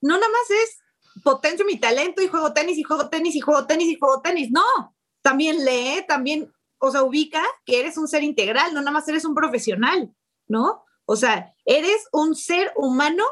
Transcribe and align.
no 0.00 0.14
nada 0.14 0.28
más 0.28 0.50
es 0.50 0.78
potencio 1.22 1.64
mi 1.64 1.78
talento 1.78 2.22
y 2.22 2.28
juego 2.28 2.52
tenis 2.52 2.78
y 2.78 2.82
juego 2.82 3.08
tenis 3.08 3.34
y 3.34 3.40
juego 3.40 3.66
tenis 3.66 3.88
y 3.88 3.98
juego 3.98 4.20
tenis, 4.20 4.50
no, 4.50 4.96
también 5.22 5.64
lee, 5.64 6.04
también, 6.06 6.52
o 6.78 6.90
sea, 6.90 7.02
ubica 7.02 7.42
que 7.64 7.80
eres 7.80 7.98
un 7.98 8.08
ser 8.08 8.22
integral, 8.22 8.72
no 8.72 8.80
nada 8.80 8.92
más 8.92 9.08
eres 9.08 9.24
un 9.24 9.34
profesional, 9.34 10.14
¿no? 10.48 10.84
O 11.04 11.16
sea, 11.16 11.54
eres 11.64 12.06
un 12.12 12.34
ser 12.34 12.72
humano 12.76 13.24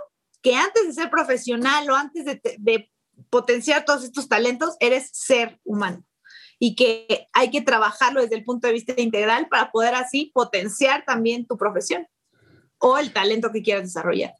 que 0.42 0.54
antes 0.54 0.86
de 0.86 0.92
ser 0.92 1.10
profesional 1.10 1.88
o 1.90 1.94
antes 1.94 2.24
de, 2.24 2.40
de 2.58 2.90
potenciar 3.30 3.84
todos 3.84 4.04
estos 4.04 4.28
talentos, 4.28 4.76
eres 4.80 5.10
ser 5.12 5.60
humano 5.64 6.04
y 6.58 6.74
que 6.74 7.28
hay 7.32 7.50
que 7.50 7.62
trabajarlo 7.62 8.20
desde 8.20 8.36
el 8.36 8.44
punto 8.44 8.66
de 8.66 8.74
vista 8.74 9.00
integral 9.00 9.48
para 9.48 9.70
poder 9.70 9.94
así 9.94 10.32
potenciar 10.34 11.04
también 11.04 11.46
tu 11.46 11.56
profesión 11.56 12.06
o 12.78 12.98
el 12.98 13.12
talento 13.12 13.52
que 13.52 13.62
quieras 13.62 13.84
desarrollar. 13.84 14.34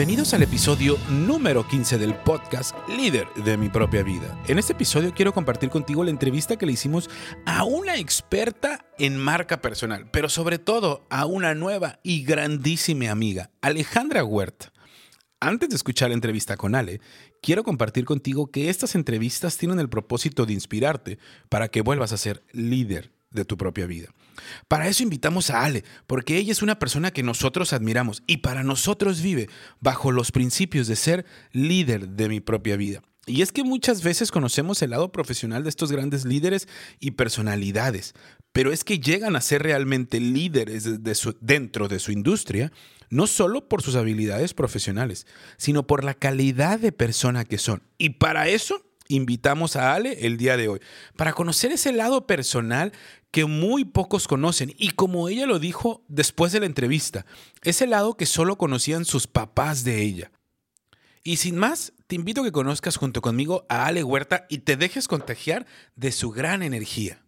Bienvenidos 0.00 0.32
al 0.32 0.42
episodio 0.42 0.96
número 1.10 1.68
15 1.68 1.98
del 1.98 2.14
podcast 2.14 2.74
Líder 2.88 3.28
de 3.34 3.58
mi 3.58 3.68
propia 3.68 4.02
vida. 4.02 4.34
En 4.48 4.58
este 4.58 4.72
episodio 4.72 5.12
quiero 5.12 5.34
compartir 5.34 5.68
contigo 5.68 6.02
la 6.02 6.08
entrevista 6.08 6.56
que 6.56 6.64
le 6.64 6.72
hicimos 6.72 7.10
a 7.44 7.64
una 7.64 7.98
experta 7.98 8.86
en 8.98 9.18
marca 9.18 9.60
personal, 9.60 10.08
pero 10.10 10.30
sobre 10.30 10.58
todo 10.58 11.04
a 11.10 11.26
una 11.26 11.54
nueva 11.54 12.00
y 12.02 12.24
grandísima 12.24 13.10
amiga, 13.10 13.50
Alejandra 13.60 14.24
Huerta. 14.24 14.72
Antes 15.38 15.68
de 15.68 15.76
escuchar 15.76 16.08
la 16.08 16.14
entrevista 16.14 16.56
con 16.56 16.74
Ale, 16.74 17.02
quiero 17.42 17.62
compartir 17.62 18.06
contigo 18.06 18.50
que 18.50 18.70
estas 18.70 18.94
entrevistas 18.94 19.58
tienen 19.58 19.80
el 19.80 19.90
propósito 19.90 20.46
de 20.46 20.54
inspirarte 20.54 21.18
para 21.50 21.68
que 21.68 21.82
vuelvas 21.82 22.12
a 22.12 22.16
ser 22.16 22.42
líder 22.52 23.12
de 23.30 23.44
tu 23.44 23.56
propia 23.56 23.86
vida. 23.86 24.08
Para 24.68 24.88
eso 24.88 25.02
invitamos 25.02 25.50
a 25.50 25.62
Ale, 25.64 25.84
porque 26.06 26.36
ella 26.36 26.52
es 26.52 26.62
una 26.62 26.78
persona 26.78 27.10
que 27.10 27.22
nosotros 27.22 27.72
admiramos 27.72 28.22
y 28.26 28.38
para 28.38 28.62
nosotros 28.62 29.22
vive 29.22 29.48
bajo 29.80 30.12
los 30.12 30.32
principios 30.32 30.86
de 30.86 30.96
ser 30.96 31.26
líder 31.52 32.08
de 32.08 32.28
mi 32.28 32.40
propia 32.40 32.76
vida. 32.76 33.02
Y 33.26 33.42
es 33.42 33.52
que 33.52 33.62
muchas 33.62 34.02
veces 34.02 34.32
conocemos 34.32 34.82
el 34.82 34.90
lado 34.90 35.12
profesional 35.12 35.62
de 35.62 35.68
estos 35.68 35.92
grandes 35.92 36.24
líderes 36.24 36.66
y 36.98 37.12
personalidades, 37.12 38.14
pero 38.52 38.72
es 38.72 38.82
que 38.82 38.98
llegan 38.98 39.36
a 39.36 39.40
ser 39.40 39.62
realmente 39.62 40.18
líderes 40.18 40.88
dentro 41.40 41.86
de 41.86 41.98
su 42.00 42.10
industria, 42.12 42.72
no 43.10 43.26
solo 43.26 43.68
por 43.68 43.82
sus 43.82 43.94
habilidades 43.94 44.54
profesionales, 44.54 45.26
sino 45.58 45.86
por 45.86 46.02
la 46.02 46.14
calidad 46.14 46.80
de 46.80 46.92
persona 46.92 47.44
que 47.44 47.58
son. 47.58 47.82
Y 47.98 48.10
para 48.10 48.48
eso 48.48 48.84
invitamos 49.08 49.76
a 49.76 49.94
Ale 49.94 50.26
el 50.26 50.36
día 50.36 50.56
de 50.56 50.68
hoy, 50.68 50.80
para 51.16 51.32
conocer 51.32 51.72
ese 51.72 51.92
lado 51.92 52.26
personal 52.26 52.92
que 53.30 53.44
muy 53.44 53.84
pocos 53.84 54.26
conocen 54.26 54.74
y 54.76 54.90
como 54.90 55.28
ella 55.28 55.46
lo 55.46 55.58
dijo 55.58 56.04
después 56.08 56.52
de 56.52 56.60
la 56.60 56.66
entrevista, 56.66 57.26
ese 57.62 57.86
lado 57.86 58.16
que 58.16 58.26
solo 58.26 58.58
conocían 58.58 59.04
sus 59.04 59.26
papás 59.26 59.84
de 59.84 60.02
ella. 60.02 60.32
Y 61.22 61.36
sin 61.36 61.56
más, 61.56 61.92
te 62.06 62.16
invito 62.16 62.40
a 62.40 62.44
que 62.44 62.52
conozcas 62.52 62.96
junto 62.96 63.20
conmigo 63.20 63.66
a 63.68 63.86
Ale 63.86 64.02
Huerta 64.02 64.46
y 64.48 64.58
te 64.58 64.76
dejes 64.76 65.06
contagiar 65.06 65.66
de 65.94 66.12
su 66.12 66.30
gran 66.30 66.62
energía. 66.62 67.24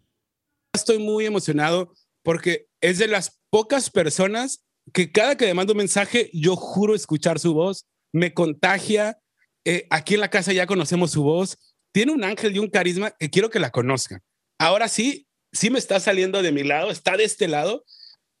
Estoy 0.73 0.97
muy 0.97 1.25
emocionado 1.25 1.93
porque 2.23 2.67
es 2.81 2.97
de 2.97 3.07
las 3.07 3.39
pocas 3.49 3.89
personas 3.89 4.63
que 4.91 5.11
cada 5.11 5.37
que 5.37 5.45
le 5.45 5.53
mando 5.53 5.73
un 5.73 5.77
mensaje, 5.77 6.29
yo 6.33 6.55
juro 6.55 6.95
escuchar 6.95 7.39
su 7.39 7.53
voz, 7.53 7.85
me 8.11 8.33
contagia. 8.33 9.19
Eh, 9.63 9.87
aquí 9.89 10.15
en 10.15 10.19
la 10.19 10.29
casa 10.29 10.51
ya 10.51 10.65
conocemos 10.65 11.11
su 11.11 11.23
voz. 11.23 11.57
Tiene 11.93 12.11
un 12.11 12.23
ángel 12.23 12.55
y 12.55 12.59
un 12.59 12.69
carisma 12.69 13.11
que 13.11 13.29
quiero 13.29 13.49
que 13.49 13.59
la 13.59 13.69
conozcan. 13.69 14.21
Ahora 14.59 14.87
sí, 14.87 15.27
sí 15.53 15.69
me 15.69 15.79
está 15.79 15.99
saliendo 15.99 16.41
de 16.41 16.51
mi 16.51 16.63
lado, 16.63 16.91
está 16.91 17.15
de 17.15 17.23
este 17.23 17.47
lado. 17.47 17.85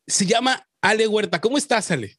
Se 0.07 0.25
llama 0.25 0.67
Ale 0.81 1.07
Huerta. 1.07 1.39
¿Cómo 1.39 1.57
estás, 1.57 1.89
Ale? 1.91 2.17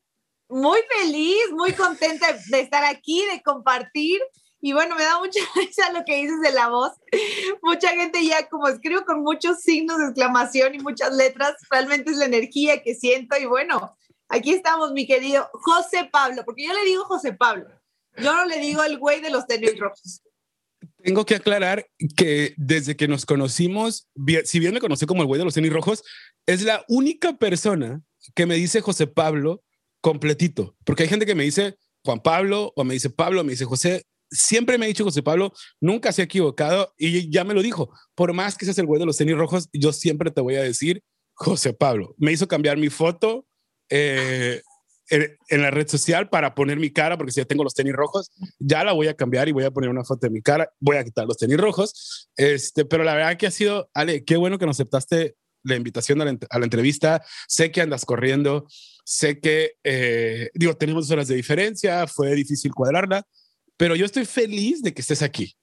Muy 0.49 0.79
feliz, 0.99 1.51
muy 1.53 1.73
contenta 1.73 2.27
de 2.49 2.61
estar 2.61 2.85
aquí, 2.85 3.25
de 3.31 3.43
compartir. 3.43 4.21
Y 4.61 4.73
bueno, 4.73 4.97
me 4.97 5.03
da 5.03 5.19
mucha 5.19 5.41
risa 5.57 5.93
lo 5.93 6.05
que 6.05 6.17
dices 6.17 6.41
de 6.41 6.53
la 6.53 6.69
voz. 6.69 6.93
Mucha 7.63 7.89
gente 7.89 8.25
ya 8.25 8.49
como 8.49 8.69
escribo 8.69 9.05
con 9.05 9.23
muchos 9.23 9.61
signos 9.61 9.99
de 9.99 10.07
exclamación 10.07 10.75
y 10.75 10.79
muchas 10.79 11.15
letras, 11.15 11.57
realmente 11.71 12.13
es 12.13 12.17
la 12.17 12.25
energía 12.25 12.83
que 12.83 12.95
siento. 12.95 13.37
Y 13.37 13.45
bueno, 13.45 13.97
aquí 14.29 14.55
estamos, 14.55 14.93
mi 14.93 15.07
querido 15.07 15.51
José 15.53 16.09
Pablo, 16.11 16.45
porque 16.47 16.65
yo 16.67 16.73
le 16.73 16.85
digo 16.85 17.05
José 17.05 17.35
Pablo. 17.35 17.69
Yo 18.17 18.33
no 18.33 18.45
le 18.45 18.59
digo 18.59 18.83
el 18.85 18.99
güey 18.99 19.21
de 19.21 19.31
los 19.31 19.47
tenis 19.47 19.79
rojos. 19.79 20.23
Tengo 21.05 21.27
que 21.27 21.35
aclarar 21.35 21.87
que 22.17 22.55
desde 22.57 22.97
que 22.97 23.09
nos 23.09 23.27
conocimos, 23.27 24.09
si 24.45 24.59
bien 24.59 24.73
me 24.73 24.81
conocí 24.81 25.05
como 25.05 25.21
el 25.21 25.27
güey 25.27 25.39
de 25.39 25.45
los 25.45 25.53
tenis 25.53 25.71
rojos, 25.71 26.03
es 26.47 26.63
la 26.63 26.83
única 26.89 27.37
persona 27.37 28.01
que 28.35 28.47
me 28.47 28.55
dice 28.55 28.81
José 28.81 29.07
Pablo 29.07 29.63
completito, 30.01 30.75
porque 30.83 31.03
hay 31.03 31.11
gente 31.11 31.27
que 31.27 31.35
me 31.35 31.45
dice 31.45 31.77
Juan 32.07 32.21
Pablo 32.21 32.73
o 32.75 32.85
me 32.85 32.95
dice 32.95 33.11
Pablo, 33.11 33.45
me 33.45 33.51
dice 33.53 33.67
José, 33.67 34.07
siempre 34.31 34.79
me 34.79 34.87
ha 34.87 34.89
dicho 34.89 35.05
José 35.05 35.23
Pablo, 35.23 35.53
nunca 35.79 36.11
se 36.11 36.23
ha 36.23 36.25
equivocado 36.25 36.95
y 36.97 37.31
ya 37.31 37.45
me 37.45 37.53
lo 37.53 37.61
dijo, 37.61 37.91
por 38.15 38.33
más 38.33 38.57
que 38.57 38.65
seas 38.65 38.79
el 38.79 38.87
güey 38.87 38.99
de 38.99 39.05
los 39.05 39.19
tenis 39.19 39.37
rojos, 39.37 39.69
yo 39.75 39.93
siempre 39.93 40.31
te 40.31 40.41
voy 40.41 40.55
a 40.55 40.63
decir 40.63 41.03
José 41.35 41.75
Pablo. 41.75 42.15
Me 42.17 42.33
hizo 42.33 42.49
cambiar 42.49 42.79
mi 42.79 42.89
foto. 42.89 43.47
Eh, 43.91 44.63
en, 45.11 45.63
la 45.63 45.71
red 45.71 45.89
social 45.89 46.29
para 46.29 46.55
poner 46.55 46.79
mi 46.79 46.91
cara, 46.91 47.17
porque 47.17 47.33
si 47.33 47.41
ya 47.41 47.45
tengo 47.45 47.65
los 47.65 47.75
tenis 47.75 47.93
rojos, 47.93 48.31
ya 48.59 48.85
la 48.85 48.93
voy 48.93 49.09
a 49.09 49.15
cambiar 49.15 49.49
y 49.49 49.53
voy 49.53 49.65
a 49.65 49.71
poner 49.71 49.91
una 49.91 50.05
foto 50.05 50.27
de 50.27 50.31
mi 50.31 50.43
cara, 50.43 50.71
voy 50.81 50.97
a 50.97 51.05
quitar 51.05 51.27
los 51.27 51.37
tenis 51.37 51.57
rojos. 51.57 52.29
Este, 52.37 52.85
pero 52.85 53.05
la 53.05 53.15
verdad 53.15 53.37
que 53.37 53.47
ha 53.47 53.51
sido, 53.51 53.91
Ale, 53.95 54.25
qué 54.25 54.37
bueno 54.37 54.59
que 54.59 54.67
nos 54.67 54.77
aceptaste 54.77 55.37
la 55.63 55.77
invitación 55.77 56.21
a 56.21 56.25
la, 56.25 56.65
entrevista. 56.65 57.25
Sé 57.49 57.71
que 57.71 57.81
andas 57.81 58.05
corriendo, 58.05 58.67
sé 59.05 59.41
que, 59.41 59.73
eh, 59.83 60.51
digo, 60.55 60.77
tenemos 60.77 61.11
horas 61.11 61.29
de 61.29 61.35
diferencia, 61.35 62.07
fue 62.07 62.35
difícil 62.35 62.73
cuadrarla, 62.73 63.27
pero 63.77 63.97
yo 63.97 64.05
estoy 64.05 64.25
feliz 64.25 64.83
de 64.83 64.95
que 64.95 65.01
estés 65.01 65.23
aquí. 65.23 65.57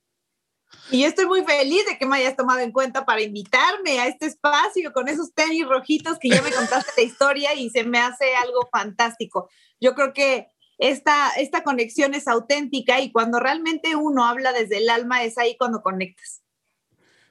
Y 0.90 1.02
yo 1.02 1.08
estoy 1.08 1.26
muy 1.26 1.44
feliz 1.44 1.86
de 1.86 1.98
que 1.98 2.06
me 2.06 2.18
hayas 2.18 2.36
tomado 2.36 2.60
en 2.60 2.72
cuenta 2.72 3.06
para 3.06 3.22
invitarme 3.22 4.00
a 4.00 4.08
este 4.08 4.26
espacio 4.26 4.92
con 4.92 5.08
esos 5.08 5.34
tenis 5.34 5.68
rojitos 5.68 6.20
que 6.20 6.30
ya 6.30 6.42
me 6.42 6.52
contaste 6.52 6.92
la 6.98 7.04
historia 7.04 7.54
y 7.54 7.70
se 7.70 7.84
me 7.84 8.00
hace 8.00 8.36
algo 8.36 8.68
fantástico. 8.72 9.50
Yo 9.80 9.96
creo 9.96 10.14
que 10.14 10.48
esta, 10.78 11.30
esta 11.38 11.64
conexión 11.64 12.14
es 12.14 12.28
auténtica 12.28 13.00
y 13.00 13.12
cuando 13.12 13.40
realmente 13.40 13.96
uno 13.96 14.26
habla 14.26 14.52
desde 14.52 14.80
el 14.80 14.90
alma 14.90 15.24
es 15.24 15.38
ahí 15.38 15.56
cuando 15.58 15.82
conectas. 15.82 16.42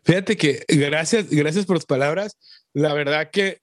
Fíjate 0.05 0.37
que 0.37 0.65
gracias, 0.69 1.29
gracias 1.29 1.67
por 1.67 1.77
tus 1.77 1.87
palabras. 1.87 2.37
La 2.73 2.95
verdad 2.95 3.31
que 3.31 3.61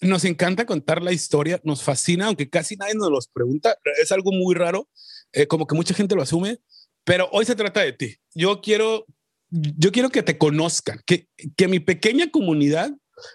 nos 0.00 0.24
encanta 0.24 0.66
contar 0.66 1.02
la 1.02 1.12
historia, 1.12 1.60
nos 1.64 1.82
fascina, 1.82 2.26
aunque 2.26 2.48
casi 2.48 2.76
nadie 2.76 2.94
nos 2.94 3.10
los 3.10 3.28
pregunta. 3.28 3.76
Es 4.00 4.12
algo 4.12 4.32
muy 4.32 4.54
raro, 4.54 4.88
eh, 5.32 5.46
como 5.46 5.66
que 5.66 5.74
mucha 5.74 5.94
gente 5.94 6.14
lo 6.14 6.22
asume, 6.22 6.60
pero 7.08 7.26
hoy 7.32 7.46
se 7.46 7.56
trata 7.56 7.80
de 7.80 7.94
ti. 7.94 8.16
Yo 8.34 8.60
quiero, 8.60 9.06
yo 9.48 9.90
quiero 9.92 10.10
que 10.10 10.22
te 10.22 10.36
conozcan, 10.36 11.00
que, 11.06 11.26
que 11.56 11.66
mi 11.66 11.80
pequeña 11.80 12.30
comunidad, 12.30 12.90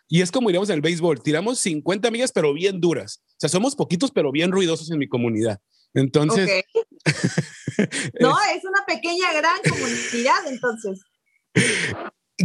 y 0.07 0.21
es 0.21 0.31
como 0.31 0.49
diríamos 0.49 0.69
en 0.69 0.75
el 0.75 0.81
béisbol, 0.81 1.23
tiramos 1.23 1.59
50 1.59 2.11
millas, 2.11 2.31
pero 2.31 2.53
bien 2.53 2.79
duras. 2.79 3.23
O 3.29 3.35
sea, 3.37 3.49
somos 3.49 3.75
poquitos, 3.75 4.11
pero 4.11 4.31
bien 4.31 4.51
ruidosos 4.51 4.91
en 4.91 4.99
mi 4.99 5.09
comunidad. 5.09 5.59
Entonces... 5.95 6.65
no, 8.19 8.37
es 8.55 8.63
una 8.63 8.85
pequeña, 8.85 9.33
gran 9.33 9.59
comunidad, 9.67 10.47
entonces. 10.47 11.01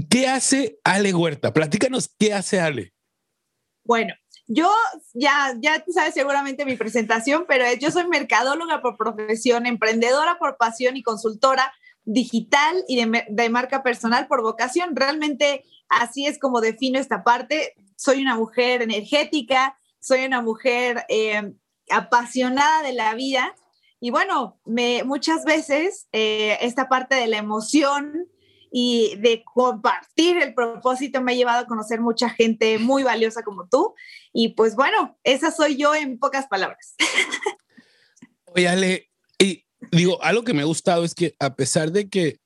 ¿Qué 0.08 0.26
hace 0.26 0.78
Ale 0.82 1.12
Huerta? 1.12 1.52
Platícanos, 1.52 2.10
¿qué 2.18 2.32
hace 2.32 2.58
Ale? 2.58 2.94
Bueno, 3.84 4.14
yo 4.48 4.70
ya, 5.12 5.54
ya 5.60 5.84
tú 5.84 5.92
sabes 5.92 6.14
seguramente 6.14 6.64
mi 6.64 6.76
presentación, 6.76 7.44
pero 7.46 7.64
yo 7.78 7.90
soy 7.90 8.08
mercadóloga 8.08 8.80
por 8.80 8.96
profesión, 8.96 9.66
emprendedora 9.66 10.38
por 10.38 10.56
pasión 10.56 10.96
y 10.96 11.02
consultora 11.02 11.72
digital 12.04 12.82
y 12.88 13.04
de, 13.28 13.50
marca 13.50 13.82
personal 13.82 14.26
por 14.26 14.42
vocación. 14.42 14.96
Realmente 14.96 15.64
así 15.90 16.26
es 16.26 16.38
como 16.38 16.62
defino 16.62 16.98
esta 16.98 17.22
parte. 17.22 17.74
Soy 17.96 18.22
una 18.22 18.36
mujer 18.36 18.80
energética, 18.80 19.76
soy 20.00 20.24
una 20.24 20.40
mujer 20.40 21.04
eh, 21.10 21.52
apasionada 21.90 22.82
de 22.82 22.94
la 22.94 23.14
vida 23.14 23.54
y 24.00 24.10
bueno, 24.10 24.58
me, 24.64 25.04
muchas 25.04 25.44
veces 25.44 26.08
eh, 26.12 26.56
esta 26.62 26.88
parte 26.88 27.16
de 27.16 27.26
la 27.26 27.36
emoción, 27.36 28.28
y 28.70 29.16
de 29.16 29.42
compartir 29.44 30.36
el 30.38 30.54
propósito 30.54 31.20
me 31.20 31.32
ha 31.32 31.36
llevado 31.36 31.60
a 31.60 31.66
conocer 31.66 32.00
mucha 32.00 32.28
gente 32.28 32.78
muy 32.78 33.02
valiosa 33.02 33.42
como 33.42 33.66
tú. 33.68 33.94
Y 34.32 34.50
pues 34.50 34.74
bueno, 34.74 35.18
esa 35.24 35.50
soy 35.50 35.76
yo 35.76 35.94
en 35.94 36.18
pocas 36.18 36.46
palabras. 36.46 36.94
Oye, 38.46 38.68
Ale, 38.68 39.10
y 39.38 39.64
digo, 39.92 40.22
algo 40.22 40.44
que 40.44 40.54
me 40.54 40.62
ha 40.62 40.66
gustado 40.66 41.04
es 41.04 41.14
que 41.14 41.34
a 41.38 41.54
pesar 41.54 41.92
de 41.92 42.08
que 42.08 42.40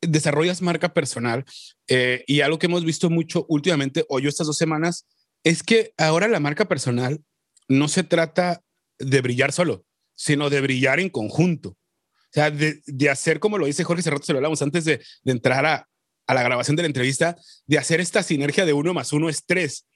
desarrollas 0.00 0.62
marca 0.62 0.92
personal 0.92 1.44
eh, 1.88 2.24
y 2.26 2.40
algo 2.40 2.58
que 2.58 2.66
hemos 2.66 2.84
visto 2.84 3.10
mucho 3.10 3.46
últimamente, 3.48 4.04
o 4.08 4.18
yo 4.18 4.28
estas 4.28 4.46
dos 4.46 4.58
semanas, 4.58 5.06
es 5.44 5.62
que 5.62 5.92
ahora 5.96 6.28
la 6.28 6.40
marca 6.40 6.66
personal 6.66 7.22
no 7.68 7.88
se 7.88 8.02
trata 8.02 8.62
de 8.98 9.20
brillar 9.20 9.52
solo, 9.52 9.84
sino 10.14 10.50
de 10.50 10.60
brillar 10.60 11.00
en 11.00 11.10
conjunto. 11.10 11.70
O 11.70 12.32
sea, 12.32 12.50
de, 12.50 12.82
de 12.86 13.10
hacer 13.10 13.40
como 13.40 13.58
lo 13.58 13.66
dice 13.66 13.84
Jorge 13.84 14.00
hace 14.00 14.10
rato, 14.10 14.24
se 14.24 14.32
lo 14.32 14.38
hablamos 14.38 14.60
antes 14.62 14.84
de, 14.84 15.02
de 15.22 15.32
entrar 15.32 15.64
a, 15.64 15.88
a, 16.26 16.34
la 16.34 16.42
grabación 16.42 16.76
de 16.76 16.82
la 16.82 16.88
entrevista, 16.88 17.36
de 17.66 17.78
hacer 17.78 18.00
esta 18.00 18.22
sinergia 18.22 18.66
de 18.66 18.72
uno 18.72 18.92
más 18.92 19.12
uno 19.12 19.28
es 19.28 19.44
tres. 19.46 19.86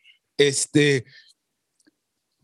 Este, 0.40 1.04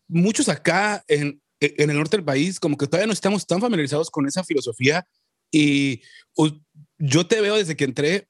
muchos 0.07 0.51
acá 0.51 1.03
en, 1.09 1.41
en 1.61 1.91
el 1.91 1.97
norte 1.97 2.19
del 2.19 2.27
país, 2.27 2.61
como 2.61 2.77
que 2.77 2.87
todavía 2.87 3.07
no 3.07 3.15
estamos 3.15 3.47
tan 3.47 3.61
familiarizados 3.61 4.11
con 4.11 4.27
esa 4.27 4.45
filosofía 4.45 5.07
y 5.51 6.03
yo 6.99 7.27
te 7.27 7.41
veo 7.41 7.57
desde 7.57 7.75
que 7.75 7.85
entré 7.85 8.29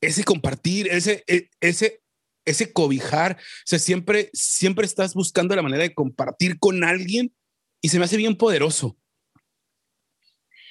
ese 0.00 0.22
compartir, 0.22 0.86
ese, 0.88 1.24
e, 1.26 1.50
ese, 1.60 2.02
ese 2.44 2.72
cobijar, 2.72 3.36
o 3.40 3.66
sea, 3.66 3.80
siempre, 3.80 4.30
siempre 4.32 4.86
estás 4.86 5.14
buscando 5.14 5.56
la 5.56 5.62
manera 5.62 5.82
de 5.82 5.94
compartir 5.94 6.60
con 6.60 6.84
alguien 6.84 7.34
y 7.80 7.88
se 7.88 7.98
me 7.98 8.04
hace 8.04 8.16
bien 8.16 8.36
poderoso. 8.36 8.96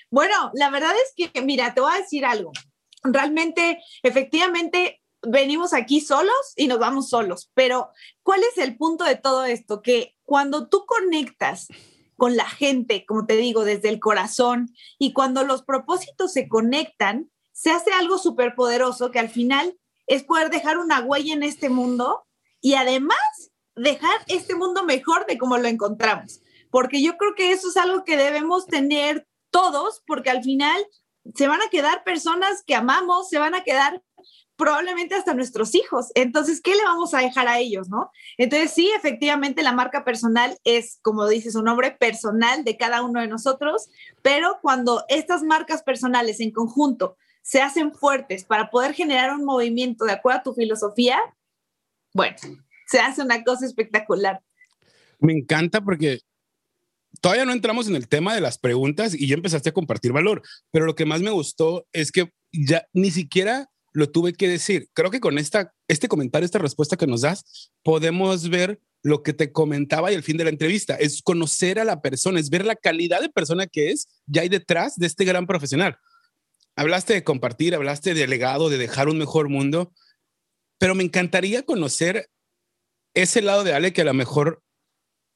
Bueno, 0.09 0.51
la 0.53 0.69
verdad 0.69 0.93
es 0.95 1.31
que, 1.31 1.41
mira, 1.41 1.73
te 1.73 1.81
voy 1.81 1.93
a 1.93 2.01
decir 2.01 2.25
algo. 2.25 2.53
Realmente, 3.03 3.79
efectivamente, 4.03 5.00
venimos 5.21 5.73
aquí 5.73 6.01
solos 6.01 6.53
y 6.55 6.67
nos 6.67 6.79
vamos 6.79 7.09
solos, 7.09 7.51
pero 7.53 7.89
¿cuál 8.23 8.41
es 8.43 8.57
el 8.57 8.77
punto 8.77 9.03
de 9.03 9.15
todo 9.15 9.45
esto? 9.45 9.81
Que 9.81 10.15
cuando 10.23 10.67
tú 10.67 10.85
conectas 10.85 11.67
con 12.17 12.35
la 12.35 12.49
gente, 12.49 13.05
como 13.07 13.25
te 13.25 13.35
digo, 13.37 13.63
desde 13.63 13.89
el 13.89 13.99
corazón, 13.99 14.69
y 14.99 15.13
cuando 15.13 15.43
los 15.43 15.63
propósitos 15.63 16.33
se 16.33 16.47
conectan, 16.47 17.31
se 17.51 17.71
hace 17.71 17.91
algo 17.93 18.17
súper 18.17 18.55
poderoso 18.55 19.11
que 19.11 19.19
al 19.19 19.29
final 19.29 19.77
es 20.07 20.23
poder 20.23 20.49
dejar 20.49 20.77
una 20.77 21.01
huella 21.01 21.33
en 21.33 21.43
este 21.43 21.69
mundo 21.69 22.27
y 22.59 22.75
además 22.75 23.17
dejar 23.75 24.15
este 24.27 24.55
mundo 24.55 24.83
mejor 24.83 25.25
de 25.25 25.37
como 25.37 25.57
lo 25.57 25.67
encontramos. 25.67 26.41
Porque 26.69 27.01
yo 27.01 27.17
creo 27.17 27.33
que 27.35 27.51
eso 27.51 27.69
es 27.69 27.77
algo 27.77 28.03
que 28.03 28.17
debemos 28.17 28.65
tener 28.65 29.27
todos, 29.49 30.03
porque 30.05 30.29
al 30.29 30.43
final 30.43 30.85
se 31.35 31.47
van 31.47 31.61
a 31.61 31.69
quedar 31.69 32.03
personas 32.03 32.63
que 32.65 32.75
amamos, 32.75 33.29
se 33.29 33.39
van 33.39 33.53
a 33.53 33.63
quedar 33.63 34.01
probablemente 34.61 35.15
hasta 35.15 35.33
nuestros 35.33 35.73
hijos. 35.73 36.11
Entonces, 36.13 36.61
¿qué 36.61 36.75
le 36.75 36.83
vamos 36.83 37.15
a 37.15 37.19
dejar 37.21 37.47
a 37.47 37.57
ellos, 37.57 37.89
no? 37.89 38.11
Entonces, 38.37 38.69
sí, 38.69 38.91
efectivamente, 38.95 39.63
la 39.63 39.71
marca 39.71 40.03
personal 40.03 40.55
es, 40.63 40.99
como 41.01 41.27
dice 41.27 41.49
su 41.49 41.63
nombre, 41.63 41.89
personal 41.89 42.63
de 42.63 42.77
cada 42.77 43.01
uno 43.01 43.21
de 43.21 43.27
nosotros, 43.27 43.89
pero 44.21 44.59
cuando 44.61 45.03
estas 45.09 45.41
marcas 45.41 45.81
personales 45.81 46.39
en 46.39 46.51
conjunto 46.51 47.17
se 47.41 47.59
hacen 47.59 47.91
fuertes 47.91 48.43
para 48.43 48.69
poder 48.69 48.93
generar 48.93 49.33
un 49.33 49.45
movimiento 49.45 50.05
de 50.05 50.11
acuerdo 50.11 50.39
a 50.41 50.43
tu 50.43 50.53
filosofía, 50.53 51.17
bueno, 52.13 52.37
se 52.85 52.99
hace 52.99 53.23
una 53.23 53.43
cosa 53.43 53.65
espectacular. 53.65 54.43
Me 55.17 55.33
encanta 55.33 55.81
porque 55.81 56.19
todavía 57.19 57.45
no 57.45 57.53
entramos 57.53 57.87
en 57.87 57.95
el 57.95 58.07
tema 58.07 58.35
de 58.35 58.41
las 58.41 58.59
preguntas 58.59 59.15
y 59.15 59.27
ya 59.27 59.33
empezaste 59.33 59.69
a 59.69 59.73
compartir 59.73 60.11
valor, 60.11 60.43
pero 60.69 60.85
lo 60.85 60.93
que 60.93 61.05
más 61.05 61.21
me 61.21 61.31
gustó 61.31 61.87
es 61.93 62.11
que 62.11 62.31
ya 62.51 62.85
ni 62.93 63.09
siquiera 63.09 63.70
lo 63.91 64.09
tuve 64.09 64.33
que 64.33 64.47
decir. 64.47 64.89
Creo 64.93 65.11
que 65.11 65.19
con 65.19 65.37
esta, 65.37 65.73
este 65.87 66.07
comentario, 66.07 66.45
esta 66.45 66.59
respuesta 66.59 66.97
que 66.97 67.07
nos 67.07 67.21
das, 67.21 67.71
podemos 67.83 68.49
ver 68.49 68.79
lo 69.03 69.23
que 69.23 69.33
te 69.33 69.51
comentaba 69.51 70.11
y 70.11 70.15
el 70.15 70.23
fin 70.23 70.37
de 70.37 70.43
la 70.43 70.49
entrevista, 70.51 70.95
es 70.95 71.21
conocer 71.21 71.79
a 71.79 71.85
la 71.85 72.01
persona, 72.01 72.39
es 72.39 72.49
ver 72.49 72.65
la 72.65 72.75
calidad 72.75 73.21
de 73.21 73.29
persona 73.29 73.65
que 73.67 73.89
es 73.89 74.07
ya 74.27 74.43
hay 74.43 74.49
detrás 74.49 74.95
de 74.97 75.07
este 75.07 75.25
gran 75.25 75.47
profesional 75.47 75.97
hablaste 76.75 77.13
de 77.13 77.23
compartir, 77.23 77.75
hablaste 77.75 78.13
de 78.13 78.27
legado, 78.27 78.69
de 78.69 78.77
dejar 78.77 79.09
un 79.09 79.17
mejor 79.17 79.49
mundo, 79.49 79.93
pero 80.77 80.95
me 80.95 81.03
encantaría 81.03 81.63
conocer 81.63 82.29
ese 83.13 83.41
lado 83.41 83.63
de 83.63 83.73
Ale 83.73 83.93
que 83.93 84.01
a 84.01 84.05
lo 84.05 84.13
mejor 84.13 84.63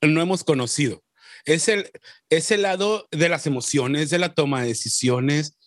no 0.01 0.21
hemos 0.21 0.43
conocido. 0.43 1.03
Es 1.45 1.67
el, 1.67 1.91
ese 2.29 2.57
lado 2.57 3.07
de 3.11 3.29
las 3.29 3.45
emociones, 3.45 4.09
de 4.09 4.19
la 4.19 4.33
toma 4.33 4.61
de 4.61 4.69
decisiones, 4.69 5.57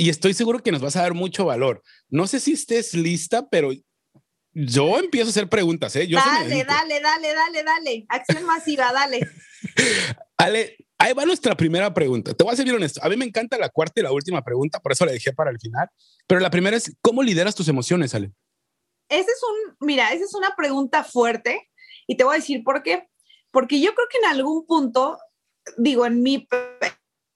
y 0.00 0.08
estoy 0.08 0.32
seguro 0.32 0.62
que 0.62 0.72
nos 0.72 0.80
vas 0.80 0.96
a 0.96 1.02
dar 1.02 1.12
mucho 1.12 1.44
valor. 1.44 1.82
No 2.08 2.26
sé 2.26 2.40
si 2.40 2.52
estés 2.52 2.94
lista, 2.94 3.50
pero 3.50 3.70
yo 4.54 4.98
empiezo 4.98 5.26
a 5.26 5.30
hacer 5.30 5.50
preguntas. 5.50 5.94
¿eh? 5.94 6.08
dale, 6.10 6.64
dale, 6.64 7.00
dale, 7.02 7.34
dale, 7.34 7.62
dale. 7.62 8.06
Acción 8.08 8.46
masiva, 8.46 8.90
dale. 8.94 9.20
Ale, 10.38 10.78
Ahí 10.96 11.12
va 11.12 11.26
nuestra 11.26 11.54
primera 11.54 11.92
pregunta. 11.92 12.32
Te 12.32 12.44
voy 12.44 12.52
a 12.54 12.56
ser 12.56 12.64
bien 12.64 12.76
honesto. 12.76 12.98
A 13.02 13.10
mí 13.10 13.16
me 13.18 13.26
encanta 13.26 13.58
la 13.58 13.68
cuarta 13.68 14.00
y 14.00 14.02
la 14.02 14.12
última 14.12 14.42
pregunta, 14.42 14.80
por 14.80 14.92
eso 14.92 15.04
la 15.04 15.12
dejé 15.12 15.34
para 15.34 15.50
el 15.50 15.58
final. 15.60 15.88
Pero 16.26 16.40
la 16.40 16.50
primera 16.50 16.78
es, 16.78 16.96
¿cómo 17.02 17.22
lideras 17.22 17.54
tus 17.54 17.68
emociones, 17.68 18.14
Ale? 18.14 18.32
Ese 19.10 19.30
es 19.30 19.42
un, 19.42 19.76
mira, 19.86 20.14
esa 20.14 20.24
es 20.24 20.34
una 20.34 20.54
pregunta 20.56 21.04
fuerte 21.04 21.68
y 22.06 22.16
te 22.16 22.24
voy 22.24 22.36
a 22.36 22.38
decir 22.38 22.62
por 22.64 22.82
qué. 22.82 23.06
Porque 23.50 23.82
yo 23.82 23.94
creo 23.94 24.08
que 24.10 24.18
en 24.18 24.26
algún 24.26 24.66
punto, 24.66 25.18
digo, 25.76 26.06
en 26.06 26.22
mi, 26.22 26.48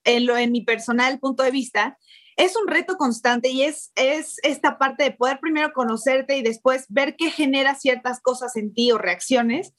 en, 0.03 0.25
lo, 0.25 0.35
en 0.35 0.51
mi 0.51 0.61
personal 0.61 1.19
punto 1.19 1.43
de 1.43 1.51
vista, 1.51 1.99
es 2.35 2.55
un 2.55 2.67
reto 2.67 2.97
constante 2.97 3.49
y 3.49 3.63
es, 3.63 3.91
es 3.95 4.37
esta 4.43 4.77
parte 4.77 5.03
de 5.03 5.11
poder 5.11 5.39
primero 5.39 5.71
conocerte 5.73 6.37
y 6.37 6.43
después 6.43 6.85
ver 6.89 7.15
qué 7.15 7.31
genera 7.31 7.75
ciertas 7.75 8.19
cosas 8.19 8.55
en 8.55 8.73
ti 8.73 8.91
o 8.91 8.97
reacciones 8.97 9.73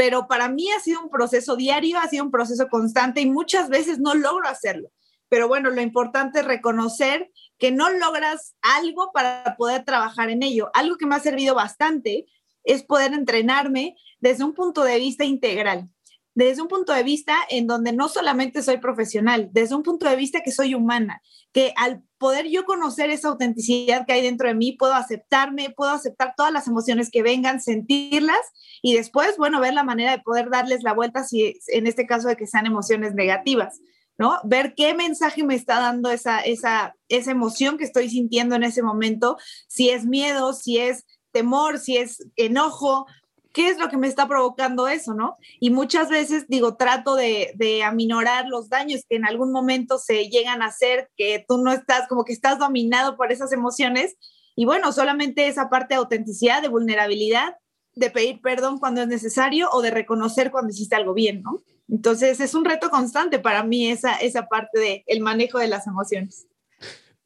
pero 0.00 0.28
para 0.28 0.48
mí 0.48 0.70
ha 0.70 0.80
sido 0.80 1.02
un 1.02 1.10
proceso 1.10 1.56
diario, 1.56 1.98
ha 1.98 2.08
sido 2.08 2.24
un 2.24 2.30
proceso 2.30 2.68
constante 2.68 3.20
y 3.20 3.26
muchas 3.26 3.68
veces 3.68 3.98
no 3.98 4.14
logro 4.14 4.48
hacerlo. 4.48 4.88
Pero 5.28 5.46
bueno, 5.46 5.68
lo 5.68 5.82
importante 5.82 6.40
es 6.40 6.46
reconocer 6.46 7.30
que 7.58 7.70
no 7.70 7.90
logras 7.90 8.54
algo 8.62 9.10
para 9.12 9.56
poder 9.58 9.84
trabajar 9.84 10.30
en 10.30 10.42
ello. 10.42 10.70
Algo 10.72 10.96
que 10.96 11.04
me 11.04 11.16
ha 11.16 11.20
servido 11.20 11.54
bastante 11.54 12.24
es 12.64 12.82
poder 12.82 13.12
entrenarme 13.12 13.94
desde 14.20 14.42
un 14.42 14.54
punto 14.54 14.84
de 14.84 14.98
vista 14.98 15.26
integral 15.26 15.90
desde 16.34 16.62
un 16.62 16.68
punto 16.68 16.92
de 16.92 17.02
vista 17.02 17.36
en 17.48 17.66
donde 17.66 17.92
no 17.92 18.08
solamente 18.08 18.62
soy 18.62 18.78
profesional, 18.78 19.48
desde 19.52 19.74
un 19.74 19.82
punto 19.82 20.08
de 20.08 20.16
vista 20.16 20.40
que 20.42 20.52
soy 20.52 20.74
humana, 20.74 21.22
que 21.52 21.72
al 21.76 22.02
poder 22.18 22.46
yo 22.48 22.64
conocer 22.64 23.10
esa 23.10 23.28
autenticidad 23.28 24.06
que 24.06 24.12
hay 24.12 24.22
dentro 24.22 24.48
de 24.48 24.54
mí, 24.54 24.72
puedo 24.72 24.94
aceptarme, 24.94 25.70
puedo 25.70 25.90
aceptar 25.90 26.34
todas 26.36 26.52
las 26.52 26.68
emociones 26.68 27.10
que 27.10 27.22
vengan, 27.22 27.60
sentirlas 27.60 28.40
y 28.82 28.94
después, 28.94 29.36
bueno, 29.38 29.60
ver 29.60 29.74
la 29.74 29.84
manera 29.84 30.12
de 30.12 30.22
poder 30.22 30.50
darles 30.50 30.82
la 30.82 30.92
vuelta 30.92 31.24
si 31.24 31.58
en 31.68 31.86
este 31.86 32.06
caso 32.06 32.28
de 32.28 32.36
que 32.36 32.46
sean 32.46 32.66
emociones 32.66 33.14
negativas. 33.14 33.80
¿no? 34.18 34.38
Ver 34.44 34.74
qué 34.74 34.92
mensaje 34.92 35.42
me 35.44 35.54
está 35.54 35.80
dando 35.80 36.10
esa, 36.10 36.40
esa, 36.40 36.94
esa 37.08 37.30
emoción 37.30 37.78
que 37.78 37.84
estoy 37.84 38.10
sintiendo 38.10 38.54
en 38.54 38.64
ese 38.64 38.82
momento, 38.82 39.38
si 39.66 39.88
es 39.88 40.04
miedo, 40.04 40.52
si 40.52 40.76
es 40.76 41.06
temor, 41.32 41.78
si 41.78 41.96
es 41.96 42.26
enojo, 42.36 43.06
¿qué 43.52 43.68
es 43.68 43.78
lo 43.78 43.88
que 43.88 43.96
me 43.96 44.06
está 44.06 44.28
provocando 44.28 44.88
eso, 44.88 45.14
no? 45.14 45.36
Y 45.58 45.70
muchas 45.70 46.08
veces, 46.08 46.46
digo, 46.48 46.76
trato 46.76 47.16
de, 47.16 47.52
de, 47.56 47.82
aminorar 47.82 48.46
los 48.46 48.68
daños 48.68 49.02
que 49.08 49.16
en 49.16 49.26
algún 49.26 49.52
momento 49.52 49.98
se 49.98 50.28
llegan 50.28 50.62
a 50.62 50.66
hacer, 50.66 51.10
que 51.16 51.44
tú 51.46 51.58
no 51.58 51.72
estás, 51.72 52.08
como 52.08 52.24
que 52.24 52.32
estás 52.32 52.58
dominado 52.58 53.16
por 53.16 53.32
esas 53.32 53.52
emociones. 53.52 54.16
Y 54.56 54.64
bueno, 54.64 54.92
solamente 54.92 55.48
esa 55.48 55.68
parte 55.68 55.94
de 55.94 55.98
autenticidad, 55.98 56.62
de 56.62 56.68
vulnerabilidad, 56.68 57.56
de 57.94 58.10
pedir 58.10 58.40
perdón 58.40 58.78
cuando 58.78 59.02
es 59.02 59.08
necesario 59.08 59.68
o 59.72 59.82
de 59.82 59.90
reconocer 59.90 60.50
cuando 60.50 60.70
hiciste 60.70 60.96
algo 60.96 61.14
bien, 61.14 61.42
¿no? 61.42 61.62
Entonces 61.88 62.40
es 62.40 62.54
un 62.54 62.64
reto 62.64 62.88
constante 62.88 63.38
para 63.38 63.64
mí 63.64 63.90
esa, 63.90 64.14
esa 64.14 64.46
parte 64.46 64.78
del 64.78 65.02
el 65.06 65.20
manejo 65.20 65.58
de 65.58 65.68
las 65.68 65.86
emociones. 65.86 66.46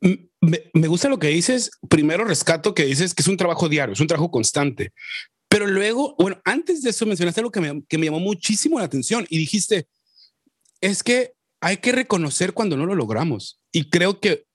Me, 0.01 0.71
me, 0.75 0.89
gusta 0.89 1.09
lo 1.09 1.19
que 1.19 1.29
dices. 1.29 1.71
Primero 1.89 2.25
rescato 2.25 2.75
que 2.75 2.85
dices 2.85 3.15
que 3.15 3.23
es 3.23 3.29
un 3.29 3.37
trabajo 3.37 3.69
diario, 3.69 3.95
es 3.95 4.01
un 4.01 4.07
trabajo 4.07 4.31
constante. 4.31 4.93
Pero 5.55 5.69
luego, 5.69 6.17
bueno, 6.19 6.43
antes 6.45 6.83
de 6.83 6.91
eso 6.91 7.07
mencionaste 7.07 7.41
algo 7.41 7.53
que 7.53 7.61
me, 7.61 7.85
que 7.87 7.97
me 7.97 8.07
llamó 8.07 8.19
muchísimo 8.19 8.81
la 8.81 8.87
atención 8.87 9.25
y 9.31 9.39
dijiste, 9.39 9.87
es 10.81 11.05
que 11.05 11.35
hay 11.61 11.77
que 11.77 11.93
reconocer 11.93 12.55
cuando 12.55 12.77
no 12.77 12.87
lo 12.87 12.97
logramos. 12.97 13.61
Y 13.71 13.89
creo 13.89 14.19
que 14.19 14.49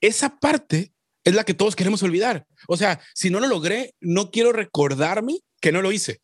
esa 0.00 0.38
parte 0.38 0.94
es 1.24 1.34
la 1.34 1.42
que 1.42 1.52
todos 1.52 1.74
queremos 1.74 2.00
olvidar. 2.04 2.46
O 2.68 2.76
sea, 2.76 3.00
si 3.12 3.28
no 3.28 3.40
lo 3.40 3.48
logré, 3.48 3.96
no 3.98 4.30
quiero 4.30 4.52
recordarme 4.52 5.40
que 5.60 5.72
no 5.72 5.82
lo 5.82 5.90
hice. 5.90 6.20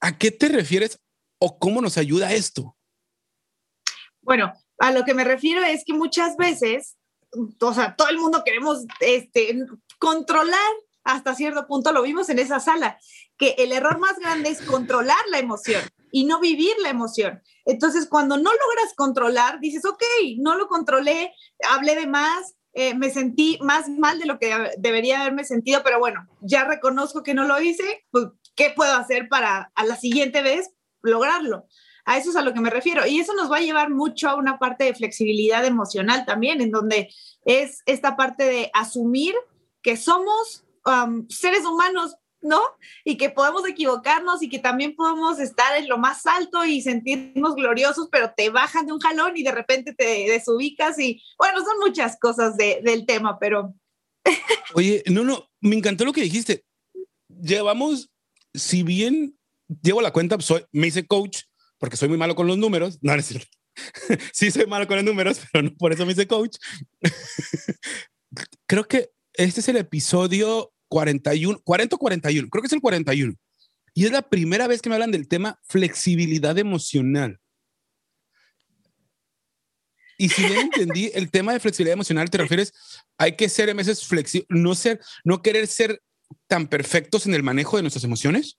¿A 0.00 0.16
qué 0.16 0.30
te 0.30 0.48
refieres 0.48 0.98
o 1.38 1.58
cómo 1.58 1.82
nos 1.82 1.98
ayuda 1.98 2.32
esto? 2.32 2.78
Bueno, 4.22 4.54
a 4.78 4.90
lo 4.90 5.04
que 5.04 5.12
me 5.12 5.24
refiero 5.24 5.62
es 5.64 5.82
que 5.84 5.92
muchas 5.92 6.34
veces, 6.38 6.96
o 7.60 7.74
sea, 7.74 7.94
todo 7.94 8.08
el 8.08 8.16
mundo 8.16 8.42
queremos 8.42 8.86
este, 9.00 9.66
controlar 9.98 10.72
hasta 11.08 11.34
cierto 11.34 11.66
punto, 11.66 11.90
lo 11.90 12.02
vimos 12.02 12.28
en 12.28 12.38
esa 12.38 12.60
sala, 12.60 12.98
que 13.38 13.54
el 13.58 13.72
error 13.72 13.98
más 13.98 14.18
grande 14.18 14.50
es 14.50 14.60
controlar 14.60 15.16
la 15.30 15.38
emoción 15.38 15.82
y 16.12 16.26
no 16.26 16.38
vivir 16.38 16.72
la 16.82 16.90
emoción. 16.90 17.40
Entonces, 17.64 18.06
cuando 18.06 18.36
no 18.36 18.50
logras 18.50 18.94
controlar, 18.94 19.58
dices, 19.58 19.86
ok, 19.86 20.02
no 20.36 20.56
lo 20.56 20.68
controlé, 20.68 21.32
hablé 21.70 21.94
de 21.94 22.06
más, 22.06 22.56
eh, 22.74 22.94
me 22.94 23.08
sentí 23.08 23.58
más 23.62 23.88
mal 23.88 24.18
de 24.18 24.26
lo 24.26 24.38
que 24.38 24.54
debería 24.76 25.22
haberme 25.22 25.44
sentido, 25.44 25.80
pero 25.82 25.98
bueno, 25.98 26.28
ya 26.42 26.64
reconozco 26.64 27.22
que 27.22 27.32
no 27.32 27.46
lo 27.46 27.58
hice, 27.58 28.04
pues, 28.10 28.26
¿qué 28.54 28.70
puedo 28.76 28.92
hacer 28.92 29.30
para 29.30 29.72
a 29.74 29.86
la 29.86 29.96
siguiente 29.96 30.42
vez 30.42 30.70
lograrlo? 31.00 31.66
A 32.04 32.18
eso 32.18 32.30
es 32.30 32.36
a 32.36 32.42
lo 32.42 32.52
que 32.52 32.60
me 32.60 32.70
refiero. 32.70 33.06
Y 33.06 33.18
eso 33.18 33.32
nos 33.34 33.50
va 33.50 33.56
a 33.56 33.62
llevar 33.62 33.88
mucho 33.88 34.28
a 34.28 34.34
una 34.34 34.58
parte 34.58 34.84
de 34.84 34.94
flexibilidad 34.94 35.64
emocional 35.64 36.26
también, 36.26 36.60
en 36.60 36.70
donde 36.70 37.08
es 37.46 37.82
esta 37.86 38.14
parte 38.14 38.44
de 38.44 38.70
asumir 38.74 39.34
que 39.82 39.96
somos 39.96 40.64
seres 41.28 41.64
humanos 41.64 42.16
¿no? 42.40 42.60
Y 43.04 43.16
que 43.16 43.30
podemos 43.30 43.66
equivocarnos 43.66 44.42
y 44.42 44.48
que 44.48 44.58
también 44.58 44.94
podemos 44.94 45.38
estar 45.40 45.76
en 45.76 45.88
lo 45.88 45.98
más 45.98 46.26
alto 46.26 46.64
y 46.64 46.80
sentirnos 46.82 47.54
gloriosos, 47.54 48.08
pero 48.10 48.32
te 48.36 48.50
bajan 48.50 48.86
de 48.86 48.92
un 48.92 49.00
jalón 49.00 49.36
y 49.36 49.42
de 49.42 49.52
repente 49.52 49.94
te 49.94 50.04
desubicas 50.04 50.98
y 50.98 51.22
bueno, 51.36 51.58
son 51.64 51.78
muchas 51.80 52.18
cosas 52.18 52.56
del 52.56 53.06
tema, 53.06 53.38
pero... 53.38 53.74
Oye, 54.74 55.02
no, 55.06 55.24
no, 55.24 55.48
me 55.60 55.76
encantó 55.76 56.04
lo 56.04 56.12
que 56.12 56.22
dijiste. 56.22 56.64
Llevamos, 57.28 58.10
si 58.54 58.82
bien 58.82 59.36
llevo 59.82 60.00
la 60.00 60.12
cuenta, 60.12 60.36
me 60.72 60.86
hice 60.86 61.06
coach 61.06 61.42
porque 61.78 61.96
soy 61.96 62.08
muy 62.08 62.18
malo 62.18 62.34
con 62.34 62.46
los 62.46 62.58
números, 62.58 62.98
no, 63.00 63.12
no 63.12 63.20
es 63.20 63.26
cierto. 63.26 63.56
sí 64.32 64.50
soy 64.50 64.66
malo 64.66 64.86
con 64.86 64.96
los 64.96 65.04
números, 65.04 65.40
pero 65.52 65.62
no 65.62 65.76
por 65.76 65.92
eso 65.92 66.04
me 66.04 66.12
hice 66.12 66.26
coach. 66.26 66.56
Creo 68.66 68.86
que 68.86 69.10
este 69.34 69.60
es 69.60 69.68
el 69.68 69.76
episodio 69.76 70.72
41, 70.88 71.60
40 71.62 71.96
o 71.96 71.98
41, 71.98 72.48
creo 72.48 72.62
que 72.62 72.66
es 72.66 72.72
el 72.72 72.80
41. 72.80 73.34
Y 73.94 74.04
es 74.04 74.12
la 74.12 74.22
primera 74.22 74.66
vez 74.66 74.80
que 74.80 74.88
me 74.88 74.94
hablan 74.94 75.10
del 75.10 75.28
tema 75.28 75.58
flexibilidad 75.64 76.56
emocional. 76.58 77.40
Y 80.16 80.28
si 80.28 80.42
bien 80.42 80.58
entendí, 80.58 81.10
el 81.14 81.30
tema 81.30 81.52
de 81.52 81.60
flexibilidad 81.60 81.94
emocional 81.94 82.28
te 82.28 82.38
refieres, 82.38 82.72
hay 83.16 83.36
que 83.36 83.48
ser 83.48 83.68
en 83.68 83.76
veces 83.76 84.04
flexible, 84.04 84.46
no 84.50 84.74
ser, 84.74 85.00
no 85.24 85.42
querer 85.42 85.66
ser 85.68 86.02
tan 86.48 86.66
perfectos 86.66 87.26
en 87.26 87.34
el 87.34 87.42
manejo 87.42 87.76
de 87.76 87.82
nuestras 87.82 88.04
emociones. 88.04 88.58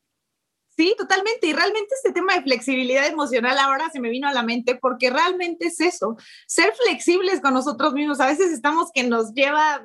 Sí, 0.75 0.95
totalmente. 0.98 1.48
Y 1.48 1.53
realmente 1.53 1.93
este 1.93 2.13
tema 2.13 2.36
de 2.36 2.41
flexibilidad 2.41 3.05
emocional 3.05 3.57
ahora 3.57 3.89
se 3.89 4.00
me 4.00 4.09
vino 4.09 4.29
a 4.29 4.33
la 4.33 4.43
mente 4.43 4.75
porque 4.75 5.09
realmente 5.09 5.67
es 5.67 5.81
eso, 5.81 6.15
ser 6.48 6.74
flexibles 6.86 7.41
con 7.41 7.53
nosotros 7.53 7.93
mismos. 7.93 8.21
A 8.21 8.27
veces 8.27 8.51
estamos 8.51 8.89
que 8.93 9.03
nos 9.03 9.33
lleva 9.33 9.83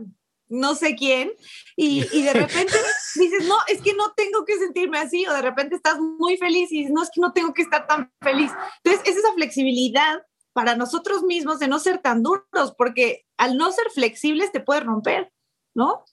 no 0.48 0.74
sé 0.74 0.94
quién, 0.94 1.32
y, 1.76 2.00
de 2.00 2.32
repente 2.32 2.72
dices, 3.14 3.46
no, 3.46 3.56
es 3.68 3.80
que 3.80 3.94
no 3.94 4.12
tengo 4.14 4.44
que 4.44 4.58
sentirme 4.58 4.98
así, 4.98 5.26
o 5.26 5.32
de 5.32 5.42
repente 5.42 5.76
estás 5.76 5.98
muy 5.98 6.36
feliz 6.36 6.70
y 6.72 6.78
dices, 6.78 6.92
no, 6.92 7.02
es 7.02 7.10
que 7.12 7.20
no 7.20 7.32
tengo 7.32 7.52
que 7.54 7.62
estar 7.62 7.86
tan 7.86 8.12
feliz. 8.20 8.50
Entonces, 8.82 9.08
es 9.08 9.16
esa 9.16 9.32
flexibilidad 9.34 10.22
para 10.52 10.76
nosotros 10.76 11.22
mismos 11.22 11.58
de 11.58 11.68
no 11.68 11.78
ser 11.78 11.98
tan 11.98 12.22
duros, 12.22 12.74
porque 12.78 13.26
al 13.36 13.56
no 13.56 13.72
ser 13.72 13.86
flexibles 13.92 14.52
te 14.52 14.60
puede 14.60 14.80
romper, 14.80 15.32
¿no? 15.74 16.04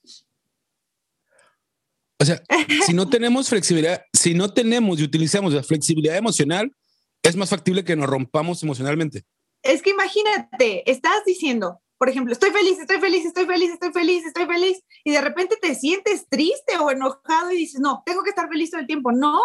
O 2.19 2.25
sea, 2.25 2.41
si 2.85 2.93
no 2.93 3.09
tenemos 3.09 3.49
flexibilidad, 3.49 4.03
si 4.13 4.33
no 4.33 4.53
tenemos 4.53 4.99
y 4.99 5.03
utilizamos 5.03 5.53
la 5.53 5.63
flexibilidad 5.63 6.17
emocional, 6.17 6.71
es 7.23 7.35
más 7.35 7.49
factible 7.49 7.83
que 7.83 7.95
nos 7.95 8.09
rompamos 8.09 8.63
emocionalmente. 8.63 9.25
Es 9.63 9.81
que 9.81 9.91
imagínate, 9.91 10.89
estás 10.89 11.23
diciendo, 11.25 11.81
por 12.01 12.09
ejemplo, 12.09 12.33
estoy 12.33 12.49
feliz, 12.49 12.79
estoy 12.79 12.97
feliz, 12.97 13.25
estoy 13.27 13.45
feliz, 13.45 13.73
estoy 13.73 13.91
feliz, 13.91 14.25
estoy 14.25 14.45
feliz, 14.47 14.83
y 15.03 15.11
de 15.11 15.21
repente 15.21 15.55
te 15.61 15.75
sientes 15.75 16.27
triste 16.27 16.75
o 16.79 16.89
enojado 16.89 17.51
y 17.51 17.57
dices, 17.57 17.79
no, 17.79 18.01
tengo 18.03 18.23
que 18.23 18.31
estar 18.31 18.49
feliz 18.49 18.71
todo 18.71 18.81
el 18.81 18.87
tiempo. 18.87 19.11
No, 19.11 19.39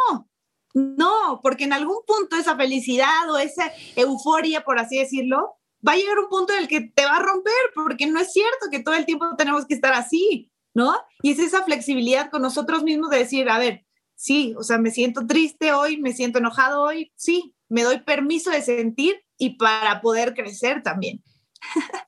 no, 0.73 1.41
porque 1.43 1.65
en 1.65 1.75
algún 1.75 1.99
punto 2.07 2.35
esa 2.35 2.57
felicidad 2.57 3.31
o 3.31 3.37
esa 3.37 3.71
euforia, 3.95 4.65
por 4.65 4.79
así 4.79 4.97
decirlo, 4.99 5.59
va 5.87 5.93
a 5.93 5.97
llegar 5.97 6.19
un 6.19 6.31
punto 6.31 6.55
en 6.55 6.61
el 6.61 6.67
que 6.67 6.81
te 6.81 7.05
va 7.05 7.17
a 7.17 7.23
romper, 7.23 7.53
porque 7.75 8.07
no 8.07 8.21
es 8.21 8.33
cierto 8.33 8.69
que 8.71 8.83
todo 8.83 8.95
el 8.95 9.05
tiempo 9.05 9.27
tenemos 9.37 9.67
que 9.67 9.75
estar 9.75 9.93
así, 9.93 10.51
¿no? 10.73 10.97
Y 11.21 11.33
es 11.33 11.39
esa 11.41 11.63
flexibilidad 11.63 12.31
con 12.31 12.41
nosotros 12.41 12.85
mismos 12.85 13.11
de 13.11 13.19
decir, 13.19 13.51
a 13.51 13.59
ver, 13.59 13.85
sí, 14.15 14.55
o 14.57 14.63
sea, 14.63 14.79
me 14.79 14.93
siento 14.93 15.27
triste 15.27 15.75
hoy, 15.75 16.01
me 16.01 16.15
siento 16.15 16.39
enojado 16.39 16.81
hoy, 16.81 17.13
sí, 17.17 17.55
me 17.69 17.83
doy 17.83 18.01
permiso 18.01 18.51
de 18.51 18.63
sentir 18.63 19.23
y 19.37 19.59
para 19.59 20.01
poder 20.01 20.33
crecer 20.33 20.83
también. 20.83 21.23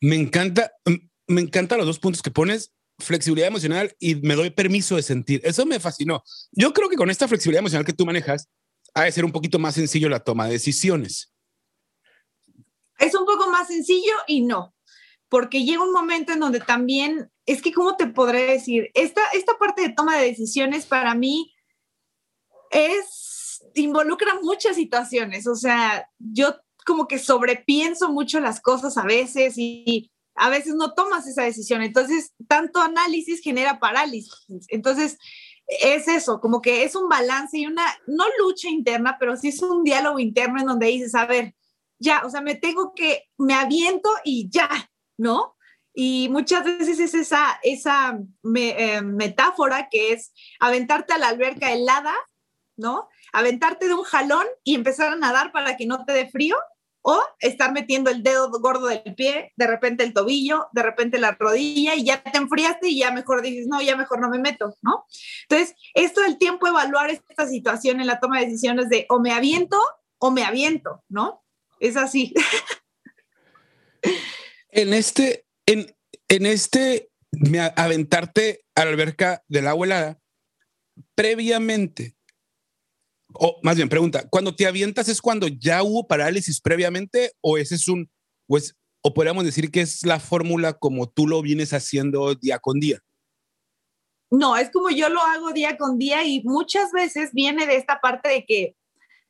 Me 0.00 0.16
encanta, 0.16 0.72
me 1.26 1.40
encantan 1.40 1.78
los 1.78 1.86
dos 1.86 1.98
puntos 1.98 2.22
que 2.22 2.30
pones, 2.30 2.72
flexibilidad 2.98 3.48
emocional 3.48 3.94
y 3.98 4.16
me 4.16 4.34
doy 4.34 4.50
permiso 4.50 4.96
de 4.96 5.02
sentir. 5.02 5.40
Eso 5.44 5.64
me 5.66 5.80
fascinó. 5.80 6.22
Yo 6.52 6.72
creo 6.72 6.88
que 6.88 6.96
con 6.96 7.10
esta 7.10 7.28
flexibilidad 7.28 7.60
emocional 7.60 7.84
que 7.84 7.92
tú 7.92 8.04
manejas, 8.06 8.48
ha 8.94 9.04
de 9.04 9.12
ser 9.12 9.24
un 9.24 9.32
poquito 9.32 9.58
más 9.58 9.74
sencillo 9.74 10.08
la 10.08 10.20
toma 10.20 10.46
de 10.46 10.52
decisiones. 10.52 11.32
Es 12.98 13.14
un 13.14 13.24
poco 13.26 13.48
más 13.50 13.68
sencillo 13.68 14.12
y 14.26 14.40
no, 14.40 14.74
porque 15.28 15.64
llega 15.64 15.84
un 15.84 15.92
momento 15.92 16.32
en 16.32 16.40
donde 16.40 16.60
también, 16.60 17.30
es 17.46 17.62
que, 17.62 17.72
¿cómo 17.72 17.96
te 17.96 18.08
podré 18.08 18.42
decir? 18.44 18.90
Esta, 18.94 19.22
esta 19.34 19.56
parte 19.58 19.82
de 19.82 19.90
toma 19.90 20.18
de 20.18 20.26
decisiones 20.26 20.86
para 20.86 21.14
mí 21.14 21.54
es, 22.70 23.62
involucra 23.74 24.34
muchas 24.42 24.74
situaciones. 24.74 25.46
O 25.46 25.54
sea, 25.54 26.10
yo 26.18 26.56
como 26.88 27.06
que 27.06 27.18
sobrepienso 27.18 28.10
mucho 28.10 28.40
las 28.40 28.62
cosas 28.62 28.96
a 28.96 29.04
veces 29.04 29.58
y 29.58 30.10
a 30.34 30.48
veces 30.48 30.74
no 30.74 30.94
tomas 30.94 31.26
esa 31.26 31.42
decisión. 31.42 31.82
Entonces, 31.82 32.32
tanto 32.48 32.80
análisis 32.80 33.42
genera 33.42 33.78
parálisis. 33.78 34.32
Entonces, 34.68 35.18
es 35.66 36.08
eso, 36.08 36.40
como 36.40 36.62
que 36.62 36.84
es 36.84 36.96
un 36.96 37.10
balance 37.10 37.58
y 37.58 37.66
una, 37.66 37.84
no 38.06 38.24
lucha 38.38 38.70
interna, 38.70 39.18
pero 39.20 39.36
sí 39.36 39.48
es 39.48 39.62
un 39.62 39.84
diálogo 39.84 40.18
interno 40.18 40.60
en 40.60 40.66
donde 40.66 40.86
dices, 40.86 41.14
a 41.14 41.26
ver, 41.26 41.54
ya, 41.98 42.24
o 42.24 42.30
sea, 42.30 42.40
me 42.40 42.54
tengo 42.54 42.94
que, 42.94 43.24
me 43.36 43.52
aviento 43.52 44.08
y 44.24 44.48
ya, 44.48 44.70
¿no? 45.18 45.56
Y 45.92 46.28
muchas 46.30 46.64
veces 46.64 47.00
es 47.00 47.12
esa, 47.12 47.60
esa 47.62 48.18
eh, 48.56 49.02
metáfora 49.02 49.88
que 49.90 50.12
es 50.12 50.32
aventarte 50.58 51.12
a 51.12 51.18
la 51.18 51.28
alberca 51.28 51.70
helada, 51.70 52.14
¿no? 52.78 53.10
Aventarte 53.34 53.88
de 53.88 53.94
un 53.94 54.04
jalón 54.04 54.46
y 54.64 54.74
empezar 54.74 55.12
a 55.12 55.16
nadar 55.16 55.52
para 55.52 55.76
que 55.76 55.84
no 55.84 56.06
te 56.06 56.14
dé 56.14 56.30
frío 56.30 56.56
o 57.02 57.22
estar 57.40 57.72
metiendo 57.72 58.10
el 58.10 58.22
dedo 58.22 58.50
gordo 58.50 58.86
del 58.86 59.14
pie, 59.14 59.52
de 59.56 59.66
repente 59.66 60.04
el 60.04 60.12
tobillo, 60.12 60.68
de 60.72 60.82
repente 60.82 61.18
la 61.18 61.32
rodilla 61.32 61.94
y 61.94 62.04
ya 62.04 62.22
te 62.22 62.36
enfriaste 62.36 62.88
y 62.88 62.98
ya 62.98 63.12
mejor 63.12 63.42
dices, 63.42 63.66
no, 63.66 63.80
ya 63.80 63.96
mejor 63.96 64.20
no 64.20 64.28
me 64.28 64.38
meto, 64.38 64.76
¿no? 64.82 65.06
Entonces, 65.48 65.74
esto 65.94 66.20
del 66.22 66.38
tiempo 66.38 66.66
evaluar 66.66 67.10
esta 67.10 67.46
situación 67.46 68.00
en 68.00 68.06
la 68.06 68.20
toma 68.20 68.40
de 68.40 68.46
decisiones 68.46 68.88
de 68.88 69.06
o 69.08 69.20
me 69.20 69.32
aviento 69.32 69.80
o 70.18 70.30
me 70.30 70.44
aviento, 70.44 71.04
¿no? 71.08 71.44
Es 71.80 71.96
así. 71.96 72.34
En 74.70 74.92
este, 74.92 75.46
en, 75.66 75.96
en 76.28 76.46
este, 76.46 77.10
me 77.30 77.60
aventarte 77.60 78.64
a 78.74 78.84
la 78.84 78.90
alberca 78.90 79.42
del 79.48 79.66
agua 79.66 79.86
helada, 79.86 80.20
previamente, 81.14 82.17
o 83.34 83.58
más 83.62 83.76
bien 83.76 83.88
pregunta, 83.88 84.26
cuando 84.28 84.54
te 84.54 84.66
avientas 84.66 85.08
es 85.08 85.20
cuando 85.20 85.48
ya 85.48 85.82
hubo 85.82 86.06
parálisis 86.06 86.60
previamente 86.60 87.32
o 87.40 87.58
ese 87.58 87.74
es 87.74 87.88
un, 87.88 88.10
pues, 88.46 88.76
o 89.02 89.14
podríamos 89.14 89.44
decir 89.44 89.70
que 89.70 89.80
es 89.80 90.04
la 90.04 90.20
fórmula 90.20 90.74
como 90.74 91.08
tú 91.08 91.26
lo 91.26 91.42
vienes 91.42 91.72
haciendo 91.72 92.34
día 92.34 92.58
con 92.58 92.80
día. 92.80 93.00
No, 94.30 94.56
es 94.56 94.70
como 94.70 94.90
yo 94.90 95.08
lo 95.08 95.22
hago 95.22 95.52
día 95.52 95.78
con 95.78 95.98
día 95.98 96.24
y 96.24 96.42
muchas 96.42 96.92
veces 96.92 97.30
viene 97.32 97.66
de 97.66 97.76
esta 97.76 98.00
parte 98.00 98.28
de 98.28 98.44
que 98.44 98.76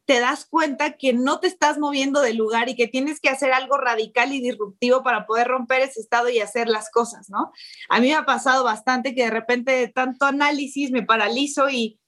te 0.07 0.21
das 0.21 0.47
cuenta 0.47 0.97
que 0.97 1.12
no 1.12 1.38
te 1.38 1.49
estás 1.49 1.78
moviendo 1.78 2.23
del 2.23 2.38
lugar 2.38 2.71
y 2.71 2.75
que 2.75 2.88
tienes 2.88 3.21
que 3.21 3.28
hacer 3.28 3.52
algo 3.52 3.76
radical 3.76 4.33
y 4.33 4.40
disruptivo 4.40 5.02
para 5.02 5.26
poder 5.26 5.49
romper 5.49 5.83
ese 5.83 6.00
estado 6.00 6.31
y 6.31 6.40
hacer 6.40 6.67
las 6.67 6.90
cosas, 6.90 7.28
¿no? 7.28 7.52
A 7.90 8.00
mí 8.00 8.09
me 8.09 8.14
ha 8.14 8.25
pasado 8.25 8.64
bastante 8.64 9.14
que 9.14 9.25
de 9.25 9.31
repente 9.31 9.73
de 9.73 9.88
tanto 9.88 10.25
análisis 10.25 10.90
me 10.90 11.02
paralizo 11.02 11.69
y 11.69 12.00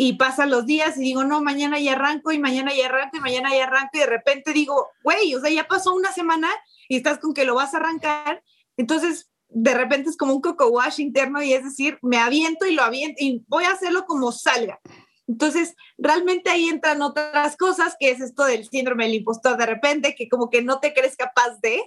y 0.00 0.12
pasan 0.12 0.50
los 0.50 0.64
días 0.64 0.96
y 0.96 1.00
digo, 1.00 1.24
no, 1.24 1.42
mañana 1.42 1.80
ya 1.80 1.94
arranco 1.94 2.30
y 2.30 2.38
mañana 2.38 2.72
ya 2.72 2.86
arranco 2.86 3.16
y 3.16 3.20
mañana 3.20 3.50
ya 3.50 3.64
arranco 3.64 3.90
y 3.94 3.98
de 3.98 4.06
repente 4.06 4.52
digo, 4.52 4.90
güey, 5.02 5.34
o 5.34 5.40
sea, 5.40 5.50
ya 5.50 5.66
pasó 5.66 5.92
una 5.92 6.12
semana 6.12 6.48
y 6.88 6.98
estás 6.98 7.18
con 7.18 7.34
que 7.34 7.44
lo 7.44 7.56
vas 7.56 7.74
a 7.74 7.78
arrancar. 7.78 8.44
Entonces, 8.76 9.28
de 9.48 9.74
repente 9.74 10.08
es 10.08 10.16
como 10.16 10.34
un 10.34 10.40
coco 10.40 10.68
wash 10.68 11.00
interno 11.00 11.42
y 11.42 11.52
es 11.52 11.64
decir, 11.64 11.98
me 12.00 12.18
aviento 12.18 12.64
y 12.64 12.74
lo 12.74 12.84
aviento 12.84 13.16
y 13.18 13.44
voy 13.48 13.64
a 13.64 13.72
hacerlo 13.72 14.04
como 14.06 14.30
salga. 14.30 14.78
Entonces, 15.26 15.74
realmente 15.98 16.48
ahí 16.48 16.68
entran 16.68 17.02
otras 17.02 17.56
cosas, 17.56 17.96
que 17.98 18.12
es 18.12 18.20
esto 18.20 18.44
del 18.44 18.68
síndrome 18.68 19.06
del 19.06 19.16
impostor 19.16 19.56
de 19.56 19.66
repente, 19.66 20.14
que 20.14 20.28
como 20.28 20.48
que 20.48 20.62
no 20.62 20.78
te 20.78 20.94
crees 20.94 21.16
capaz 21.16 21.58
de, 21.60 21.82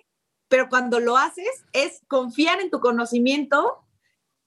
pero 0.49 0.67
cuando 0.67 0.99
lo 0.99 1.15
haces 1.15 1.63
es 1.71 2.01
confiar 2.09 2.59
en 2.59 2.71
tu 2.71 2.81
conocimiento 2.81 3.85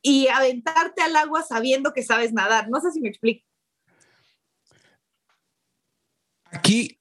y 0.02 0.28
aventarte 0.28 1.00
al 1.00 1.16
agua 1.16 1.40
sabiendo 1.40 1.94
que 1.94 2.02
sabes 2.02 2.34
nadar. 2.34 2.68
No 2.68 2.82
sé 2.82 2.92
si 2.92 3.00
me 3.00 3.08
explico. 3.08 3.53
Aquí, 6.54 7.00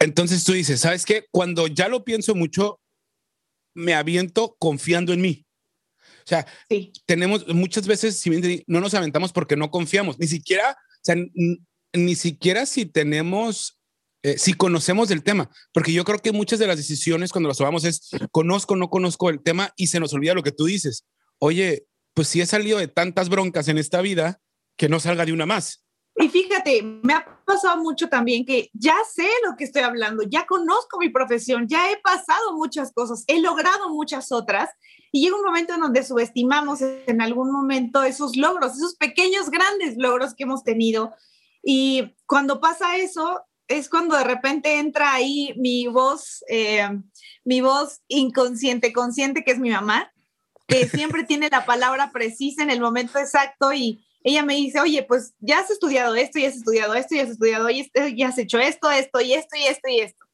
entonces 0.00 0.44
tú 0.44 0.52
dices, 0.52 0.80
¿sabes 0.80 1.04
qué? 1.04 1.26
Cuando 1.30 1.68
ya 1.68 1.88
lo 1.88 2.04
pienso 2.04 2.34
mucho, 2.34 2.80
me 3.74 3.94
aviento 3.94 4.56
confiando 4.58 5.12
en 5.12 5.20
mí. 5.20 5.46
O 6.00 6.28
sea, 6.28 6.46
tenemos 7.06 7.46
muchas 7.54 7.86
veces, 7.86 8.18
si 8.18 8.30
bien 8.30 8.64
no 8.66 8.80
nos 8.80 8.94
aventamos 8.94 9.32
porque 9.32 9.56
no 9.56 9.70
confiamos, 9.70 10.18
ni 10.18 10.26
siquiera, 10.26 10.72
o 10.72 11.00
sea, 11.02 11.16
ni 11.94 12.14
siquiera 12.16 12.66
si 12.66 12.84
tenemos, 12.84 13.80
eh, 14.22 14.36
si 14.36 14.54
conocemos 14.54 15.10
el 15.10 15.22
tema, 15.22 15.50
porque 15.72 15.92
yo 15.92 16.04
creo 16.04 16.18
que 16.18 16.32
muchas 16.32 16.58
de 16.58 16.66
las 16.66 16.76
decisiones 16.76 17.30
cuando 17.30 17.48
las 17.48 17.58
tomamos 17.58 17.84
es 17.84 18.10
conozco, 18.32 18.76
no 18.76 18.90
conozco 18.90 19.30
el 19.30 19.40
tema 19.40 19.72
y 19.76 19.86
se 19.86 20.00
nos 20.00 20.12
olvida 20.12 20.34
lo 20.34 20.42
que 20.42 20.52
tú 20.52 20.66
dices. 20.66 21.06
Oye, 21.38 21.86
pues 22.12 22.28
si 22.28 22.40
he 22.40 22.46
salido 22.46 22.78
de 22.78 22.88
tantas 22.88 23.28
broncas 23.28 23.68
en 23.68 23.78
esta 23.78 24.00
vida, 24.02 24.40
que 24.76 24.88
no 24.88 25.00
salga 25.00 25.24
de 25.24 25.32
una 25.32 25.46
más. 25.46 25.84
Y 26.20 26.28
fíjate, 26.28 26.82
me 26.82 27.14
ha 27.14 27.24
pasado 27.44 27.80
mucho 27.80 28.08
también 28.08 28.44
que 28.44 28.70
ya 28.72 28.96
sé 29.08 29.28
lo 29.46 29.56
que 29.56 29.64
estoy 29.64 29.82
hablando, 29.82 30.24
ya 30.24 30.46
conozco 30.46 30.98
mi 30.98 31.10
profesión, 31.10 31.68
ya 31.68 31.92
he 31.92 31.98
pasado 31.98 32.54
muchas 32.54 32.92
cosas, 32.92 33.22
he 33.28 33.40
logrado 33.40 33.88
muchas 33.90 34.32
otras 34.32 34.68
y 35.12 35.22
llega 35.22 35.36
un 35.36 35.44
momento 35.44 35.74
en 35.74 35.80
donde 35.80 36.02
subestimamos 36.02 36.80
en 36.82 37.22
algún 37.22 37.52
momento 37.52 38.02
esos 38.02 38.36
logros, 38.36 38.76
esos 38.76 38.96
pequeños, 38.96 39.48
grandes 39.50 39.96
logros 39.96 40.34
que 40.34 40.42
hemos 40.42 40.64
tenido. 40.64 41.14
Y 41.62 42.16
cuando 42.26 42.60
pasa 42.60 42.96
eso, 42.96 43.40
es 43.68 43.88
cuando 43.88 44.16
de 44.16 44.24
repente 44.24 44.78
entra 44.78 45.12
ahí 45.12 45.54
mi 45.56 45.86
voz, 45.86 46.42
eh, 46.48 46.88
mi 47.44 47.60
voz 47.60 48.00
inconsciente, 48.08 48.92
consciente, 48.92 49.44
que 49.44 49.52
es 49.52 49.58
mi 49.58 49.70
mamá, 49.70 50.10
que 50.66 50.88
siempre 50.88 51.24
tiene 51.24 51.48
la 51.48 51.64
palabra 51.64 52.10
precisa 52.12 52.62
en 52.62 52.70
el 52.70 52.80
momento 52.80 53.18
exacto 53.18 53.72
y 53.72 54.04
ella 54.22 54.42
me 54.42 54.54
dice, 54.54 54.80
oye, 54.80 55.02
pues 55.04 55.34
ya 55.38 55.60
has 55.60 55.70
estudiado 55.70 56.14
esto, 56.14 56.38
ya 56.38 56.48
has 56.48 56.56
estudiado 56.56 56.94
esto, 56.94 57.14
ya 57.14 57.22
has 57.22 57.30
estudiado 57.30 57.68
esto, 57.68 58.06
ya 58.08 58.28
has 58.28 58.38
hecho 58.38 58.58
esto, 58.58 58.90
esto 58.90 59.20
y 59.20 59.34
esto 59.34 59.56
y 59.56 59.64
esto 59.64 59.88
y 59.88 60.00
esto. 60.00 60.24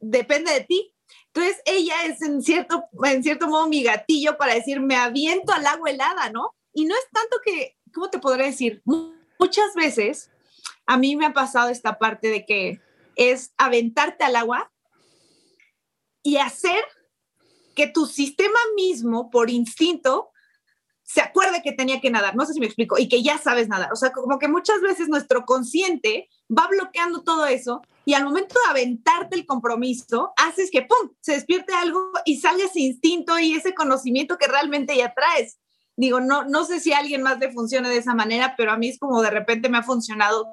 Depende 0.00 0.52
de 0.52 0.60
ti. 0.62 0.94
Entonces 1.26 1.62
ella 1.66 2.04
es 2.06 2.22
en 2.22 2.42
cierto, 2.42 2.84
en 3.04 3.22
cierto 3.22 3.48
modo 3.48 3.68
mi 3.68 3.82
gatillo 3.82 4.36
para 4.36 4.54
decir, 4.54 4.80
me 4.80 4.96
aviento 4.96 5.52
al 5.52 5.66
agua 5.66 5.90
helada, 5.90 6.30
¿no? 6.30 6.56
Y 6.72 6.86
no 6.86 6.94
es 6.94 7.08
tanto 7.12 7.36
que, 7.44 7.76
¿cómo 7.92 8.10
te 8.10 8.18
podré 8.18 8.46
decir? 8.46 8.82
Muchas 8.84 9.74
veces 9.74 10.30
a 10.86 10.96
mí 10.96 11.16
me 11.16 11.26
ha 11.26 11.32
pasado 11.32 11.68
esta 11.68 11.98
parte 11.98 12.28
de 12.28 12.46
que 12.46 12.80
es 13.16 13.52
aventarte 13.58 14.24
al 14.24 14.36
agua 14.36 14.72
y 16.22 16.36
hacer 16.36 16.82
que 17.76 17.86
tu 17.86 18.06
sistema 18.06 18.58
mismo, 18.76 19.30
por 19.30 19.50
instinto, 19.50 20.30
se 21.12 21.20
acuerde 21.20 21.60
que 21.60 21.72
tenía 21.72 22.00
que 22.00 22.08
nadar. 22.08 22.36
No 22.36 22.46
sé 22.46 22.52
si 22.52 22.60
me 22.60 22.66
explico, 22.66 22.96
y 22.96 23.08
que 23.08 23.20
ya 23.20 23.36
sabes 23.36 23.66
nadar. 23.66 23.92
O 23.92 23.96
sea, 23.96 24.12
como 24.12 24.38
que 24.38 24.46
muchas 24.46 24.80
veces 24.80 25.08
nuestro 25.08 25.44
consciente 25.44 26.28
va 26.48 26.68
bloqueando 26.68 27.24
todo 27.24 27.46
eso 27.46 27.82
y 28.04 28.14
al 28.14 28.22
momento 28.22 28.54
de 28.64 28.70
aventarte 28.70 29.34
el 29.34 29.44
compromiso, 29.44 30.32
haces 30.36 30.70
que, 30.70 30.82
¡pum!, 30.82 31.10
se 31.20 31.32
despierte 31.32 31.74
algo 31.74 32.12
y 32.24 32.36
sale 32.36 32.62
ese 32.62 32.78
instinto 32.78 33.40
y 33.40 33.54
ese 33.54 33.74
conocimiento 33.74 34.38
que 34.38 34.46
realmente 34.46 34.96
ya 34.96 35.12
traes. 35.12 35.58
Digo, 35.96 36.20
no, 36.20 36.44
no 36.44 36.64
sé 36.64 36.78
si 36.78 36.92
alguien 36.92 37.22
más 37.22 37.40
le 37.40 37.50
funcione 37.50 37.88
de 37.88 37.96
esa 37.96 38.14
manera, 38.14 38.54
pero 38.56 38.70
a 38.70 38.76
mí 38.76 38.88
es 38.88 38.98
como 39.00 39.20
de 39.20 39.30
repente 39.30 39.68
me 39.68 39.78
ha 39.78 39.82
funcionado. 39.82 40.46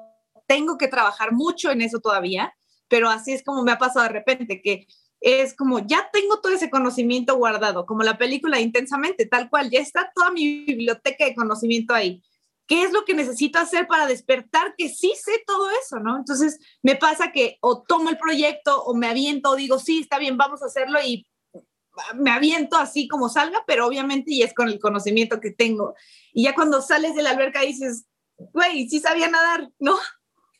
Tengo 0.48 0.76
que 0.76 0.88
trabajar 0.88 1.30
mucho 1.30 1.70
en 1.70 1.82
eso 1.82 2.00
todavía, 2.00 2.52
pero 2.88 3.08
así 3.10 3.32
es 3.32 3.44
como 3.44 3.62
me 3.62 3.70
ha 3.70 3.78
pasado 3.78 4.06
de 4.06 4.12
repente, 4.12 4.60
que 4.60 4.88
es 5.20 5.54
como, 5.54 5.80
ya 5.80 6.08
tengo 6.12 6.40
todo 6.40 6.52
ese 6.52 6.70
conocimiento 6.70 7.36
guardado, 7.36 7.86
como 7.86 8.02
la 8.02 8.18
película 8.18 8.60
intensamente, 8.60 9.26
tal 9.26 9.50
cual, 9.50 9.70
ya 9.70 9.80
está 9.80 10.10
toda 10.14 10.30
mi 10.30 10.64
biblioteca 10.64 11.24
de 11.24 11.34
conocimiento 11.34 11.94
ahí. 11.94 12.22
¿Qué 12.66 12.82
es 12.82 12.92
lo 12.92 13.04
que 13.04 13.14
necesito 13.14 13.58
hacer 13.58 13.86
para 13.86 14.06
despertar 14.06 14.74
que 14.76 14.90
sí 14.90 15.12
sé 15.16 15.42
todo 15.46 15.70
eso, 15.82 15.98
no? 16.00 16.18
Entonces, 16.18 16.58
me 16.82 16.96
pasa 16.96 17.32
que 17.32 17.56
o 17.62 17.82
tomo 17.82 18.10
el 18.10 18.18
proyecto 18.18 18.82
o 18.84 18.94
me 18.94 19.08
aviento 19.08 19.50
o 19.50 19.56
digo, 19.56 19.78
sí, 19.78 20.00
está 20.00 20.18
bien, 20.18 20.36
vamos 20.36 20.62
a 20.62 20.66
hacerlo 20.66 20.98
y 21.02 21.26
me 22.14 22.30
aviento 22.30 22.76
así 22.76 23.08
como 23.08 23.28
salga, 23.28 23.64
pero 23.66 23.86
obviamente 23.86 24.32
y 24.32 24.42
es 24.42 24.54
con 24.54 24.68
el 24.68 24.78
conocimiento 24.78 25.40
que 25.40 25.50
tengo. 25.50 25.94
Y 26.32 26.44
ya 26.44 26.54
cuando 26.54 26.82
sales 26.82 27.16
de 27.16 27.22
la 27.22 27.30
alberca 27.30 27.62
dices, 27.62 28.04
güey, 28.36 28.88
sí 28.88 29.00
sabía 29.00 29.28
nadar, 29.28 29.70
¿no? 29.78 29.96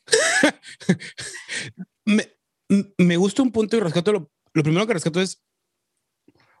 me, 2.05 2.35
me 2.97 3.17
gusta 3.17 3.43
un 3.43 3.51
punto 3.51 3.77
y 3.77 3.81
rescato 3.81 4.11
lo, 4.11 4.31
lo 4.53 4.63
primero 4.63 4.87
que 4.87 4.93
rescato 4.93 5.21
es, 5.21 5.41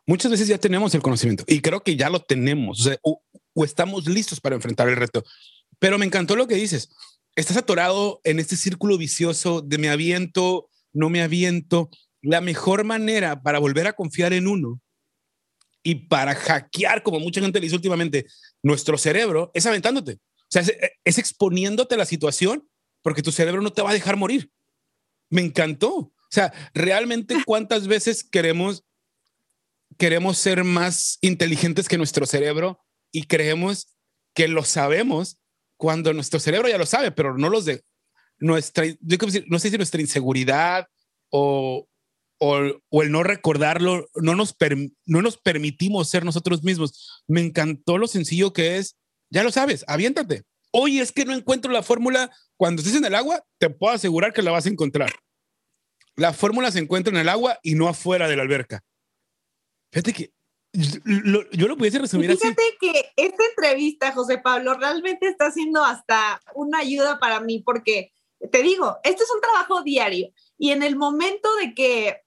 muchas 0.05 0.31
veces 0.31 0.47
ya 0.47 0.57
tenemos 0.57 0.93
el 0.95 1.01
conocimiento 1.01 1.43
y 1.47 1.61
creo 1.61 1.81
que 1.81 1.95
ya 1.95 2.09
lo 2.09 2.21
tenemos, 2.21 2.89
o, 3.01 3.21
estamos 3.63 4.07
listos 4.07 4.39
para 4.39 4.55
enfrentar 4.55 4.87
el 4.89 4.95
reto. 4.95 5.23
Pero 5.79 5.97
me 5.97 6.05
encantó 6.05 6.35
lo 6.35 6.47
que 6.47 6.55
dices. 6.55 6.89
Estás 7.35 7.57
atorado 7.57 8.21
en 8.23 8.39
este 8.39 8.55
círculo 8.55 8.97
vicioso 8.97 9.61
de 9.61 9.77
me 9.77 9.89
aviento, 9.89 10.69
no 10.93 11.09
me 11.09 11.21
aviento. 11.21 11.89
La 12.21 12.41
mejor 12.41 12.83
manera 12.83 13.41
para 13.41 13.59
volver 13.59 13.87
a 13.87 13.93
confiar 13.93 14.33
en 14.33 14.47
uno 14.47 14.81
y 15.83 15.95
para 15.95 16.35
hackear, 16.35 17.03
como 17.03 17.19
mucha 17.19 17.41
gente 17.41 17.59
le 17.59 17.65
dice 17.65 17.75
últimamente, 17.75 18.25
nuestro 18.63 18.97
cerebro 18.97 19.51
es 19.53 19.65
aventándote. 19.65 20.13
O 20.13 20.47
sea, 20.49 20.61
es, 20.61 20.73
es 21.03 21.17
exponiéndote 21.17 21.95
a 21.95 21.97
la 21.97 22.05
situación 22.05 22.67
porque 23.01 23.21
tu 23.21 23.31
cerebro 23.31 23.61
no 23.61 23.71
te 23.71 23.81
va 23.81 23.91
a 23.91 23.93
dejar 23.93 24.17
morir. 24.17 24.51
Me 25.29 25.41
encantó. 25.41 26.11
O 26.29 26.31
sea, 26.31 26.53
realmente 26.73 27.35
cuántas 27.45 27.87
veces 27.87 28.23
queremos, 28.23 28.83
queremos 29.97 30.37
ser 30.37 30.63
más 30.63 31.17
inteligentes 31.21 31.87
que 31.87 31.97
nuestro 31.97 32.25
cerebro 32.25 32.79
y 33.11 33.23
creemos 33.23 33.95
que 34.35 34.47
lo 34.47 34.63
sabemos 34.63 35.39
cuando 35.77 36.13
nuestro 36.13 36.39
cerebro 36.39 36.69
ya 36.69 36.77
lo 36.77 36.85
sabe, 36.85 37.11
pero 37.11 37.37
no 37.37 37.49
los 37.49 37.65
de 37.65 37.83
nuestra, 38.37 38.85
yo 38.85 39.17
no 39.47 39.59
sé 39.59 39.69
si 39.69 39.77
nuestra 39.77 40.01
inseguridad 40.01 40.87
o, 41.29 41.87
o, 42.39 42.61
o, 42.89 43.03
el 43.03 43.11
no 43.11 43.23
recordarlo, 43.23 44.07
no 44.15 44.35
nos, 44.35 44.55
no 45.05 45.21
nos 45.21 45.37
permitimos 45.37 46.09
ser 46.09 46.23
nosotros 46.23 46.63
mismos. 46.63 47.23
Me 47.27 47.41
encantó 47.41 47.97
lo 47.97 48.07
sencillo 48.07 48.53
que 48.53 48.77
es, 48.77 48.97
ya 49.29 49.43
lo 49.43 49.51
sabes, 49.51 49.83
aviéntate. 49.87 50.43
Hoy 50.71 50.99
es 50.99 51.11
que 51.11 51.25
no 51.25 51.33
encuentro 51.33 51.71
la 51.71 51.83
fórmula. 51.83 52.31
Cuando 52.55 52.81
estés 52.81 52.95
en 52.95 53.05
el 53.05 53.15
agua, 53.15 53.43
te 53.57 53.69
puedo 53.69 53.93
asegurar 53.93 54.33
que 54.33 54.41
la 54.41 54.51
vas 54.51 54.65
a 54.65 54.69
encontrar. 54.69 55.11
La 56.19 56.33
fórmula 56.33 56.71
se 56.71 56.79
encuentra 56.79 57.11
en 57.13 57.19
el 57.19 57.29
agua 57.29 57.59
y 57.63 57.75
no 57.75 57.87
afuera 57.87 58.27
de 58.27 58.35
la 58.35 58.43
alberca. 58.43 58.83
Fíjate 59.91 60.13
que 60.13 60.33
yo 60.71 61.67
lo 61.67 61.77
pudiese 61.77 61.99
resumir 61.99 62.29
así. 62.31 62.41
Fíjate 62.41 62.61
que 62.79 63.11
esta 63.15 63.43
entrevista, 63.49 64.11
José 64.11 64.37
Pablo, 64.37 64.75
realmente 64.75 65.27
está 65.27 65.49
siendo 65.49 65.83
hasta 65.83 66.41
una 66.53 66.79
ayuda 66.79 67.19
para 67.19 67.39
mí 67.39 67.63
porque 67.65 68.11
te 68.51 68.61
digo, 68.61 68.97
este 69.03 69.23
es 69.23 69.29
un 69.33 69.41
trabajo 69.41 69.81
diario 69.81 70.31
y 70.57 70.71
en 70.71 70.83
el 70.83 70.95
momento 70.95 71.49
de 71.55 71.73
que 71.73 72.21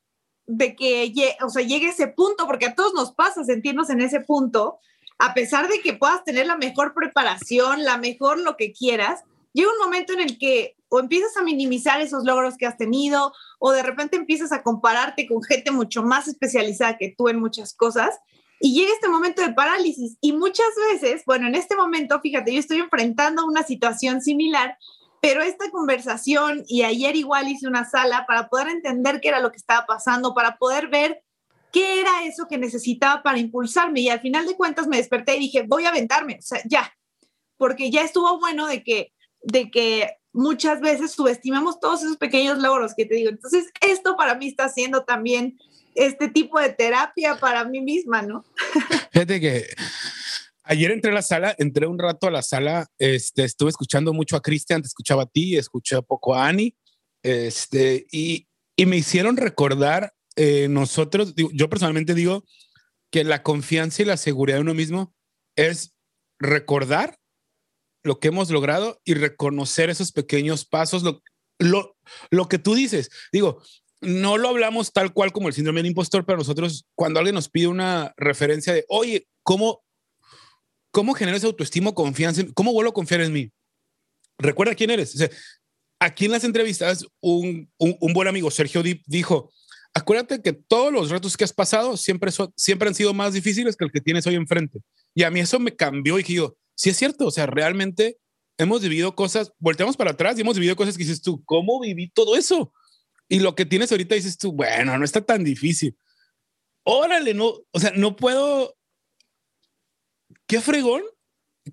de 0.47 0.75
que 0.75 1.13
o 1.45 1.49
sea, 1.49 1.63
llegue 1.63 1.89
ese 1.89 2.09
punto, 2.09 2.47
porque 2.47 2.67
a 2.67 2.75
todos 2.75 2.95
nos 2.95 3.13
pasa 3.13 3.45
sentirnos 3.45 3.91
en 3.91 4.01
ese 4.01 4.21
punto, 4.21 4.81
a 5.19 5.35
pesar 5.35 5.69
de 5.69 5.81
que 5.81 5.93
puedas 5.93 6.25
tener 6.25 6.47
la 6.47 6.57
mejor 6.57 6.95
preparación, 6.95 7.85
la 7.85 7.97
mejor 7.97 8.41
lo 8.41 8.57
que 8.57 8.73
quieras, 8.73 9.23
llega 9.53 9.71
un 9.71 9.79
momento 9.79 10.13
en 10.13 10.21
el 10.21 10.39
que 10.39 10.77
o 10.89 11.01
empiezas 11.01 11.37
a 11.37 11.43
minimizar 11.43 12.01
esos 12.01 12.25
logros 12.25 12.57
que 12.59 12.67
has 12.67 12.77
tenido 12.77 13.33
o 13.59 13.73
de 13.73 13.83
repente 13.83 14.17
empiezas 14.17 14.53
a 14.53 14.63
compararte 14.63 15.27
con 15.27 15.43
gente 15.43 15.71
mucho 15.71 16.03
más 16.03 16.29
especializada 16.29 16.99
que 16.99 17.15
tú 17.17 17.29
en 17.29 17.41
muchas 17.41 17.73
cosas 17.75 18.19
y 18.61 18.75
llega 18.75 18.93
este 18.93 19.09
momento 19.09 19.43
de 19.43 19.53
parálisis. 19.53 20.17
Y 20.21 20.33
muchas 20.33 20.69
veces, 20.93 21.23
bueno, 21.27 21.49
en 21.49 21.57
este 21.57 21.75
momento, 21.75 22.21
fíjate, 22.21 22.53
yo 22.53 22.61
estoy 22.61 22.79
enfrentando 22.79 23.45
una 23.45 23.65
situación 23.65 24.23
similar, 24.23 24.79
pero 25.21 25.43
esta 25.43 25.69
conversación 25.71 26.63
y 26.69 26.83
ayer 26.83 27.17
igual 27.17 27.49
hice 27.49 27.67
una 27.67 27.89
sala 27.89 28.25
para 28.27 28.49
poder 28.49 28.69
entender 28.69 29.21
qué 29.21 29.29
era 29.29 29.41
lo 29.41 29.51
que 29.51 29.57
estaba 29.57 29.85
pasando, 29.85 30.33
para 30.33 30.59
poder 30.59 30.89
ver 30.89 31.25
qué 31.73 32.01
era 32.01 32.25
eso 32.25 32.47
que 32.49 32.59
necesitaba 32.59 33.23
para 33.23 33.39
impulsarme. 33.39 34.01
Y 34.01 34.11
al 34.11 34.21
final 34.21 34.47
de 34.47 34.57
cuentas 34.57 34.87
me 34.87 34.99
desperté 34.99 35.37
y 35.37 35.41
dije, 35.41 35.65
voy 35.67 35.87
a 35.87 35.89
aventarme, 35.89 36.37
o 36.39 36.43
sea, 36.43 36.61
ya, 36.65 36.93
porque 37.57 37.91
ya 37.91 38.03
estuvo 38.03 38.39
bueno 38.39 38.67
de 38.67 38.85
que 38.85 39.13
de 39.43 39.71
que 39.71 40.17
muchas 40.33 40.81
veces 40.81 41.13
subestimamos 41.13 41.81
todos 41.81 42.03
esos 42.03 42.17
pequeños 42.17 42.59
logros 42.59 42.95
que 42.97 43.05
te 43.05 43.17
digo. 43.17 43.31
Entonces, 43.31 43.67
esto 43.81 44.17
para 44.17 44.35
mí 44.35 44.49
está 44.49 44.69
siendo 44.69 45.05
también 45.05 45.59
este 45.95 46.29
tipo 46.29 46.59
de 46.59 46.71
terapia 46.71 47.37
para 47.37 47.65
mí 47.65 47.81
misma, 47.81 48.23
¿no? 48.23 48.45
Fíjate 49.13 49.41
que 49.41 49.67
ayer 50.65 50.91
entré 50.91 51.11
a 51.11 51.15
la 51.15 51.23
sala, 51.23 51.55
entré 51.59 51.87
un 51.87 51.99
rato 51.99 52.27
a 52.27 52.31
la 52.31 52.43
sala, 52.43 52.87
este, 52.99 53.45
estuve 53.45 53.71
escuchando 53.71 54.13
mucho 54.13 54.37
a 54.37 54.43
Cristian, 54.43 54.81
te 54.81 54.89
escuchaba 54.89 55.25
a 55.25 55.27
ti, 55.27 55.57
escuché 55.57 56.01
poco 56.03 56.35
a 56.35 56.49
Ani, 56.49 56.75
este, 57.23 58.07
y, 58.11 58.49
y 58.77 58.87
me 58.87 58.97
hicieron 58.97 59.37
recordar 59.37 60.15
eh, 60.37 60.69
nosotros, 60.69 61.35
yo 61.37 61.69
personalmente 61.69 62.15
digo 62.15 62.45
que 63.11 63.25
la 63.25 63.43
confianza 63.43 64.03
y 64.03 64.07
la 64.07 64.17
seguridad 64.17 64.57
de 64.57 64.63
uno 64.63 64.75
mismo 64.75 65.15
es 65.57 65.95
recordar 66.39 67.19
lo 68.03 68.19
que 68.19 68.29
hemos 68.29 68.51
logrado 68.51 69.01
y 69.05 69.15
reconocer 69.15 69.91
esos 69.91 70.13
pequeños 70.13 70.65
pasos, 70.65 71.03
lo, 71.03 71.23
lo, 71.59 71.97
lo 72.31 72.49
que 72.49 72.59
tú 72.59 72.75
dices. 72.75 73.11
Digo, 73.33 73.63
no 74.01 74.37
lo 74.37 74.49
hablamos 74.49 74.93
tal 74.93 75.13
cual 75.13 75.33
como 75.33 75.49
el 75.49 75.55
síndrome 75.55 75.81
del 75.81 75.91
impostor, 75.91 76.27
pero 76.27 76.39
nosotros 76.39 76.87
cuando 76.95 77.21
alguien 77.21 77.37
nos 77.37 77.49
pide 77.49 77.69
una 77.69 78.13
referencia 78.17 78.73
de, 78.73 78.85
oye, 78.89 79.27
¿cómo, 79.43 79.83
cómo 80.91 81.15
genero 81.15 81.39
autoestima, 81.47 81.93
confianza? 81.93 82.43
¿Cómo 82.55 82.73
vuelvo 82.73 82.91
a 82.91 82.95
confiar 82.95 83.21
en 83.21 83.33
mí? 83.33 83.51
Recuerda 84.39 84.75
quién 84.75 84.91
eres. 84.91 85.17
aquí 86.01 86.25
en 86.25 86.33
las 86.33 86.43
entrevistas, 86.43 87.07
un, 87.21 87.71
un, 87.79 88.13
buen 88.13 88.27
amigo, 88.27 88.51
Sergio 88.51 88.83
dijo, 89.07 89.53
acuérdate 89.95 90.43
que 90.43 90.53
todos 90.53 90.93
los 90.93 91.11
retos 91.11 91.37
que 91.37 91.45
has 91.45 91.53
pasado 91.53 91.97
siempre, 91.97 92.33
siempre 92.57 92.89
han 92.89 92.95
sido 92.97 93.15
más 93.15 93.35
difíciles 93.35 93.77
que 93.77 93.85
el 93.85 93.93
que 93.93 94.01
tienes 94.01 94.27
hoy 94.27 94.35
enfrente. 94.35 94.81
Y 95.15 95.23
a 95.23 95.31
mí 95.31 95.39
eso 95.39 95.61
me 95.61 95.77
cambió 95.77 96.19
y 96.19 96.25
dije 96.25 96.49
sí 96.83 96.91
es 96.91 96.97
cierto, 96.97 97.29
o 97.29 97.31
sea, 97.31 97.47
realmente 97.47 98.19
hemos 98.59 98.83
vivido 98.83 99.15
cosas, 99.15 99.53
volteamos 99.61 99.97
para 99.97 100.11
atrás 100.11 100.37
y 100.37 100.41
hemos 100.41 100.57
vivido 100.57 100.75
cosas 100.75 100.97
que 100.97 101.05
dices 101.05 101.23
tú, 101.23 101.45
¿cómo 101.45 101.79
viví 101.79 102.11
todo 102.11 102.37
eso? 102.37 102.73
Y 103.29 103.39
lo 103.39 103.55
que 103.55 103.65
tienes 103.65 103.93
ahorita 103.93 104.17
dices 104.17 104.37
tú, 104.37 104.51
bueno, 104.51 104.99
no 104.99 105.05
está 105.05 105.21
tan 105.21 105.45
difícil. 105.45 105.97
Órale, 106.83 107.35
no, 107.35 107.55
o 107.71 107.79
sea, 107.79 107.93
no 107.95 108.17
puedo. 108.17 108.77
Qué 110.49 110.61
fregón 110.61 111.03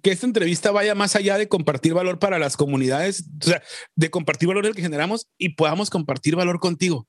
que 0.04 0.12
esta 0.12 0.28
entrevista 0.28 0.70
vaya 0.70 0.94
más 0.94 1.16
allá 1.16 1.40
de 1.40 1.50
compartir 1.50 1.96
valor 1.96 2.20
para 2.20 2.38
las 2.38 2.56
comunidades, 2.56 3.26
o 3.42 3.46
sea, 3.46 3.64
de 3.96 4.12
compartir 4.12 4.48
valor 4.48 4.68
el 4.68 4.76
que 4.76 4.84
generamos 4.84 5.28
y 5.40 5.56
podamos 5.56 5.90
compartir 5.90 6.36
valor 6.36 6.60
contigo. 6.60 7.08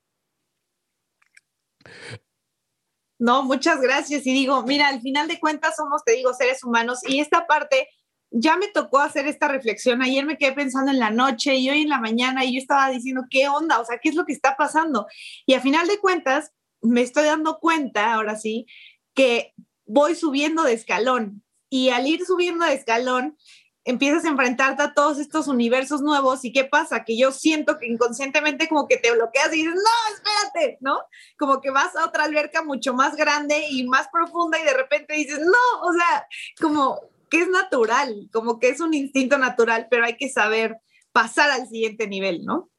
No, 3.21 3.43
muchas 3.43 3.79
gracias. 3.79 4.25
Y 4.25 4.33
digo, 4.33 4.63
mira, 4.63 4.87
al 4.87 4.99
final 4.99 5.27
de 5.27 5.39
cuentas 5.39 5.75
somos, 5.75 6.03
te 6.03 6.13
digo, 6.13 6.33
seres 6.33 6.63
humanos 6.63 7.01
y 7.07 7.19
esta 7.19 7.45
parte 7.45 7.87
ya 8.31 8.57
me 8.57 8.67
tocó 8.67 8.97
hacer 8.97 9.27
esta 9.27 9.47
reflexión. 9.47 10.01
Ayer 10.01 10.25
me 10.25 10.39
quedé 10.39 10.53
pensando 10.53 10.89
en 10.89 10.97
la 10.97 11.11
noche 11.11 11.53
y 11.53 11.69
hoy 11.69 11.83
en 11.83 11.89
la 11.89 11.99
mañana 11.99 12.43
y 12.43 12.55
yo 12.55 12.59
estaba 12.59 12.89
diciendo, 12.89 13.25
¿qué 13.29 13.47
onda? 13.47 13.79
O 13.79 13.85
sea, 13.85 13.99
¿qué 13.99 14.09
es 14.09 14.15
lo 14.15 14.25
que 14.25 14.33
está 14.33 14.57
pasando? 14.57 15.05
Y 15.45 15.53
a 15.53 15.61
final 15.61 15.87
de 15.87 15.99
cuentas, 15.99 16.51
me 16.81 17.01
estoy 17.01 17.25
dando 17.25 17.59
cuenta, 17.59 18.11
ahora 18.15 18.35
sí, 18.37 18.65
que 19.13 19.53
voy 19.85 20.15
subiendo 20.15 20.63
de 20.63 20.73
escalón 20.73 21.43
y 21.69 21.89
al 21.89 22.07
ir 22.07 22.25
subiendo 22.25 22.65
de 22.65 22.73
escalón, 22.73 23.37
empiezas 23.83 24.25
a 24.25 24.29
enfrentarte 24.29 24.83
a 24.83 24.93
todos 24.93 25.17
estos 25.17 25.47
universos 25.47 26.01
nuevos 26.01 26.45
y 26.45 26.51
qué 26.51 26.65
pasa, 26.65 27.03
que 27.03 27.17
yo 27.17 27.31
siento 27.31 27.79
que 27.79 27.87
inconscientemente 27.87 28.67
como 28.67 28.87
que 28.87 28.97
te 28.97 29.11
bloqueas 29.11 29.53
y 29.53 29.57
dices, 29.57 29.73
no, 29.73 30.15
espérate, 30.15 30.77
¿no? 30.81 30.99
Como 31.37 31.61
que 31.61 31.71
vas 31.71 31.95
a 31.95 32.05
otra 32.05 32.25
alberca 32.25 32.63
mucho 32.63 32.93
más 32.93 33.15
grande 33.15 33.65
y 33.69 33.87
más 33.87 34.07
profunda 34.11 34.59
y 34.59 34.63
de 34.63 34.73
repente 34.73 35.15
dices, 35.15 35.39
no, 35.39 35.89
o 35.89 35.93
sea, 35.93 36.27
como 36.59 36.99
que 37.29 37.41
es 37.41 37.47
natural, 37.47 38.29
como 38.31 38.59
que 38.59 38.69
es 38.69 38.81
un 38.81 38.93
instinto 38.93 39.37
natural, 39.37 39.87
pero 39.89 40.05
hay 40.05 40.17
que 40.17 40.29
saber 40.29 40.77
pasar 41.11 41.49
al 41.49 41.67
siguiente 41.67 42.07
nivel, 42.07 42.45
¿no? 42.45 42.69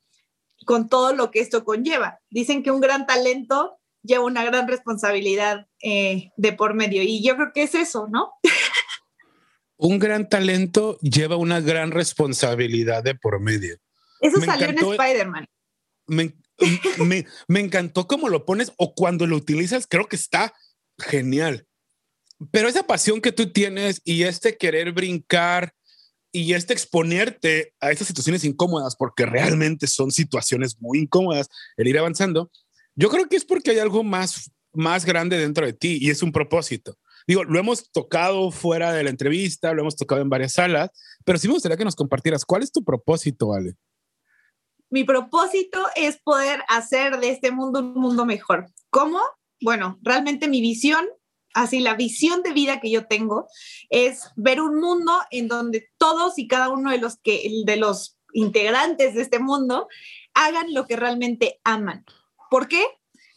Con 0.67 0.89
todo 0.89 1.15
lo 1.15 1.31
que 1.31 1.41
esto 1.41 1.65
conlleva. 1.65 2.21
Dicen 2.31 2.63
que 2.63 2.71
un 2.71 2.81
gran 2.81 3.07
talento 3.07 3.79
lleva 4.03 4.25
una 4.25 4.45
gran 4.45 4.69
responsabilidad 4.69 5.67
eh, 5.83 6.31
de 6.37 6.53
por 6.53 6.75
medio 6.75 7.03
y 7.03 7.23
yo 7.23 7.37
creo 7.37 7.53
que 7.53 7.63
es 7.63 7.75
eso, 7.75 8.09
¿no? 8.11 8.33
un 9.83 9.99
gran 9.99 10.29
talento 10.29 10.97
lleva 11.01 11.37
una 11.37 11.61
gran 11.61 11.91
responsabilidad 11.91 13.03
de 13.03 13.17
por 13.17 13.41
medio. 13.41 13.77
Eso 14.21 14.41
salió 14.41 14.69
en 14.69 14.79
Spider-Man. 14.79 15.47
Me, 16.07 16.35
me, 17.49 17.61
encantó 17.61 18.07
cómo 18.07 18.29
lo 18.29 18.45
pones 18.45 18.73
o 18.77 18.95
cuando 18.95 19.27
lo 19.27 19.37
utilizas, 19.37 19.87
creo 19.89 20.07
que 20.07 20.17
está 20.17 20.53
genial. 20.99 21.67
Pero 22.51 22.69
esa 22.69 22.87
pasión 22.87 23.21
que 23.21 23.33
tú 23.33 23.53
tienes 23.53 24.01
y 24.05 24.25
este 24.25 24.57
querer 24.57 24.93
brincar 24.93 25.75
y 26.31 26.53
este 26.53 26.73
exponerte 26.73 27.75
a 27.81 27.91
estas 27.91 28.09
situaciones 28.09 28.45
incómodas, 28.45 28.95
porque 28.95 29.27
realmente 29.27 29.87
son 29.87 30.13
situaciones 30.13 30.79
muy 30.81 30.99
incómodas, 30.99 31.49
el 31.77 31.89
ir 31.89 31.99
avanzando, 31.99 32.51
yo 32.95 33.09
creo 33.09 33.29
que 33.29 33.37
es 33.37 33.45
porque 33.45 33.71
hay 33.71 33.79
algo 33.79 34.05
más, 34.05 34.51
más 34.73 35.05
grande 35.05 35.39
dentro 35.39 35.65
de 35.67 35.73
ti 35.73 35.99
y 36.01 36.11
es 36.11 36.23
un 36.23 36.33
propósito. 36.33 36.97
Digo, 37.27 37.45
lo 37.45 37.59
hemos 37.59 37.91
tocado 37.91 38.51
fuera 38.51 38.93
de 38.93 39.05
la 39.05 39.11
entrevista, 39.11 39.73
lo 39.73 39.83
hemos 39.83 39.97
tocado 39.97 40.21
en 40.21 40.29
varias 40.29 40.55
salas, 40.55 40.91
pero 41.25 41.39
sí 41.39 41.47
me 41.49 41.55
gustaría 41.55 41.77
que 41.77 41.85
nos 41.85 41.97
compartieras 41.97 42.45
cuál 42.45 42.63
es 42.63 42.73
tu 42.73 42.85
propósito, 42.85 43.53
Ale. 43.53 43.77
Mi 44.91 45.05
propósito 45.05 45.87
es 45.97 46.21
poder 46.21 46.63
hacer 46.69 47.19
de 47.19 47.31
este 47.31 47.51
mundo 47.51 47.81
un 47.81 47.95
mundo 47.95 48.27
mejor. 48.27 48.67
¿Cómo? 48.91 49.21
Bueno, 49.61 49.99
realmente 50.03 50.49
mi 50.49 50.61
visión, 50.61 51.07
así 51.55 51.81
la 51.81 51.95
visión 51.95 52.43
de 52.43 52.53
vida 52.53 52.81
que 52.81 52.91
yo 52.91 53.07
tengo 53.07 53.47
es 53.89 54.31
ver 54.37 54.61
un 54.61 54.81
mundo 54.81 55.13
en 55.31 55.49
donde 55.49 55.89
todos 55.97 56.39
y 56.39 56.47
cada 56.47 56.69
uno 56.69 56.91
de 56.91 56.99
los 56.99 57.17
que 57.17 57.51
de 57.65 57.77
los 57.77 58.19
integrantes 58.35 59.15
de 59.15 59.23
este 59.23 59.39
mundo 59.39 59.89
hagan 60.35 60.75
lo 60.75 60.87
que 60.87 60.97
realmente 60.97 61.61
aman. 61.65 62.05
¿Por 62.51 62.69
qué? 62.69 62.85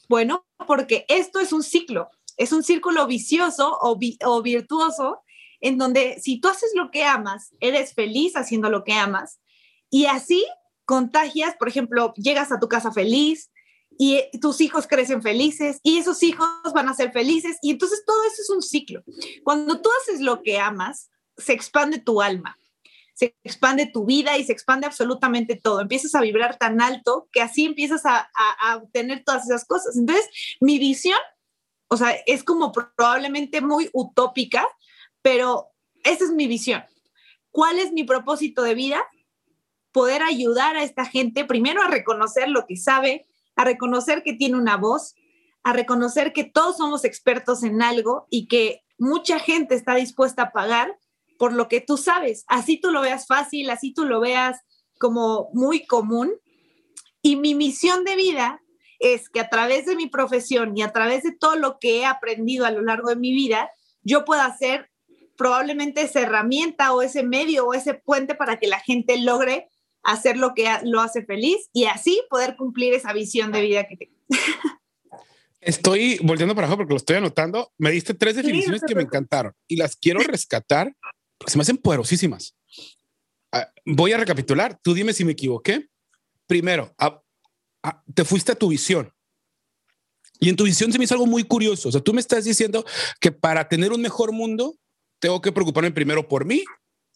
Bueno, 0.10 0.46
porque 0.68 1.06
esto 1.08 1.40
es 1.40 1.54
un 1.54 1.64
ciclo 1.64 2.10
es 2.38 2.52
un 2.52 2.64
círculo 2.64 3.08
vicioso 3.08 3.78
o, 3.82 4.42
virtuoso 4.42 5.22
en 5.62 5.78
donde 5.78 6.20
si 6.22 6.40
tú 6.40 6.50
haces 6.50 6.72
lo 6.76 6.92
que 6.92 7.04
amas, 7.04 7.54
eres 7.60 7.94
feliz 7.94 8.36
haciendo 8.36 8.70
lo 8.70 8.84
que 8.84 8.94
amas 8.94 9.40
y 9.90 10.06
así 10.06 10.46
contagias, 10.86 11.56
por 11.58 11.68
ejemplo, 11.68 12.14
llegas 12.16 12.52
a 12.52 12.60
tu 12.60 12.68
casa 12.68 12.92
feliz 12.92 13.52
y 13.98 14.22
tus 14.42 14.60
hijos 14.62 14.88
crecen 14.88 15.22
felices 15.22 15.80
y 15.82 15.98
esos 15.98 16.22
hijos 16.24 16.50
van 16.74 16.90
a 16.90 16.94
ser 16.94 17.12
felices 17.12 17.58
y 17.62 17.72
entonces 17.72 18.04
todo 18.06 18.24
eso 18.26 18.42
es 18.42 18.50
un 18.50 18.62
ciclo. 18.62 19.04
Cuando 19.44 19.82
tú 19.82 19.90
haces 20.02 20.22
lo 20.22 20.44
que 20.44 20.60
amas, 20.60 21.10
se 21.38 21.54
expande 21.54 22.00
tu 22.00 22.22
alma, 22.22 22.58
se 23.14 23.36
expande 23.44 23.88
tu 23.88 24.06
vida 24.06 24.38
y 24.38 24.44
se 24.44 24.52
expande 24.52 24.86
absolutamente 24.86 25.56
todo. 25.56 25.80
Empiezas 25.80 26.14
a 26.16 26.22
vibrar 26.22 26.58
tan 26.58 26.82
alto 26.82 27.30
que 27.32 27.42
así 27.42 27.66
empiezas 27.66 28.06
a, 28.06 28.18
a, 28.18 28.72
a 28.72 28.78
obtener 28.78 29.24
todas 29.24 29.46
esas 29.46 29.66
cosas. 29.66 29.96
Entonces, 29.96 30.30
mi 30.60 30.78
visión 30.78 31.18
o 31.88 31.98
sea, 31.98 32.12
es 32.26 32.44
como 32.44 32.72
probablemente 32.72 33.62
muy 33.62 33.90
utópica, 33.94 34.68
pero 35.22 35.70
esa 36.04 36.26
es 36.26 36.32
mi 36.32 36.48
visión. 36.48 36.84
¿Cuál 37.52 37.80
es 37.80 37.92
mi 37.92 38.04
propósito 38.04 38.64
de 38.64 38.76
vida? 38.76 39.04
Poder 39.92 40.24
ayudar 40.24 40.76
a 40.76 40.84
esta 40.84 41.06
gente 41.06 41.46
primero 41.46 41.82
a 41.82 41.88
reconocer 41.88 42.50
lo 42.50 42.66
que 42.66 42.76
sabe, 42.76 43.26
a 43.56 43.64
reconocer 43.64 44.24
que 44.24 44.34
tiene 44.34 44.58
una 44.58 44.78
voz, 44.78 45.16
a 45.64 45.74
reconocer 45.74 46.34
que 46.34 46.44
todos 46.44 46.78
somos 46.78 47.06
expertos 47.06 47.64
en 47.64 47.82
algo 47.82 48.28
y 48.30 48.48
que 48.48 48.84
mucha 48.98 49.40
gente 49.40 49.76
está 49.76 49.96
dispuesta 49.96 50.44
a 50.44 50.52
pagar 50.52 50.98
por 51.38 51.54
lo 51.54 51.68
que 51.68 51.82
tú 51.82 51.98
sabes. 51.98 52.46
Así 52.48 52.78
tú 52.78 52.92
lo 52.92 53.02
veas 53.02 53.28
fácil, 53.28 53.70
así 53.70 53.94
tú 53.94 54.06
lo 54.06 54.20
veas 54.20 54.60
como 55.00 55.50
muy 55.54 55.86
común. 55.86 56.34
Y 57.22 57.36
mi 57.38 57.56
misión 57.56 58.04
de 58.04 58.16
vida 58.16 58.62
es 59.14 59.30
que 59.30 59.40
a 59.40 59.50
través 59.50 59.86
de 59.86 59.96
mi 59.96 60.08
profesión 60.08 60.76
y 60.76 60.82
a 60.82 60.92
través 60.92 61.24
de 61.24 61.32
todo 61.32 61.56
lo 61.56 61.78
que 61.80 62.00
he 62.00 62.06
aprendido 62.06 62.66
a 62.66 62.72
lo 62.72 62.82
largo 62.82 63.10
de 63.10 63.16
mi 63.16 63.34
vida, 63.34 63.70
yo 64.04 64.26
pueda 64.26 64.46
hacer 64.46 64.90
probablemente 65.38 66.02
esa 66.02 66.22
herramienta 66.22 66.94
o 66.94 67.02
ese 67.02 67.24
medio 67.24 67.68
o 67.68 67.74
ese 67.74 67.94
puente 67.94 68.36
para 68.36 68.58
que 68.58 68.68
la 68.68 68.80
gente 68.80 69.18
logre 69.18 69.70
hacer 70.04 70.38
lo 70.38 70.54
que 70.54 70.68
lo 70.84 71.02
hace 71.02 71.26
feliz 71.26 71.70
y 71.74 71.86
así 71.86 72.22
poder 72.30 72.56
cumplir 72.56 72.94
esa 72.94 73.12
visión 73.14 73.52
de 73.52 73.62
vida 73.62 73.88
que 73.88 73.98
tengo. 73.98 74.16
Estoy 75.60 76.20
volviendo 76.22 76.54
para 76.54 76.68
abajo 76.68 76.78
porque 76.78 76.94
lo 76.94 76.98
estoy 76.98 77.16
anotando. 77.16 77.74
Me 77.78 77.90
diste 77.90 78.14
tres 78.14 78.36
definiciones 78.36 78.84
que 78.88 78.94
me 78.94 79.02
encantaron 79.02 79.54
y 79.68 79.78
las 79.78 79.96
quiero 79.96 80.20
rescatar 80.20 80.96
porque 81.38 81.52
se 81.52 81.58
me 81.58 81.64
hacen 81.64 81.78
poderosísimas. 81.78 82.56
Ah, 83.52 83.72
voy 83.84 84.14
a 84.14 84.18
recapitular. 84.18 84.80
Tú 84.82 84.94
dime 84.94 85.14
si 85.14 85.26
me 85.26 85.32
equivoqué. 85.32 85.90
Primero, 86.46 86.94
Te 88.14 88.26
fuiste 88.26 88.52
a 88.52 88.56
tu 88.56 88.70
visión. 88.70 89.12
Y 90.40 90.50
en 90.50 90.56
tu 90.56 90.66
visión 90.66 90.92
se 90.92 90.98
me 90.98 91.06
hizo 91.06 91.14
algo 91.14 91.28
muy 91.28 91.44
curioso. 91.44 91.90
O 91.90 91.92
sea, 91.92 92.02
tú 92.02 92.14
me 92.14 92.22
estás 92.22 92.44
diciendo 92.44 92.86
que 93.20 93.32
para 93.32 93.68
tener 93.70 93.92
un 93.92 94.02
mejor 94.02 94.32
mundo, 94.32 94.76
tengo 95.20 95.42
que 95.42 95.52
preocuparme 95.52 95.92
primero 95.92 96.28
por 96.28 96.46
mí 96.46 96.64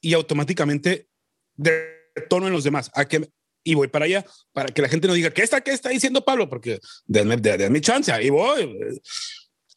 y 0.01 0.13
automáticamente 0.13 1.09
detono 1.55 2.47
en 2.47 2.53
los 2.53 2.63
demás. 2.63 2.89
¿A 2.93 3.05
que, 3.05 3.29
y 3.63 3.73
voy 3.75 3.87
para 3.87 4.05
allá 4.05 4.25
para 4.53 4.69
que 4.73 4.81
la 4.81 4.89
gente 4.89 5.07
no 5.07 5.13
diga, 5.13 5.31
¿qué 5.31 5.43
está, 5.43 5.61
qué 5.61 5.71
está 5.71 5.89
diciendo 5.89 6.23
Pablo? 6.23 6.47
Porque 6.47 6.79
denme, 7.05 7.37
denme 7.37 7.81
chance, 7.81 8.11
y 8.23 8.29
voy. 8.29 8.99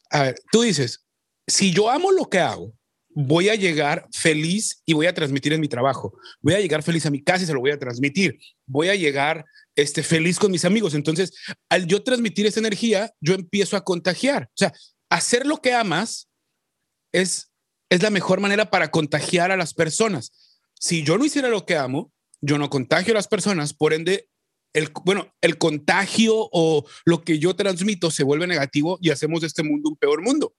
A 0.09 0.23
ver, 0.23 0.35
tú 0.51 0.61
dices, 0.61 1.05
si 1.47 1.71
yo 1.71 1.89
amo 1.89 2.11
lo 2.11 2.29
que 2.29 2.39
hago, 2.39 2.73
voy 3.09 3.49
a 3.49 3.55
llegar 3.55 4.07
feliz 4.11 4.81
y 4.85 4.93
voy 4.93 5.05
a 5.05 5.13
transmitir 5.13 5.53
en 5.53 5.61
mi 5.61 5.67
trabajo. 5.67 6.17
Voy 6.41 6.53
a 6.53 6.59
llegar 6.59 6.83
feliz 6.83 7.05
a 7.05 7.11
mi 7.11 7.21
casa 7.21 7.43
y 7.43 7.47
se 7.47 7.53
lo 7.53 7.59
voy 7.59 7.71
a 7.71 7.79
transmitir. 7.79 8.39
Voy 8.65 8.89
a 8.89 8.95
llegar 8.95 9.45
este, 9.75 10.03
feliz 10.03 10.39
con 10.39 10.51
mis 10.51 10.65
amigos. 10.65 10.93
Entonces, 10.93 11.33
al 11.69 11.87
yo 11.87 12.03
transmitir 12.03 12.45
esa 12.45 12.59
energía, 12.59 13.13
yo 13.21 13.33
empiezo 13.33 13.77
a 13.77 13.83
contagiar. 13.83 14.43
O 14.43 14.57
sea, 14.57 14.73
hacer 15.09 15.45
lo 15.45 15.61
que 15.61 15.73
amas 15.73 16.29
es, 17.11 17.51
es 17.89 18.01
la 18.01 18.09
mejor 18.09 18.39
manera 18.39 18.69
para 18.69 18.91
contagiar 18.91 19.51
a 19.51 19.57
las 19.57 19.73
personas. 19.73 20.61
Si 20.79 21.03
yo 21.03 21.17
no 21.17 21.25
hiciera 21.25 21.49
lo 21.49 21.65
que 21.65 21.77
amo, 21.77 22.11
yo 22.41 22.57
no 22.57 22.69
contagio 22.69 23.13
a 23.13 23.15
las 23.15 23.27
personas, 23.27 23.73
por 23.73 23.93
ende, 23.93 24.29
el, 24.73 24.91
bueno, 25.05 25.33
el 25.41 25.57
contagio 25.57 26.33
o 26.35 26.85
lo 27.05 27.21
que 27.21 27.39
yo 27.39 27.55
transmito 27.55 28.11
se 28.11 28.23
vuelve 28.23 28.47
negativo 28.47 28.97
y 29.01 29.11
hacemos 29.11 29.41
de 29.41 29.47
este 29.47 29.63
mundo 29.63 29.89
un 29.89 29.95
peor 29.95 30.21
mundo. 30.21 30.53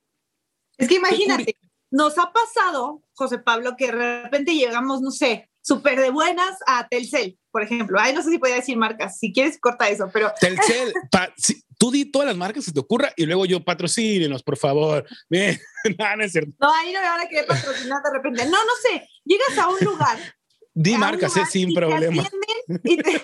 Es 0.79 0.88
que 0.88 0.94
imagínate, 0.94 1.57
nos 1.90 2.16
ha 2.18 2.33
pasado, 2.33 3.03
José 3.12 3.38
Pablo, 3.38 3.77
que 3.77 3.87
de 3.87 4.22
repente 4.22 4.55
llegamos, 4.55 5.00
no 5.00 5.11
sé, 5.11 5.50
súper 5.64 5.98
de 5.98 6.11
buenas 6.11 6.59
a 6.66 6.87
Telcel, 6.88 7.38
por 7.50 7.62
ejemplo. 7.62 7.98
Ay, 7.98 8.12
no 8.12 8.22
sé 8.22 8.31
si 8.31 8.38
podía 8.38 8.57
decir 8.57 8.77
marcas, 8.77 9.18
si 9.18 9.33
quieres 9.33 9.59
corta 9.59 9.88
eso, 9.88 10.11
pero... 10.12 10.31
Telcel, 10.40 10.92
tú 11.79 11.90
di 11.90 12.05
todas 12.05 12.29
las 12.29 12.37
marcas 12.37 12.62
que 12.62 12.70
se 12.70 12.72
te 12.72 12.81
ocurra 12.81 13.12
y 13.16 13.24
luego 13.24 13.46
yo 13.46 13.64
patrocínenos, 13.64 14.42
por 14.42 14.59
favor. 14.59 15.07
no, 15.31 15.38
no, 16.16 16.24
es 16.24 16.33
cierto. 16.33 16.53
no, 16.61 16.72
ahí 16.72 16.92
no 16.92 17.00
me 17.00 17.09
van 17.09 17.20
a 17.20 17.29
querer 17.29 17.46
patrocinar 17.46 18.03
de 18.03 18.11
repente. 18.12 18.44
No, 18.44 18.59
no 18.64 18.72
sé, 18.83 19.09
llegas 19.24 19.59
a 19.59 19.68
un 19.68 19.81
lugar... 19.81 20.18
Di 20.77 20.96
marcas, 20.96 21.37
es 21.37 21.50
sin 21.50 21.72
problema. 21.72 22.24
y, 22.83 22.96
te, 22.96 23.22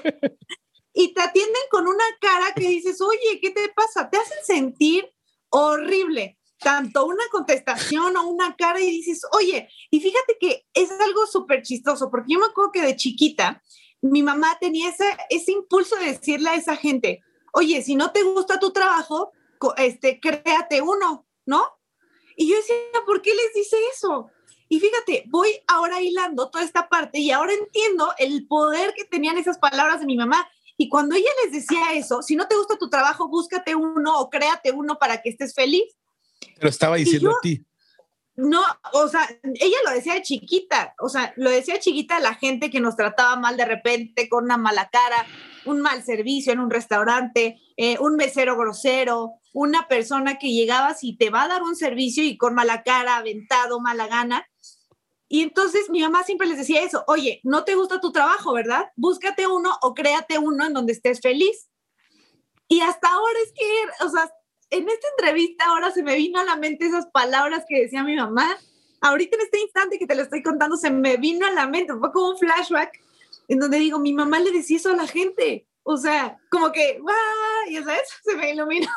y 0.94 1.12
te 1.12 1.20
atienden 1.20 1.62
con 1.68 1.88
una 1.88 2.05
cara 2.20 2.53
que 2.55 2.68
dices, 2.68 3.00
oye, 3.00 3.40
¿qué 3.42 3.50
te 3.50 3.72
pasa? 3.74 4.09
Te 4.09 4.18
hacen 4.18 4.38
sentir 4.44 5.11
horrible 5.48 6.38
tanto 6.61 7.07
una 7.07 7.25
contestación 7.31 8.16
o 8.16 8.29
una 8.29 8.55
cara 8.57 8.81
y 8.81 8.90
dices, 8.90 9.23
oye, 9.33 9.68
y 9.90 10.01
fíjate 10.01 10.37
que 10.38 10.66
es 10.75 10.90
algo 10.90 11.27
súper 11.27 11.62
chistoso, 11.62 12.11
porque 12.11 12.35
yo 12.35 12.38
me 12.38 12.46
acuerdo 12.46 12.73
que 12.73 12.83
de 12.83 12.96
chiquita 12.96 13.62
mi 14.03 14.23
mamá 14.23 14.57
tenía 14.61 14.90
ese, 14.90 15.05
ese 15.29 15.53
impulso 15.53 15.96
de 15.96 16.12
decirle 16.12 16.51
a 16.51 16.55
esa 16.55 16.77
gente, 16.77 17.20
oye, 17.53 17.83
si 17.83 17.96
no 17.96 18.12
te 18.12 18.23
gusta 18.23 18.59
tu 18.59 18.73
trabajo, 18.73 19.33
este, 19.77 20.20
créate 20.20 20.81
uno, 20.81 21.27
¿no? 21.46 21.64
Y 22.37 22.49
yo 22.49 22.57
decía, 22.57 22.77
¿por 23.05 23.20
qué 23.20 23.35
les 23.35 23.53
dice 23.55 23.77
eso? 23.94 24.31
Y 24.68 24.81
fíjate, 24.81 25.25
voy 25.29 25.51
ahora 25.66 26.01
hilando 26.01 26.49
toda 26.49 26.64
esta 26.64 26.88
parte 26.88 27.18
y 27.18 27.31
ahora 27.33 27.53
entiendo 27.53 28.12
el 28.18 28.46
poder 28.46 28.94
que 28.94 29.05
tenían 29.05 29.37
esas 29.37 29.59
palabras 29.59 30.01
de 30.01 30.07
mi 30.07 30.16
mamá. 30.16 30.49
Y 30.77 30.88
cuando 30.88 31.16
ella 31.16 31.29
les 31.44 31.53
decía 31.53 31.92
eso, 31.92 32.23
si 32.23 32.37
no 32.37 32.46
te 32.46 32.57
gusta 32.57 32.79
tu 32.79 32.88
trabajo, 32.88 33.29
búscate 33.29 33.75
uno 33.75 34.18
o 34.18 34.31
créate 34.31 34.70
uno 34.70 34.96
para 34.99 35.20
que 35.20 35.31
estés 35.31 35.55
feliz. 35.55 35.83
Pero 36.57 36.68
estaba 36.68 36.96
diciendo 36.96 37.31
a 37.31 37.40
ti. 37.40 37.64
No, 38.37 38.62
o 38.94 39.09
sea, 39.09 39.29
ella 39.42 39.76
lo 39.85 39.90
decía 39.90 40.14
de 40.14 40.22
chiquita, 40.22 40.94
o 40.98 41.11
sea, 41.11 41.35
lo 41.37 41.50
decía 41.50 41.79
chiquita 41.79 42.16
a 42.16 42.20
la 42.20 42.35
gente 42.35 42.70
que 42.70 42.81
nos 42.81 42.96
trataba 42.96 43.37
mal 43.37 43.59
de 43.59 43.66
repente, 43.66 44.31
con 44.31 44.44
una 44.44 44.57
mala 44.57 44.88
cara, 44.88 45.26
un 45.66 45.83
mal 45.83 46.03
servicio 46.03 46.53
en 46.53 46.61
un 46.61 46.70
restaurante, 46.70 47.59
eh, 47.76 47.98
un 47.98 48.16
mesero 48.16 48.57
grosero, 48.57 49.35
una 49.53 49.88
persona 49.88 50.38
que 50.38 50.53
llegaba 50.53 50.96
y 51.03 51.18
te 51.18 51.29
va 51.29 51.42
a 51.42 51.48
dar 51.48 51.62
un 51.62 51.76
servicio 51.76 52.24
y 52.24 52.38
con 52.38 52.55
mala 52.55 52.83
cara, 52.83 53.16
aventado, 53.16 53.79
mala 53.79 54.07
gana. 54.07 54.48
Y 55.29 55.42
entonces 55.42 55.90
mi 55.90 56.00
mamá 56.00 56.24
siempre 56.24 56.48
les 56.48 56.57
decía 56.57 56.83
eso, 56.83 57.05
oye, 57.09 57.40
no 57.44 57.64
te 57.64 57.74
gusta 57.74 58.00
tu 58.00 58.11
trabajo, 58.11 58.53
¿verdad? 58.55 58.87
Búscate 58.96 59.46
uno 59.46 59.76
o 59.83 59.92
créate 59.92 60.38
uno 60.38 60.66
en 60.66 60.72
donde 60.72 60.92
estés 60.92 61.20
feliz. 61.20 61.68
Y 62.68 62.81
hasta 62.81 63.09
ahora 63.09 63.38
es 63.44 63.53
que, 63.53 64.05
o 64.07 64.09
sea, 64.09 64.33
en 64.71 64.89
esta 64.89 65.09
entrevista 65.17 65.65
ahora 65.67 65.91
se 65.91 66.03
me 66.03 66.17
vino 66.17 66.41
a 66.41 66.45
la 66.45 66.57
mente 66.57 66.87
esas 66.87 67.07
palabras 67.07 67.65
que 67.69 67.83
decía 67.83 68.05
mi 68.05 68.17
mamá. 68.17 68.57
Ahorita 69.01 69.37
en 69.37 69.43
este 69.43 69.61
instante 69.61 69.99
que 69.99 70.07
te 70.07 70.15
lo 70.15 70.23
estoy 70.23 70.43
contando, 70.43 70.77
se 70.77 70.91
me 70.91 71.17
vino 71.17 71.47
a 71.47 71.53
la 71.53 71.67
mente, 71.67 71.95
fue 71.95 72.13
como 72.13 72.31
un 72.31 72.39
flashback 72.39 73.01
en 73.49 73.59
donde 73.59 73.79
digo, 73.79 73.99
mi 73.99 74.13
mamá 74.13 74.39
le 74.39 74.53
decía 74.53 74.77
eso 74.77 74.91
a 74.91 74.97
la 74.97 75.07
gente. 75.07 75.67
O 75.83 75.97
sea, 75.97 76.39
como 76.51 76.71
que, 76.71 76.99
¡guau! 77.01 77.17
Ya 77.71 77.83
sabes, 77.83 78.09
se 78.25 78.37
me 78.37 78.53
iluminó 78.53 78.91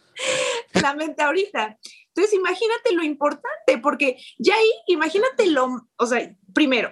la 0.82 0.94
mente 0.94 1.22
ahorita. 1.22 1.78
Entonces, 2.08 2.34
imagínate 2.34 2.94
lo 2.94 3.02
importante, 3.02 3.78
porque 3.82 4.16
ya 4.38 4.54
ahí, 4.54 4.70
imagínate 4.86 5.46
lo, 5.46 5.88
o 5.96 6.06
sea, 6.06 6.34
primero, 6.54 6.90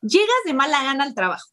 llegas 0.00 0.36
de 0.44 0.54
mala 0.54 0.82
gana 0.82 1.04
al 1.04 1.14
trabajo. 1.14 1.48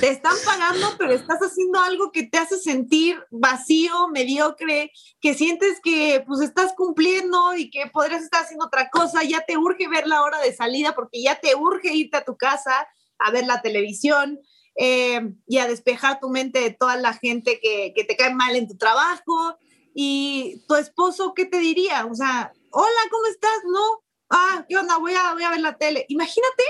Te 0.00 0.08
están 0.08 0.34
pagando, 0.44 0.94
pero 0.96 1.12
estás 1.12 1.40
haciendo 1.40 1.78
algo 1.78 2.10
que 2.10 2.22
te 2.22 2.38
hace 2.38 2.58
sentir 2.58 3.22
vacío, 3.30 4.08
mediocre, 4.08 4.90
que 5.20 5.34
sientes 5.34 5.78
que 5.82 6.24
pues 6.26 6.40
estás 6.40 6.72
cumpliendo 6.74 7.54
y 7.54 7.70
que 7.70 7.86
podrías 7.92 8.22
estar 8.22 8.44
haciendo 8.44 8.66
otra 8.66 8.88
cosa, 8.88 9.22
ya 9.22 9.44
te 9.46 9.58
urge 9.58 9.86
ver 9.88 10.06
la 10.06 10.22
hora 10.22 10.40
de 10.40 10.54
salida 10.54 10.94
porque 10.94 11.22
ya 11.22 11.38
te 11.38 11.54
urge 11.54 11.94
irte 11.94 12.16
a 12.16 12.24
tu 12.24 12.36
casa 12.36 12.88
a 13.18 13.30
ver 13.30 13.46
la 13.46 13.60
televisión, 13.60 14.40
eh, 14.76 15.20
y 15.46 15.58
a 15.58 15.68
despejar 15.68 16.18
tu 16.18 16.28
mente 16.28 16.60
de 16.60 16.70
toda 16.70 16.96
la 16.96 17.12
gente 17.12 17.60
que, 17.62 17.92
que, 17.94 18.04
te 18.04 18.16
cae 18.16 18.34
mal 18.34 18.56
en 18.56 18.66
tu 18.66 18.76
trabajo. 18.76 19.56
Y 19.94 20.64
tu 20.66 20.74
esposo, 20.74 21.32
¿qué 21.34 21.44
te 21.44 21.58
diría? 21.58 22.06
O 22.06 22.14
sea, 22.14 22.52
hola, 22.70 23.00
¿cómo 23.10 23.26
estás? 23.26 23.58
No, 23.66 24.03
ah, 24.30 24.64
¿qué 24.68 24.76
onda? 24.76 24.98
Voy 24.98 25.14
a, 25.14 25.32
voy 25.34 25.42
a 25.42 25.50
ver 25.50 25.60
la 25.60 25.76
tele. 25.76 26.06
Imagínate 26.08 26.64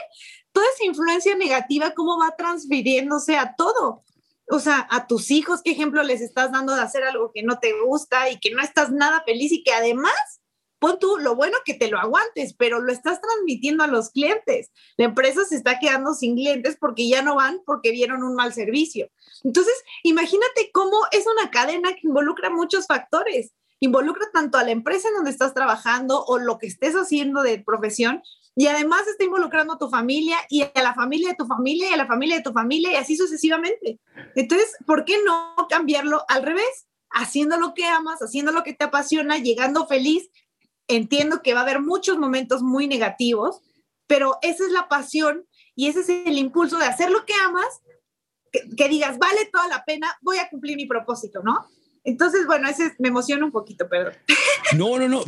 toda 0.52 0.66
esa 0.74 0.84
influencia 0.84 1.34
negativa, 1.36 1.92
cómo 1.92 2.18
va 2.18 2.34
transfiriéndose 2.36 3.36
a 3.36 3.54
todo. 3.56 4.04
O 4.50 4.60
sea, 4.60 4.86
a 4.90 5.06
tus 5.06 5.30
hijos, 5.30 5.62
¿qué 5.62 5.70
ejemplo 5.72 6.02
les 6.02 6.20
estás 6.20 6.52
dando 6.52 6.74
de 6.74 6.82
hacer 6.82 7.02
algo 7.02 7.32
que 7.32 7.42
no 7.42 7.58
te 7.58 7.72
gusta 7.82 8.28
y 8.30 8.38
que 8.38 8.50
no 8.50 8.62
estás 8.62 8.92
nada 8.92 9.22
feliz 9.24 9.52
y 9.52 9.62
que 9.62 9.72
además 9.72 10.14
pon 10.78 10.98
tú 10.98 11.16
lo 11.18 11.34
bueno 11.34 11.56
que 11.64 11.72
te 11.72 11.88
lo 11.88 11.98
aguantes, 11.98 12.54
pero 12.54 12.78
lo 12.80 12.92
estás 12.92 13.18
transmitiendo 13.20 13.84
a 13.84 13.86
los 13.86 14.10
clientes. 14.10 14.70
La 14.98 15.06
empresa 15.06 15.44
se 15.44 15.56
está 15.56 15.78
quedando 15.78 16.12
sin 16.12 16.34
clientes 16.34 16.76
porque 16.78 17.08
ya 17.08 17.22
no 17.22 17.36
van 17.36 17.62
porque 17.64 17.90
vieron 17.90 18.22
un 18.22 18.34
mal 18.34 18.52
servicio. 18.52 19.08
Entonces, 19.44 19.74
imagínate 20.02 20.70
cómo 20.72 20.98
es 21.10 21.24
una 21.26 21.50
cadena 21.50 21.94
que 21.94 22.06
involucra 22.06 22.50
muchos 22.50 22.86
factores. 22.86 23.54
Involucra 23.80 24.26
tanto 24.32 24.58
a 24.58 24.64
la 24.64 24.70
empresa 24.70 25.08
en 25.08 25.14
donde 25.14 25.30
estás 25.30 25.54
trabajando 25.54 26.24
o 26.24 26.38
lo 26.38 26.58
que 26.58 26.66
estés 26.66 26.94
haciendo 26.94 27.42
de 27.42 27.58
profesión 27.58 28.22
y 28.56 28.68
además 28.68 29.06
está 29.08 29.24
involucrando 29.24 29.74
a 29.74 29.78
tu 29.78 29.88
familia 29.90 30.38
y 30.48 30.62
a 30.62 30.82
la 30.82 30.94
familia 30.94 31.30
de 31.30 31.34
tu 31.34 31.46
familia 31.46 31.90
y 31.90 31.92
a 31.92 31.96
la 31.96 32.06
familia 32.06 32.36
de 32.36 32.42
tu 32.42 32.52
familia 32.52 32.92
y 32.92 32.96
así 32.96 33.16
sucesivamente. 33.16 34.00
Entonces, 34.36 34.72
¿por 34.86 35.04
qué 35.04 35.16
no 35.24 35.54
cambiarlo 35.68 36.24
al 36.28 36.42
revés? 36.42 36.86
Haciendo 37.10 37.58
lo 37.58 37.74
que 37.74 37.84
amas, 37.84 38.20
haciendo 38.20 38.52
lo 38.52 38.62
que 38.62 38.72
te 38.72 38.84
apasiona, 38.84 39.38
llegando 39.38 39.86
feliz 39.86 40.30
entiendo 40.88 41.42
que 41.42 41.54
va 41.54 41.60
a 41.60 41.62
haber 41.62 41.80
muchos 41.80 42.18
momentos 42.18 42.62
muy 42.62 42.86
negativos, 42.86 43.60
pero 44.06 44.38
esa 44.42 44.64
es 44.64 44.72
la 44.72 44.88
pasión 44.88 45.46
y 45.74 45.88
ese 45.88 46.00
es 46.00 46.08
el 46.08 46.38
impulso 46.38 46.78
de 46.78 46.86
hacer 46.86 47.10
lo 47.10 47.24
que 47.24 47.34
amas, 47.34 47.80
que, 48.52 48.88
digas, 48.88 49.18
vale 49.18 49.46
toda 49.52 49.66
la 49.68 49.84
pena, 49.84 50.16
voy 50.20 50.38
a 50.38 50.48
cumplir 50.48 50.76
mi 50.76 50.86
propósito, 50.86 51.42
¿no? 51.42 51.66
Entonces, 52.04 52.46
bueno, 52.46 52.68
ese 52.68 52.94
me 52.98 53.08
emociona 53.08 53.44
un 53.44 53.52
poquito, 53.52 53.88
perdón. 53.88 54.14
No, 54.76 54.98
no, 54.98 55.08
no, 55.08 55.24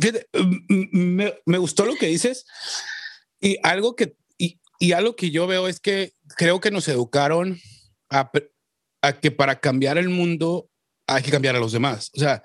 me, 0.91 1.33
me 1.45 1.57
gustó 1.57 1.85
lo 1.85 1.95
que 1.95 2.07
dices 2.07 2.45
y 3.39 3.57
algo 3.63 3.95
que, 3.95 4.15
y, 4.37 4.59
y, 4.79 4.91
algo 4.93 5.15
que 5.15 5.31
yo 5.31 5.47
veo 5.47 5.67
es 5.67 5.79
que 5.79 6.13
creo 6.37 6.59
que 6.59 6.71
nos 6.71 6.87
educaron 6.87 7.59
a, 8.09 8.31
a 9.01 9.19
que 9.19 9.31
para 9.31 9.59
cambiar 9.59 9.97
el 9.97 10.09
mundo 10.09 10.69
hay 11.07 11.23
que 11.23 11.31
cambiar 11.31 11.55
a 11.55 11.59
los 11.59 11.71
demás. 11.71 12.11
O 12.15 12.19
sea, 12.19 12.43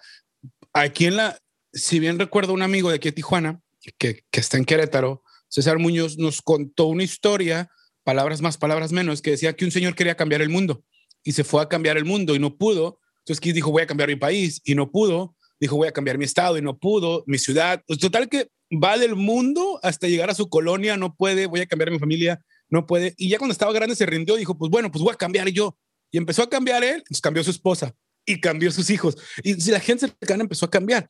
aquí 0.73 1.07
en 1.07 1.17
la, 1.17 1.39
si 1.73 1.99
bien 1.99 2.19
recuerdo 2.19 2.53
un 2.53 2.63
amigo 2.63 2.91
de 2.91 2.97
aquí 2.97 3.09
de 3.09 3.13
Tijuana, 3.13 3.61
que, 3.99 4.25
que 4.31 4.41
está 4.41 4.59
en 4.59 4.65
Querétaro, 4.65 5.23
César 5.49 5.79
Muñoz, 5.79 6.19
nos 6.19 6.41
contó 6.41 6.87
una 6.87 7.03
historia, 7.03 7.71
palabras 8.05 8.41
más, 8.41 8.57
palabras 8.57 8.93
menos, 8.93 9.23
que 9.23 9.33
decía 9.33 9.55
que 9.55 9.65
un 9.65 9.71
señor 9.71 9.95
quería 9.95 10.17
cambiar 10.17 10.43
el 10.43 10.49
mundo 10.49 10.85
y 11.25 11.33
se 11.33 11.45
fue 11.45 11.63
a 11.63 11.69
cambiar 11.69 11.97
el 11.97 12.05
mundo 12.05 12.35
y 12.35 12.39
no 12.39 12.57
pudo. 12.57 13.01
Entonces 13.23 13.41
que 13.41 13.53
dijo, 13.53 13.71
voy 13.71 13.83
a 13.83 13.87
cambiar 13.87 14.09
mi 14.09 14.17
país 14.17 14.61
y 14.65 14.75
no 14.75 14.91
pudo. 14.91 15.35
Dijo, 15.61 15.77
voy 15.77 15.89
a 15.89 15.93
cambiar 15.93 16.19
mi 16.19 16.25
estado 16.25 16.59
y 16.59 16.63
no 16.63 16.79
pudo, 16.79 17.23
mi 17.27 17.39
ciudad. 17.39 17.83
Pues, 17.87 17.99
total 17.99 18.29
que 18.29 18.49
va 18.73 18.99
del 18.99 19.15
mundo 19.15 19.79
hasta 19.83 20.09
llegar 20.09 20.31
a 20.31 20.35
su 20.35 20.49
colonia, 20.49 20.97
no 20.97 21.15
puede, 21.15 21.47
voy 21.47 21.61
a 21.61 21.67
cambiar 21.67 21.91
mi 21.91 21.99
familia, 21.99 22.41
no 22.69 22.87
puede. 22.87 23.15
Y 23.17 23.29
ya 23.29 23.39
cuando 23.39 23.53
estaba 23.53 23.73
grande 23.73 23.95
se 23.95 24.07
rindió, 24.07 24.37
dijo, 24.37 24.59
pues 24.59 24.71
bueno, 24.71 24.91
pues 24.91 25.05
voy 25.05 25.13
a 25.13 25.17
cambiar 25.17 25.49
yo. 25.49 25.77
Y 26.11 26.19
empezó 26.19 26.43
a 26.43 26.51
cambiar 26.51 26.83
él, 26.83 27.05
pues 27.09 27.21
cambió 27.21 27.45
su 27.45 27.51
esposa 27.51 27.95
y 28.25 28.41
cambió 28.41 28.71
sus 28.73 28.91
hijos. 28.91 29.17
Y 29.43 29.55
la 29.71 29.81
gente 29.81 30.09
cercana 30.09 30.43
empezó 30.43 30.67
a 30.67 30.71
cambiar. 30.71 31.09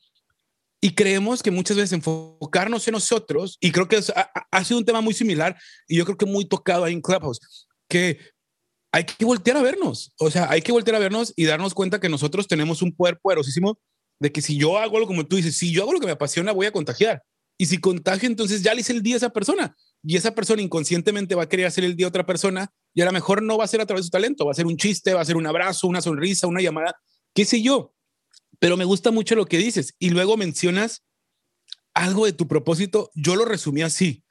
Y 0.81 0.95
creemos 0.95 1.43
que 1.43 1.51
muchas 1.53 1.77
veces 1.77 1.93
enfocarnos 1.93 2.87
en 2.89 2.93
nosotros, 2.93 3.57
y 3.61 3.71
creo 3.71 3.87
que 3.87 4.01
ha, 4.51 4.65
sido 4.65 4.79
un 4.79 4.85
tema 4.85 5.01
muy 5.01 5.15
similar, 5.15 5.57
y 5.87 5.97
yo 5.97 6.05
creo 6.05 6.17
que 6.17 6.27
muy 6.27 6.45
tocado 6.45 6.85
ahí 6.85 6.93
en 6.93 7.01
Clubhouse, 7.01 7.69
que 7.89 8.19
hay 8.93 9.05
que 9.05 9.25
voltear 9.25 9.57
a 9.57 9.63
vernos, 9.63 10.13
o 10.19 10.31
sea, 10.31 10.51
hay 10.51 10.63
que 10.63 10.73
voltear 10.73 10.97
a 10.97 10.99
vernos 10.99 11.33
y 11.37 11.45
darnos 11.47 11.75
cuenta 11.75 11.99
que 11.99 12.09
nosotros 12.09 12.47
tenemos 12.47 12.83
un 12.83 12.95
poder 12.95 13.19
poderosísimo 13.21 13.79
de 14.21 14.31
que 14.31 14.43
si 14.43 14.57
yo 14.57 14.79
hago 14.79 14.97
algo 14.97 15.09
como 15.09 15.27
tú 15.27 15.37
dices, 15.37 15.57
si 15.57 15.73
yo 15.73 15.83
hago 15.83 15.93
lo 15.95 16.01
que 16.01 16.07
me 16.07 16.13
apasiona, 16.13 16.53
voy 16.53 16.67
a 16.67 16.73
contagiar. 16.73 17.23
Y 17.59 17.67
si 17.67 17.79
contagio, 17.79 18.29
entonces 18.29 18.63
ya 18.63 18.75
le 18.75 18.81
hice 18.81 18.93
el 18.93 19.03
día 19.03 19.15
a 19.15 19.19
esa 19.19 19.31
persona. 19.31 19.77
Y 20.03 20.17
esa 20.17 20.35
persona 20.35 20.63
inconscientemente 20.63 21.35
va 21.35 21.45
a 21.45 21.49
querer 21.49 21.67
hacer 21.67 21.85
el 21.85 21.97
día 21.97 22.07
a 22.07 22.09
otra 22.09 22.27
persona 22.27 22.73
y 22.95 23.03
a 23.03 23.05
lo 23.05 23.13
mejor 23.13 23.43
no 23.43 23.59
va 23.59 23.65
a 23.65 23.69
ser 23.69 23.81
a 23.81 23.87
través 23.87 24.05
de 24.05 24.07
su 24.07 24.11
talento, 24.11 24.45
va 24.45 24.53
a 24.53 24.55
ser 24.55 24.67
un 24.67 24.77
chiste, 24.77 25.15
va 25.15 25.21
a 25.21 25.25
ser 25.25 25.37
un 25.37 25.47
abrazo, 25.47 25.87
una 25.87 26.01
sonrisa, 26.01 26.47
una 26.47 26.61
llamada, 26.61 26.95
qué 27.35 27.45
sé 27.45 27.63
yo 27.63 27.95
pero 28.63 28.77
me 28.77 28.85
gusta 28.85 29.11
mucho 29.11 29.35
lo 29.35 29.47
que 29.47 29.59
dices. 29.59 29.97
Y 29.99 30.11
luego 30.11 30.37
mencionas 30.37 31.03
algo 31.95 32.27
de 32.27 32.33
tu 32.33 32.47
propósito. 32.47 33.11
Yo 33.17 33.35
lo 33.35 33.45
resumí 33.45 33.83
así. 33.83 34.23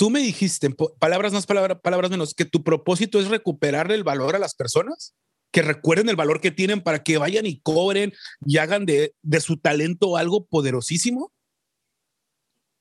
Tú 0.00 0.08
me 0.08 0.20
dijiste, 0.20 0.70
palabras 0.98 1.34
más, 1.34 1.44
palabras 1.44 2.10
menos, 2.10 2.32
que 2.32 2.46
tu 2.46 2.64
propósito 2.64 3.20
es 3.20 3.28
recuperar 3.28 3.92
el 3.92 4.02
valor 4.02 4.34
a 4.34 4.38
las 4.38 4.54
personas, 4.54 5.14
que 5.52 5.60
recuerden 5.60 6.08
el 6.08 6.16
valor 6.16 6.40
que 6.40 6.50
tienen 6.50 6.80
para 6.80 7.02
que 7.02 7.18
vayan 7.18 7.44
y 7.44 7.60
cobren 7.60 8.14
y 8.46 8.56
hagan 8.56 8.86
de, 8.86 9.14
de 9.20 9.40
su 9.42 9.58
talento 9.58 10.16
algo 10.16 10.46
poderosísimo. 10.46 11.34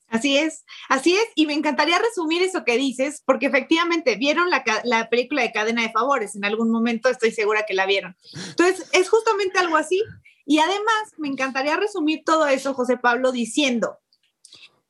Así 0.07 0.37
es, 0.37 0.63
así 0.87 1.13
es, 1.13 1.25
y 1.35 1.45
me 1.45 1.55
encantaría 1.55 1.99
resumir 1.99 2.41
eso 2.41 2.63
que 2.63 2.77
dices, 2.77 3.21
porque 3.25 3.47
efectivamente 3.47 4.15
vieron 4.15 4.49
la, 4.49 4.63
la, 4.85 5.09
película 5.09 5.41
de 5.41 5.51
Cadena 5.51 5.81
de 5.81 5.91
Favores, 5.91 6.37
en 6.37 6.45
algún 6.45 6.71
momento 6.71 7.09
estoy 7.09 7.31
segura 7.31 7.65
que 7.67 7.73
la 7.73 7.85
vieron. 7.85 8.15
Entonces, 8.51 8.87
es 8.93 9.09
justamente 9.09 9.59
algo 9.59 9.75
así, 9.75 10.01
y 10.45 10.59
además, 10.59 11.11
me 11.17 11.27
encantaría 11.27 11.75
resumir 11.75 12.21
todo 12.25 12.47
eso, 12.47 12.73
José 12.73 12.95
Pablo, 12.95 13.33
diciendo 13.33 13.99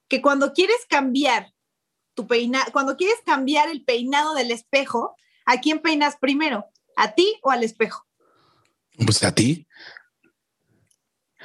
que 0.07 0.21
cuando 0.21 0.53
quieres 0.53 0.85
cambiar 0.87 1.53
tu 2.19 2.27
peinado, 2.27 2.69
cuando 2.73 2.97
quieres 2.97 3.15
cambiar 3.25 3.69
el 3.69 3.85
peinado 3.85 4.35
del 4.35 4.51
espejo, 4.51 5.15
¿a 5.45 5.61
quién 5.61 5.79
peinas 5.79 6.17
primero? 6.19 6.65
¿A 6.97 7.13
ti 7.13 7.39
o 7.43 7.49
al 7.49 7.63
espejo? 7.63 8.05
Pues 9.05 9.23
a 9.23 9.33
ti. 9.33 9.65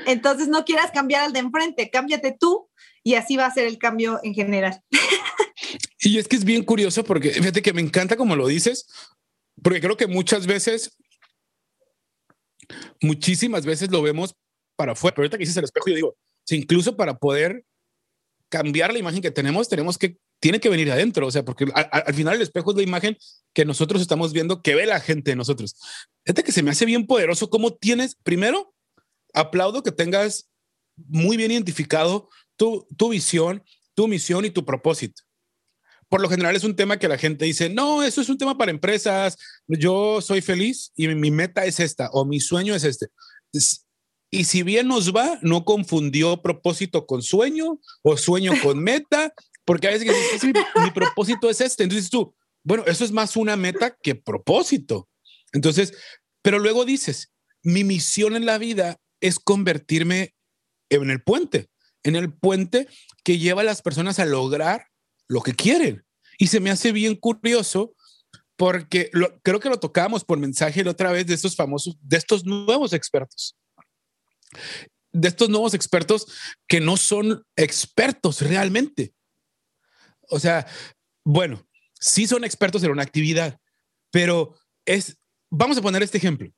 Entonces 0.04 0.48
no 0.48 0.64
quieras 0.64 0.90
cambiar 0.90 1.22
al 1.22 1.32
de 1.32 1.38
enfrente, 1.38 1.90
cámbiate 1.90 2.36
tú 2.38 2.68
y 3.04 3.14
así 3.14 3.36
va 3.36 3.46
a 3.46 3.54
ser 3.54 3.68
el 3.68 3.78
cambio 3.78 4.18
en 4.24 4.34
general. 4.34 4.82
Y 6.00 6.18
es 6.18 6.26
que 6.26 6.34
es 6.34 6.44
bien 6.44 6.64
curioso 6.64 7.04
porque 7.04 7.30
fíjate 7.30 7.62
que 7.62 7.72
me 7.72 7.80
encanta 7.80 8.16
como 8.16 8.34
lo 8.34 8.48
dices, 8.48 8.88
porque 9.62 9.80
creo 9.80 9.96
que 9.96 10.08
muchas 10.08 10.46
veces 10.46 10.98
muchísimas 13.00 13.64
veces 13.64 13.92
lo 13.92 14.02
vemos 14.02 14.34
para 14.76 14.92
afuera, 14.92 15.14
pero 15.14 15.22
ahorita 15.22 15.38
que 15.38 15.42
dices 15.42 15.56
el 15.56 15.64
espejo, 15.64 15.88
yo 15.88 15.94
digo, 15.94 16.16
si 16.44 16.56
incluso 16.56 16.96
para 16.96 17.16
poder 17.16 17.64
cambiar 18.48 18.92
la 18.92 18.98
imagen 18.98 19.22
que 19.22 19.30
tenemos, 19.30 19.68
tenemos 19.68 19.98
que, 19.98 20.18
tiene 20.40 20.60
que 20.60 20.68
venir 20.68 20.90
adentro, 20.92 21.26
o 21.26 21.30
sea, 21.30 21.44
porque 21.44 21.66
al 21.74 22.14
final 22.14 22.36
el 22.36 22.42
espejo 22.42 22.70
es 22.70 22.76
la 22.76 22.82
imagen 22.82 23.16
que 23.54 23.64
nosotros 23.64 24.02
estamos 24.02 24.32
viendo, 24.32 24.60
que 24.60 24.74
ve 24.74 24.84
la 24.84 25.00
gente 25.00 25.30
de 25.30 25.36
nosotros. 25.36 25.76
Fíjate 26.24 26.42
que 26.42 26.52
se 26.52 26.62
me 26.62 26.70
hace 26.70 26.84
bien 26.84 27.06
poderoso 27.06 27.48
cómo 27.48 27.74
tienes, 27.74 28.16
primero, 28.22 28.74
aplaudo 29.32 29.82
que 29.82 29.92
tengas 29.92 30.50
muy 30.96 31.36
bien 31.36 31.50
identificado 31.50 32.28
tu, 32.56 32.86
tu 32.96 33.08
visión, 33.08 33.62
tu 33.94 34.06
misión 34.06 34.44
y 34.44 34.50
tu 34.50 34.64
propósito. 34.64 35.22
por 36.08 36.20
lo 36.20 36.28
general 36.28 36.54
es 36.54 36.64
un 36.64 36.76
tema 36.76 36.98
que 36.98 37.08
la 37.08 37.18
gente 37.18 37.44
dice, 37.44 37.70
no, 37.70 38.02
eso 38.02 38.20
es 38.20 38.28
un 38.28 38.38
tema 38.38 38.56
para 38.56 38.70
empresas, 38.70 39.36
yo 39.66 40.20
soy 40.20 40.42
feliz 40.42 40.92
y 40.94 41.08
mi 41.08 41.30
meta 41.30 41.64
es 41.64 41.80
esta 41.80 42.10
o 42.12 42.24
mi 42.24 42.38
sueño 42.38 42.74
es 42.74 42.84
este. 42.84 43.06
Y 44.30 44.44
si 44.44 44.62
bien 44.62 44.88
nos 44.88 45.14
va, 45.14 45.38
no 45.42 45.64
confundió 45.64 46.42
propósito 46.42 47.06
con 47.06 47.22
sueño 47.22 47.80
o 48.02 48.16
sueño 48.16 48.52
con 48.62 48.82
meta, 48.82 49.32
porque 49.64 49.88
a 49.88 49.90
veces 49.90 50.08
dices, 50.32 50.44
mi, 50.44 50.90
propósito 50.90 51.48
es 51.48 51.60
este. 51.60 51.84
Entonces 51.84 52.10
tú, 52.10 52.34
bueno, 52.62 52.84
eso 52.86 53.04
es 53.04 53.12
más 53.12 53.36
una 53.36 53.56
meta 53.56 53.96
que 54.02 54.14
propósito. 54.14 55.08
Entonces, 55.52 55.94
pero 56.42 56.58
luego 56.58 56.84
dices, 56.84 57.32
mi 57.62 57.84
misión 57.84 58.36
en 58.36 58.46
la 58.46 58.58
vida 58.58 59.00
es 59.20 59.38
convertirme 59.38 60.34
en 60.90 61.10
el 61.10 61.22
puente, 61.22 61.68
en 62.02 62.16
el 62.16 62.32
puente 62.32 62.88
que 63.22 63.38
lleva 63.38 63.62
a 63.62 63.64
las 63.64 63.80
personas 63.80 64.18
a 64.18 64.26
lograr 64.26 64.88
lo 65.28 65.40
que 65.40 65.54
quieren. 65.54 66.04
Y 66.38 66.48
se 66.48 66.60
me 66.60 66.70
hace 66.70 66.92
bien 66.92 67.14
curioso 67.14 67.94
porque 68.56 69.10
creo 69.42 69.60
que 69.60 69.68
lo 69.68 69.80
tocamos 69.80 70.24
por 70.24 70.38
mensaje 70.38 70.84
la 70.84 70.90
otra 70.90 71.10
vez 71.10 71.26
de 71.26 71.34
estos 71.34 71.56
famosos, 71.56 71.96
de 72.00 72.16
estos 72.16 72.44
nuevos 72.44 72.92
expertos. 72.92 73.56
De 75.12 75.28
estos 75.28 75.48
nuevos 75.48 75.74
expertos 75.74 76.26
que 76.68 76.80
no 76.80 76.96
son 76.96 77.44
expertos 77.56 78.42
realmente. 78.42 79.14
O 80.34 80.40
sea, 80.40 80.66
bueno, 81.24 81.64
sí 82.00 82.26
son 82.26 82.44
expertos 82.44 82.82
en 82.82 82.90
una 82.90 83.02
actividad, 83.02 83.60
pero 84.10 84.56
es, 84.84 85.16
vamos 85.48 85.78
a 85.78 85.82
poner 85.82 86.02
este 86.02 86.18
ejemplo. 86.18 86.50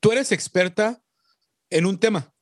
Tú 0.00 0.10
eres 0.10 0.32
experta 0.32 1.00
en 1.70 1.86
un 1.86 1.98
tema, 1.98 2.34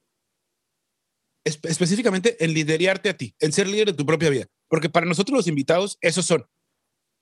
específicamente 1.44 2.42
en 2.42 2.54
liderarte 2.54 3.10
a 3.10 3.16
ti, 3.16 3.34
en 3.38 3.52
ser 3.52 3.68
líder 3.68 3.88
de 3.88 3.92
tu 3.92 4.06
propia 4.06 4.30
vida. 4.30 4.46
Porque 4.68 4.88
para 4.88 5.06
nosotros 5.06 5.36
los 5.36 5.46
invitados, 5.46 5.98
esos 6.00 6.24
son. 6.24 6.46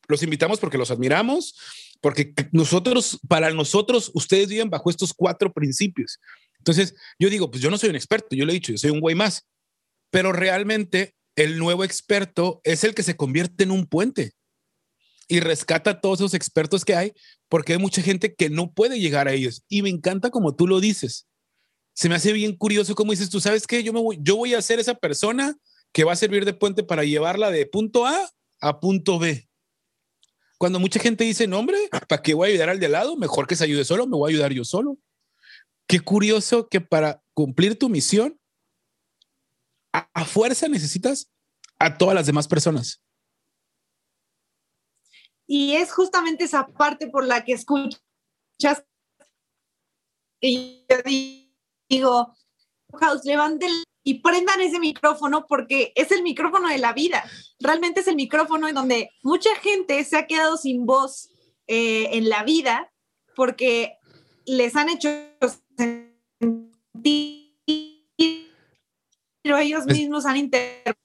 Los 0.09 0.22
invitamos 0.22 0.61
porque 0.61 0.79
los 0.79 0.92
admiramos, 0.92 1.57
porque 2.00 2.33
nosotros, 2.52 3.18
para 3.29 3.50
nosotros, 3.50 4.12
ustedes 4.14 4.48
viven 4.48 4.70
bajo 4.70 4.90
estos 4.90 5.12
cuatro 5.12 5.52
principios. 5.52 6.20
Entonces, 6.59 6.94
yo 7.18 7.29
digo, 7.29 7.50
pues 7.50 7.61
yo 7.61 7.70
no 7.70 7.79
soy 7.79 7.90
un 7.90 7.96
experto, 7.96 8.37
yo 8.37 8.44
le 8.44 8.52
he 8.52 8.55
dicho, 8.55 8.70
yo 8.70 8.79
soy 8.79 8.90
un 8.90 9.00
güey 9.00 9.16
más, 9.16 9.44
pero 10.11 10.33
realmente 10.33 11.16
el 11.37 11.59
nuevo 11.59 11.85
experto 11.85 12.61
es 12.64 12.83
el 12.83 12.94
que 12.94 13.03
se 13.03 13.16
convierte 13.16 13.64
en 13.64 13.70
un 13.70 13.87
puente 13.87 14.33
y 15.29 15.40
rescata 15.40 15.90
a 15.90 16.01
todos 16.01 16.20
esos 16.20 16.35
expertos 16.35 16.85
que 16.85 16.94
hay, 16.94 17.12
porque 17.49 17.75
hay 17.75 17.79
mucha 17.79 18.03
gente 18.03 18.35
que 18.35 18.49
no 18.49 18.72
puede 18.72 18.99
llegar 18.99 19.29
a 19.29 19.33
ellos. 19.33 19.62
Y 19.68 19.83
me 19.83 19.90
encanta 19.90 20.31
como 20.31 20.55
tú 20.55 20.66
lo 20.66 20.81
dices. 20.81 21.27
Se 21.94 22.09
me 22.09 22.14
hace 22.14 22.33
bien 22.33 22.57
curioso 22.57 22.94
como 22.94 23.12
dices, 23.12 23.31
tú 23.31 23.40
sabes 23.40 23.66
que 23.66 23.83
yo, 23.83 23.92
voy, 23.92 24.18
yo 24.20 24.37
voy 24.37 24.55
a 24.55 24.62
ser 24.62 24.79
esa 24.79 24.94
persona 24.94 25.57
que 25.92 26.05
va 26.05 26.12
a 26.12 26.16
servir 26.16 26.44
de 26.44 26.55
puente 26.55 26.83
para 26.83 27.05
llevarla 27.05 27.51
de 27.51 27.66
punto 27.66 28.07
A 28.07 28.31
a 28.61 28.81
punto 28.81 29.18
B. 29.18 29.49
Cuando 30.59 30.81
mucha 30.81 31.01
gente 31.01 31.25
dice, 31.25 31.46
no, 31.46 31.59
hombre, 31.59 31.77
¿para 32.09 32.22
qué 32.22 32.35
voy 32.35 32.49
a 32.49 32.51
ayudar 32.53 32.70
al 32.70 32.81
de 32.81 32.88
lado? 32.88 33.16
Mejor 33.16 33.46
que 33.46 33.57
se 33.57 33.64
ayude 33.64 33.85
solo, 33.85 34.07
me 34.07 34.16
voy 34.16 34.31
a 34.31 34.35
ayudar 34.35 34.53
yo 34.53 34.64
solo. 34.64 34.99
Qué 35.87 36.01
curioso 36.01 36.68
que 36.68 36.81
para 36.81 37.22
cumplir 37.35 37.79
tu 37.79 37.88
misión, 37.88 38.38
a, 40.12 40.24
fuerza 40.24 40.68
necesitas 40.68 41.30
a 41.78 41.96
todas 41.96 42.14
las 42.14 42.26
demás 42.26 42.48
personas. 42.48 43.02
Y 45.46 45.74
es 45.74 45.92
justamente 45.92 46.44
esa 46.44 46.66
parte 46.66 47.09
por 47.09 47.24
la 47.24 47.44
que 47.44 47.52
escuchas 47.52 48.85
que 50.40 50.85
yo 50.88 50.96
digo, 51.88 52.35
House, 53.00 53.24
levanten 53.24 53.70
y 54.02 54.20
prendan 54.20 54.61
ese 54.61 54.78
micrófono 54.78 55.46
porque 55.46 55.92
es 55.94 56.11
el 56.12 56.22
micrófono 56.22 56.68
de 56.68 56.78
la 56.78 56.92
vida. 56.92 57.24
Realmente 57.59 58.00
es 58.00 58.09
el 58.09 58.16
micrófono 58.16 58.68
en 58.68 58.74
donde 58.74 59.11
mucha 59.22 59.54
gente 59.56 60.02
se 60.04 60.16
ha 60.16 60.26
quedado 60.26 60.56
sin 60.56 60.85
voz 60.85 61.28
eh, 61.66 62.11
en 62.12 62.28
la 62.28 62.44
vida 62.44 62.92
porque 63.35 63.98
les 64.44 64.76
han 64.76 64.88
hecho 64.88 65.09
sentir, 65.76 67.56
pero 69.46 69.59
ellos 69.59 69.87
mismos 69.87 70.26
han 70.26 70.37
interpretado 70.38 70.96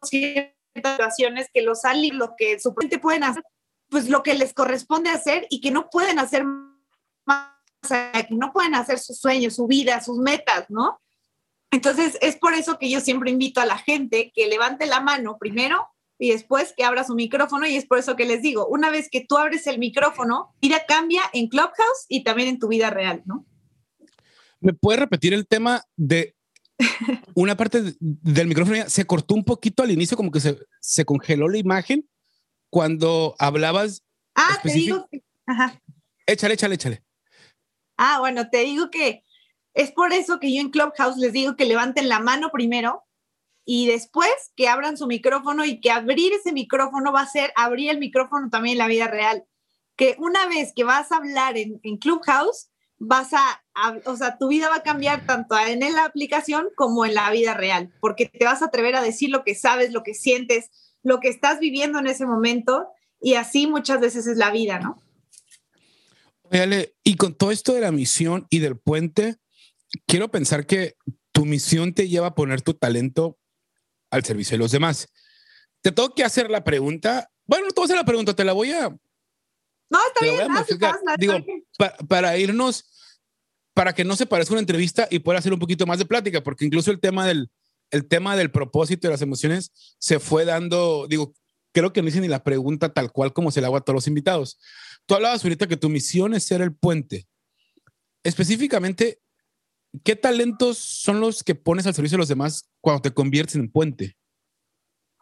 situaciones 0.00 1.48
que 1.52 1.62
los 1.62 1.80
salen 1.80 2.16
lo 2.16 2.36
que 2.38 2.60
supuestamente 2.60 3.00
pueden 3.00 3.24
hacer, 3.24 3.42
pues 3.90 4.08
lo 4.08 4.22
que 4.22 4.34
les 4.34 4.54
corresponde 4.54 5.10
hacer 5.10 5.48
y 5.50 5.60
que 5.60 5.72
no 5.72 5.90
pueden 5.90 6.20
hacer 6.20 6.44
más 7.26 7.50
que 8.12 8.28
no 8.30 8.52
pueden 8.52 8.76
hacer 8.76 9.00
sus 9.00 9.18
sueños, 9.18 9.56
su 9.56 9.66
vida, 9.66 10.00
sus 10.00 10.18
metas, 10.18 10.66
¿no? 10.68 11.00
Entonces, 11.72 12.16
es 12.20 12.36
por 12.36 12.54
eso 12.54 12.78
que 12.78 12.88
yo 12.88 13.00
siempre 13.00 13.32
invito 13.32 13.60
a 13.60 13.66
la 13.66 13.78
gente 13.78 14.30
que 14.32 14.46
levante 14.46 14.86
la 14.86 15.00
mano 15.00 15.36
primero 15.36 15.88
y 16.16 16.30
después 16.30 16.72
que 16.76 16.84
abra 16.84 17.02
su 17.02 17.16
micrófono 17.16 17.66
y 17.66 17.76
es 17.76 17.86
por 17.86 17.98
eso 17.98 18.14
que 18.14 18.24
les 18.24 18.40
digo, 18.40 18.68
una 18.68 18.88
vez 18.90 19.08
que 19.10 19.26
tú 19.28 19.36
abres 19.36 19.66
el 19.66 19.80
micrófono, 19.80 20.54
vida 20.60 20.84
cambia 20.86 21.22
en 21.32 21.48
Clubhouse 21.48 22.06
y 22.08 22.22
también 22.22 22.48
en 22.48 22.60
tu 22.60 22.68
vida 22.68 22.90
real, 22.90 23.22
¿no? 23.24 23.44
¿Me 24.60 24.72
puedes 24.72 25.00
repetir 25.00 25.34
el 25.34 25.46
tema 25.46 25.82
de 25.96 26.34
una 27.34 27.56
parte 27.56 27.94
del 28.00 28.46
micrófono? 28.46 28.88
Se 28.88 29.04
cortó 29.04 29.34
un 29.34 29.44
poquito 29.44 29.82
al 29.82 29.90
inicio, 29.90 30.16
como 30.16 30.30
que 30.30 30.40
se, 30.40 30.58
se 30.80 31.04
congeló 31.04 31.48
la 31.48 31.58
imagen 31.58 32.08
cuando 32.70 33.34
hablabas. 33.38 34.02
Ah, 34.34 34.58
te 34.62 34.72
digo. 34.72 35.08
Ajá. 35.46 35.80
Échale, 36.26 36.54
échale, 36.54 36.74
échale. 36.74 37.02
Ah, 37.96 38.18
bueno, 38.20 38.50
te 38.50 38.58
digo 38.58 38.90
que 38.90 39.22
es 39.74 39.92
por 39.92 40.12
eso 40.12 40.40
que 40.40 40.54
yo 40.54 40.60
en 40.60 40.70
Clubhouse 40.70 41.16
les 41.18 41.32
digo 41.32 41.56
que 41.56 41.64
levanten 41.64 42.08
la 42.08 42.18
mano 42.18 42.50
primero 42.50 43.04
y 43.64 43.86
después 43.86 44.30
que 44.56 44.68
abran 44.68 44.96
su 44.96 45.06
micrófono 45.06 45.64
y 45.64 45.80
que 45.80 45.90
abrir 45.90 46.32
ese 46.32 46.52
micrófono 46.52 47.12
va 47.12 47.22
a 47.22 47.28
ser 47.28 47.52
abrir 47.56 47.90
el 47.90 47.98
micrófono 47.98 48.48
también 48.48 48.74
en 48.74 48.78
la 48.78 48.86
vida 48.86 49.08
real. 49.08 49.44
Que 49.96 50.14
una 50.18 50.46
vez 50.46 50.72
que 50.74 50.84
vas 50.84 51.10
a 51.10 51.16
hablar 51.16 51.56
en, 51.56 51.80
Clubhouse, 51.98 52.70
vas 52.98 53.32
a, 53.32 53.64
o 54.04 54.16
sea, 54.16 54.38
tu 54.38 54.48
vida 54.48 54.68
va 54.68 54.76
a 54.76 54.82
cambiar 54.82 55.26
tanto 55.26 55.56
en 55.58 55.80
la 55.80 56.04
aplicación 56.04 56.68
como 56.76 57.04
en 57.04 57.14
la 57.14 57.30
vida 57.30 57.54
real, 57.54 57.92
porque 58.00 58.26
te 58.26 58.44
vas 58.44 58.62
a 58.62 58.66
atrever 58.66 58.96
a 58.96 59.02
decir 59.02 59.30
lo 59.30 59.44
que 59.44 59.54
sabes, 59.54 59.92
lo 59.92 60.02
que 60.02 60.14
sientes, 60.14 60.70
lo 61.02 61.20
que 61.20 61.28
estás 61.28 61.60
viviendo 61.60 61.98
en 61.98 62.06
ese 62.06 62.26
momento 62.26 62.88
y 63.20 63.34
así 63.34 63.66
muchas 63.66 64.00
veces 64.00 64.26
es 64.26 64.36
la 64.36 64.50
vida, 64.50 64.78
¿no? 64.78 65.02
y 67.02 67.16
con 67.16 67.34
todo 67.34 67.50
esto 67.50 67.74
de 67.74 67.80
la 67.80 67.90
misión 67.90 68.46
y 68.50 68.60
del 68.60 68.78
puente, 68.78 69.36
quiero 70.06 70.30
pensar 70.30 70.64
que 70.64 70.94
tu 71.32 71.44
misión 71.44 71.92
te 71.92 72.08
lleva 72.08 72.28
a 72.28 72.34
poner 72.36 72.62
tu 72.62 72.74
talento 72.74 73.36
al 74.10 74.24
servicio 74.24 74.54
de 74.54 74.58
los 74.58 74.70
demás. 74.70 75.08
Te 75.82 75.90
tengo 75.90 76.14
que 76.14 76.22
hacer 76.24 76.48
la 76.48 76.62
pregunta. 76.62 77.30
Bueno, 77.44 77.66
no 77.66 77.72
te 77.72 77.80
voy 77.80 77.82
a 77.82 77.86
hacer 77.86 77.96
la 77.96 78.04
pregunta, 78.04 78.34
te 78.34 78.44
la 78.44 78.52
voy 78.52 78.70
a. 78.70 78.88
No, 78.88 79.98
está 80.06 80.24
bien. 80.24 80.48
Digo, 81.18 81.34
para 82.08 82.36
irnos, 82.38 82.84
para 83.76 83.94
que 83.94 84.04
no 84.04 84.16
se 84.16 84.24
parezca 84.24 84.54
una 84.54 84.60
entrevista 84.60 85.06
y 85.10 85.18
pueda 85.18 85.38
hacer 85.38 85.52
un 85.52 85.58
poquito 85.58 85.84
más 85.84 85.98
de 85.98 86.06
plática, 86.06 86.42
porque 86.42 86.64
incluso 86.64 86.90
el 86.90 86.98
tema 86.98 87.26
del, 87.26 87.50
el 87.90 88.08
tema 88.08 88.34
del 88.34 88.50
propósito 88.50 89.06
y 89.06 89.10
las 89.10 89.20
emociones 89.20 89.70
se 89.98 90.18
fue 90.18 90.46
dando, 90.46 91.06
digo, 91.06 91.34
creo 91.72 91.92
que 91.92 92.00
no 92.00 92.08
hice 92.08 92.22
ni 92.22 92.28
la 92.28 92.42
pregunta 92.42 92.94
tal 92.94 93.12
cual 93.12 93.34
como 93.34 93.50
se 93.50 93.60
la 93.60 93.66
hago 93.66 93.76
a 93.76 93.82
todos 93.82 93.96
los 93.96 94.06
invitados. 94.06 94.58
Tú 95.04 95.14
hablabas 95.14 95.44
ahorita 95.44 95.66
que 95.66 95.76
tu 95.76 95.90
misión 95.90 96.32
es 96.32 96.44
ser 96.44 96.62
el 96.62 96.74
puente. 96.74 97.28
Específicamente, 98.24 99.20
¿qué 100.02 100.16
talentos 100.16 100.78
son 100.78 101.20
los 101.20 101.44
que 101.44 101.54
pones 101.54 101.86
al 101.86 101.92
servicio 101.92 102.16
de 102.16 102.20
los 102.22 102.28
demás 102.28 102.70
cuando 102.80 103.02
te 103.02 103.12
conviertes 103.12 103.56
en 103.56 103.70
puente? 103.70 104.16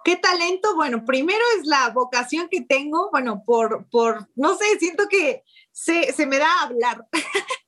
¿Qué 0.04 0.14
talento? 0.14 0.76
Bueno, 0.76 1.04
primero 1.04 1.42
es 1.58 1.66
la 1.66 1.88
vocación 1.88 2.46
que 2.48 2.60
tengo, 2.60 3.10
bueno, 3.10 3.42
por, 3.44 3.88
por 3.90 4.28
no 4.36 4.56
sé, 4.56 4.64
siento 4.78 5.08
que 5.08 5.42
se, 5.72 6.12
se 6.12 6.24
me 6.26 6.38
da 6.38 6.62
hablar. 6.62 7.04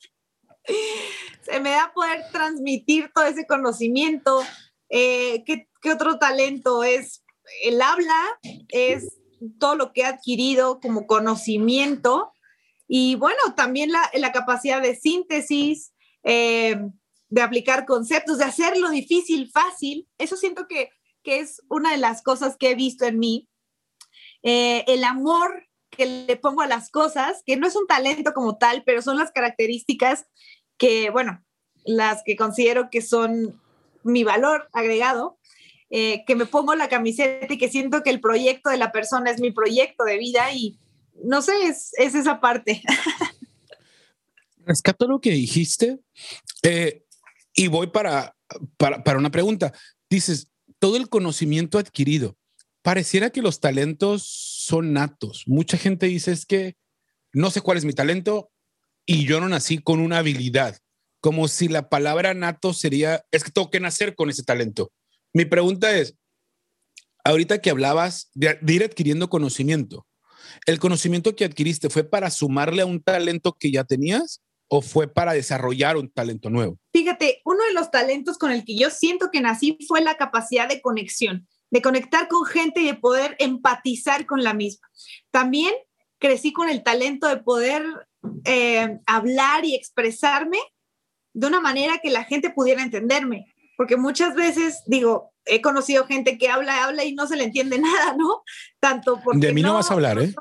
se 1.43 1.61
me 1.61 1.71
da 1.71 1.93
poder 1.95 2.25
transmitir 2.33 3.11
todo 3.15 3.27
ese 3.27 3.47
conocimiento. 3.47 4.43
Eh, 4.89 5.45
¿qué, 5.45 5.69
¿Qué 5.81 5.93
otro 5.93 6.19
talento 6.19 6.85
es? 6.85 7.25
El 7.63 7.81
habla, 7.81 8.21
es 8.69 9.19
todo 9.59 9.77
lo 9.77 9.93
que 9.93 10.03
he 10.03 10.05
adquirido 10.07 10.81
como 10.81 11.07
conocimiento 11.07 12.33
y 12.89 13.17
bueno, 13.17 13.55
también 13.57 13.91
la, 13.91 14.11
la 14.15 14.33
capacidad 14.33 14.81
de 14.81 14.95
síntesis, 14.95 15.93
eh, 16.23 16.77
de 17.29 17.43
aplicar 17.43 17.87
conceptos, 17.87 18.39
de 18.39 18.45
hacerlo 18.45 18.91
difícil 18.91 19.51
fácil. 19.51 20.09
Eso 20.19 20.37
siento 20.37 20.67
que, 20.69 20.91
que, 21.23 21.41
es 21.41 21.63
una 21.69 21.91
de 21.93 21.99
las 21.99 22.23
cosas 22.23 22.57
que 22.57 22.71
he 22.71 22.75
visto 22.75 23.05
en 23.05 23.19
mí. 23.19 23.49
Eh, 24.43 24.85
el 24.87 25.03
amor 25.03 25.67
que 25.91 26.07
le 26.07 26.37
pongo 26.37 26.63
a 26.63 26.69
las 26.69 26.91
cosas, 26.91 27.43
que 27.45 27.57
no 27.57 27.67
es 27.67 27.75
un 27.75 27.87
talento 27.87 28.33
como 28.33 28.59
tal, 28.59 28.85
pero 28.85 29.03
son 29.03 29.17
las 29.17 29.33
características 29.33 30.27
que, 30.77 31.11
bueno, 31.11 31.45
las 31.85 32.23
que 32.25 32.37
considero 32.37 32.91
que 32.91 33.03
son 33.03 33.61
mi 34.03 34.25
valor 34.25 34.69
agregado 34.73 35.39
eh, 35.89 36.25
que 36.27 36.35
me 36.35 36.47
pongo 36.47 36.75
la 36.75 36.89
camiseta 36.89 37.53
y 37.53 37.59
que 37.59 37.69
siento 37.69 38.03
que 38.03 38.11
el 38.11 38.21
proyecto 38.21 38.71
de 38.71 38.77
la 38.77 38.91
persona 38.91 39.31
es 39.31 39.41
mi 39.41 39.53
proyecto 39.53 40.03
de 40.03 40.19
vida 40.19 40.53
y 40.53 40.81
no 41.23 41.43
sé, 41.43 41.53
es, 41.69 41.93
esa 41.97 42.41
parte. 42.41 42.83
Rescato 44.67 45.07
lo 45.07 45.21
que 45.21 45.31
dijiste 45.31 46.01
eh, 46.65 47.05
y 47.55 47.69
voy 47.69 47.87
para, 47.87 48.37
para, 48.77 49.17
una 49.17 49.31
pregunta. 49.31 49.73
Dices, 50.11 50.51
todo 50.81 50.97
el 50.97 51.09
conocimiento 51.09 51.79
adquirido. 51.79 52.37
Pareciera 52.83 53.31
que 53.31 53.43
los 53.43 53.61
talentos 53.61 54.25
son 54.25 54.93
natos. 54.93 55.45
Mucha 55.47 55.79
gente 55.79 56.07
dice 56.07 56.33
es 56.33 56.47
que 56.47 56.77
no 57.33 57.51
sé 57.51 57.61
cuál 57.61 57.79
es 57.79 57.85
mi 57.85 57.93
talento 57.93 58.51
y 59.07 59.25
yo 59.25 59.41
no 59.41 59.49
nací 59.49 59.79
con 59.79 60.01
una 60.01 60.19
habilidad, 60.19 60.77
como 61.21 61.49
si 61.49 61.69
la 61.69 61.89
palabra 61.89 62.35
nato 62.35 62.75
sería, 62.75 63.25
es 63.31 63.45
que 63.45 63.53
tengo 63.53 63.71
que 63.71 63.81
nacer 63.81 64.15
con 64.17 64.29
ese 64.29 64.43
talento. 64.43 64.93
Mi 65.33 65.45
pregunta 65.45 65.97
es, 65.97 66.17
ahorita 67.25 67.61
que 67.61 67.71
hablabas 67.71 68.31
de, 68.35 68.59
ir 68.67 68.85
adquiriendo 68.85 69.31
conocimiento, 69.31 70.07
¿el 70.67 70.81
conocimiento 70.81 71.37
que 71.37 71.45
adquiriste 71.45 71.89
fue 71.89 72.05
para 72.05 72.31
sumarle 72.31 72.83
a 72.83 72.87
un 72.87 73.03
talento 73.03 73.57
que 73.59 73.71
ya 73.71 73.85
tenías 73.85 74.43
o 74.69 74.83
fue 74.83 75.07
para 75.07 75.33
desarrollar 75.33 75.97
un 75.97 76.11
talento 76.11 76.51
nuevo? 76.51 76.79
Fíjate, 76.93 77.41
uno 77.45 77.63
de 77.65 77.75
los 77.75 77.91
talentos 77.93 78.39
con 78.39 78.51
el 78.51 78.65
que 78.65 78.77
yo 78.77 78.91
siento 78.91 79.31
que 79.33 79.41
nací 79.41 79.79
fue 79.87 80.01
la 80.01 80.17
capacidad 80.17 80.69
de 80.69 80.81
conexión, 80.81 81.47
de 81.71 81.83
conectar 81.83 82.27
con 82.27 82.45
gente 82.45 82.81
y 82.81 82.87
de 82.87 82.95
poder 82.95 83.37
empatizar 83.39 84.27
con 84.27 84.43
la 84.43 84.55
misma. 84.55 84.89
También 85.31 85.73
crecí 86.19 86.53
con 86.53 86.69
el 86.69 86.83
talento 86.83 87.29
de 87.29 87.39
poder 87.39 87.85
eh, 88.45 88.99
hablar 89.07 89.65
y 89.65 89.75
expresarme 89.75 90.59
de 91.33 91.47
una 91.47 91.61
manera 91.61 91.99
que 91.99 92.11
la 92.11 92.25
gente 92.25 92.51
pudiera 92.51 92.83
entenderme, 92.83 93.55
porque 93.77 93.97
muchas 93.97 94.35
veces 94.35 94.83
digo, 94.87 95.33
he 95.45 95.61
conocido 95.61 96.07
gente 96.07 96.39
que 96.39 96.49
habla, 96.49 96.85
habla 96.85 97.05
y 97.05 97.15
no 97.15 97.27
se 97.27 97.37
le 97.37 97.45
entiende 97.45 97.79
nada, 97.79 98.15
¿no? 98.17 98.43
Tanto 98.81 99.21
porque... 99.23 99.47
De 99.47 99.53
mí 99.53 99.63
no, 99.63 99.75
vas 99.75 99.91
a 99.91 99.95
hablar, 99.95 100.19
¿eh? 100.19 100.35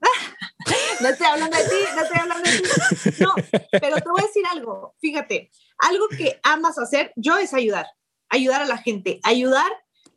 no 1.00 1.08
estoy 1.08 1.26
hablando 1.26 1.56
de 1.56 1.64
ti, 1.64 1.76
no 1.94 2.02
estoy 2.02 2.18
hablando 2.20 2.50
de 2.50 2.58
ti. 2.58 3.22
No, 3.22 3.34
pero 3.72 3.96
te 3.96 4.08
voy 4.10 4.20
a 4.20 4.26
decir 4.26 4.44
algo. 4.50 4.94
Fíjate, 5.00 5.50
algo 5.78 6.08
que 6.08 6.38
amas 6.42 6.78
hacer, 6.78 7.12
yo 7.16 7.36
es 7.38 7.54
ayudar, 7.54 7.86
ayudar 8.28 8.62
a 8.62 8.66
la 8.66 8.78
gente, 8.78 9.20
ayudar. 9.22 9.70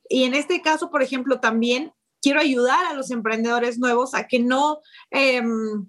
Y 0.07 0.25
en 0.25 0.33
este 0.33 0.61
caso, 0.61 0.91
por 0.91 1.01
ejemplo, 1.01 1.39
también 1.39 1.93
quiero 2.21 2.39
ayudar 2.39 2.85
a 2.85 2.93
los 2.93 3.11
emprendedores 3.11 3.79
nuevos 3.79 4.13
a 4.13 4.27
que 4.27 4.39
no, 4.39 4.79
em, 5.09 5.85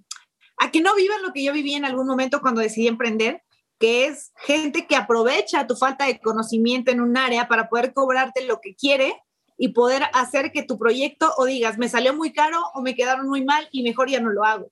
a 0.58 0.70
que 0.70 0.80
no 0.80 0.94
vivan 0.94 1.22
lo 1.22 1.32
que 1.32 1.44
yo 1.44 1.52
viví 1.52 1.74
en 1.74 1.84
algún 1.84 2.06
momento 2.06 2.40
cuando 2.40 2.60
decidí 2.60 2.88
emprender, 2.88 3.42
que 3.78 4.06
es 4.06 4.32
gente 4.36 4.86
que 4.86 4.96
aprovecha 4.96 5.66
tu 5.66 5.76
falta 5.76 6.06
de 6.06 6.20
conocimiento 6.20 6.90
en 6.90 7.00
un 7.00 7.16
área 7.16 7.48
para 7.48 7.68
poder 7.68 7.92
cobrarte 7.92 8.44
lo 8.44 8.60
que 8.60 8.74
quiere 8.74 9.20
y 9.58 9.68
poder 9.68 10.04
hacer 10.12 10.52
que 10.52 10.62
tu 10.62 10.78
proyecto 10.78 11.32
o 11.36 11.44
digas, 11.44 11.78
me 11.78 11.88
salió 11.88 12.14
muy 12.14 12.32
caro 12.32 12.60
o 12.74 12.82
me 12.82 12.94
quedaron 12.94 13.28
muy 13.28 13.44
mal 13.44 13.68
y 13.70 13.82
mejor 13.82 14.08
ya 14.08 14.20
no 14.20 14.30
lo 14.30 14.44
hago. 14.44 14.70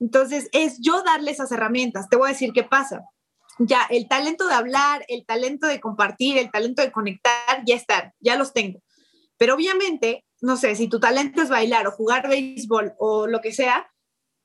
Entonces, 0.00 0.48
es 0.52 0.78
yo 0.80 1.02
darle 1.02 1.30
esas 1.30 1.52
herramientas. 1.52 2.08
Te 2.08 2.16
voy 2.16 2.30
a 2.30 2.32
decir 2.32 2.52
qué 2.52 2.64
pasa. 2.64 3.04
Ya, 3.58 3.86
el 3.90 4.08
talento 4.08 4.48
de 4.48 4.54
hablar, 4.54 5.04
el 5.08 5.24
talento 5.24 5.66
de 5.66 5.80
compartir, 5.80 6.38
el 6.38 6.50
talento 6.50 6.82
de 6.82 6.90
conectar, 6.90 7.62
ya 7.66 7.76
están, 7.76 8.12
ya 8.18 8.36
los 8.36 8.52
tengo. 8.52 8.80
Pero 9.36 9.54
obviamente, 9.54 10.24
no 10.42 10.56
sé, 10.56 10.74
si 10.74 10.88
tu 10.88 10.98
talento 10.98 11.40
es 11.40 11.48
bailar 11.48 11.86
o 11.86 11.92
jugar 11.92 12.28
béisbol 12.28 12.94
o 12.98 13.26
lo 13.28 13.40
que 13.40 13.52
sea, 13.52 13.90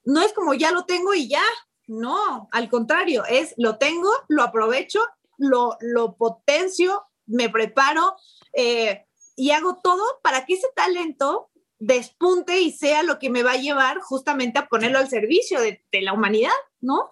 no 0.05 0.21
es 0.21 0.31
como 0.31 0.53
ya 0.53 0.71
lo 0.71 0.85
tengo 0.85 1.13
y 1.13 1.27
ya. 1.27 1.43
No, 1.87 2.47
al 2.51 2.69
contrario, 2.69 3.23
es 3.25 3.53
lo 3.57 3.77
tengo, 3.77 4.09
lo 4.27 4.43
aprovecho, 4.43 4.99
lo, 5.37 5.77
lo 5.81 6.15
potencio, 6.15 7.03
me 7.25 7.49
preparo, 7.49 8.15
eh, 8.53 9.05
y 9.35 9.51
hago 9.51 9.79
todo 9.81 10.03
para 10.21 10.45
que 10.45 10.53
ese 10.53 10.67
talento 10.75 11.49
despunte 11.79 12.59
y 12.59 12.71
sea 12.71 13.03
lo 13.03 13.19
que 13.19 13.29
me 13.29 13.43
va 13.43 13.53
a 13.53 13.57
llevar 13.57 13.99
justamente 13.99 14.59
a 14.59 14.67
ponerlo 14.67 14.99
al 14.99 15.09
servicio 15.09 15.61
de, 15.61 15.81
la 16.01 16.13
humanidad, 16.13 16.51
¿no? 16.79 17.11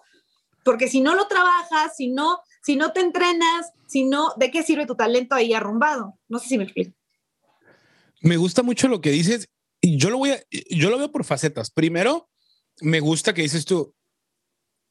Porque 0.64 0.88
si 0.88 1.00
no 1.00 1.14
lo 1.14 1.26
trabajas, 1.26 1.96
si 1.96 2.08
no, 2.08 2.40
si 2.62 2.76
no 2.76 2.92
te 2.92 3.00
entrenas, 3.00 3.72
si 3.86 4.04
no, 4.04 4.32
¿de 4.36 4.50
qué 4.50 4.62
sirve 4.62 4.86
tu 4.86 4.96
talento 4.96 5.34
ahí 5.34 5.54
arrumbado? 5.54 6.18
No 6.28 6.38
sé 6.38 6.48
si 6.48 6.58
me 6.58 6.64
explico. 6.64 6.96
Me 8.26 8.36
gusta 8.36 8.64
mucho 8.64 8.88
lo 8.88 9.00
que 9.00 9.12
dices 9.12 9.48
y 9.80 9.98
yo 9.98 10.10
lo 10.10 10.18
voy 10.18 10.30
a, 10.30 10.42
yo 10.50 10.90
lo 10.90 10.98
veo 10.98 11.12
por 11.12 11.24
facetas. 11.24 11.70
Primero, 11.70 12.28
me 12.80 12.98
gusta 12.98 13.32
que 13.32 13.42
dices 13.42 13.64
tú, 13.64 13.94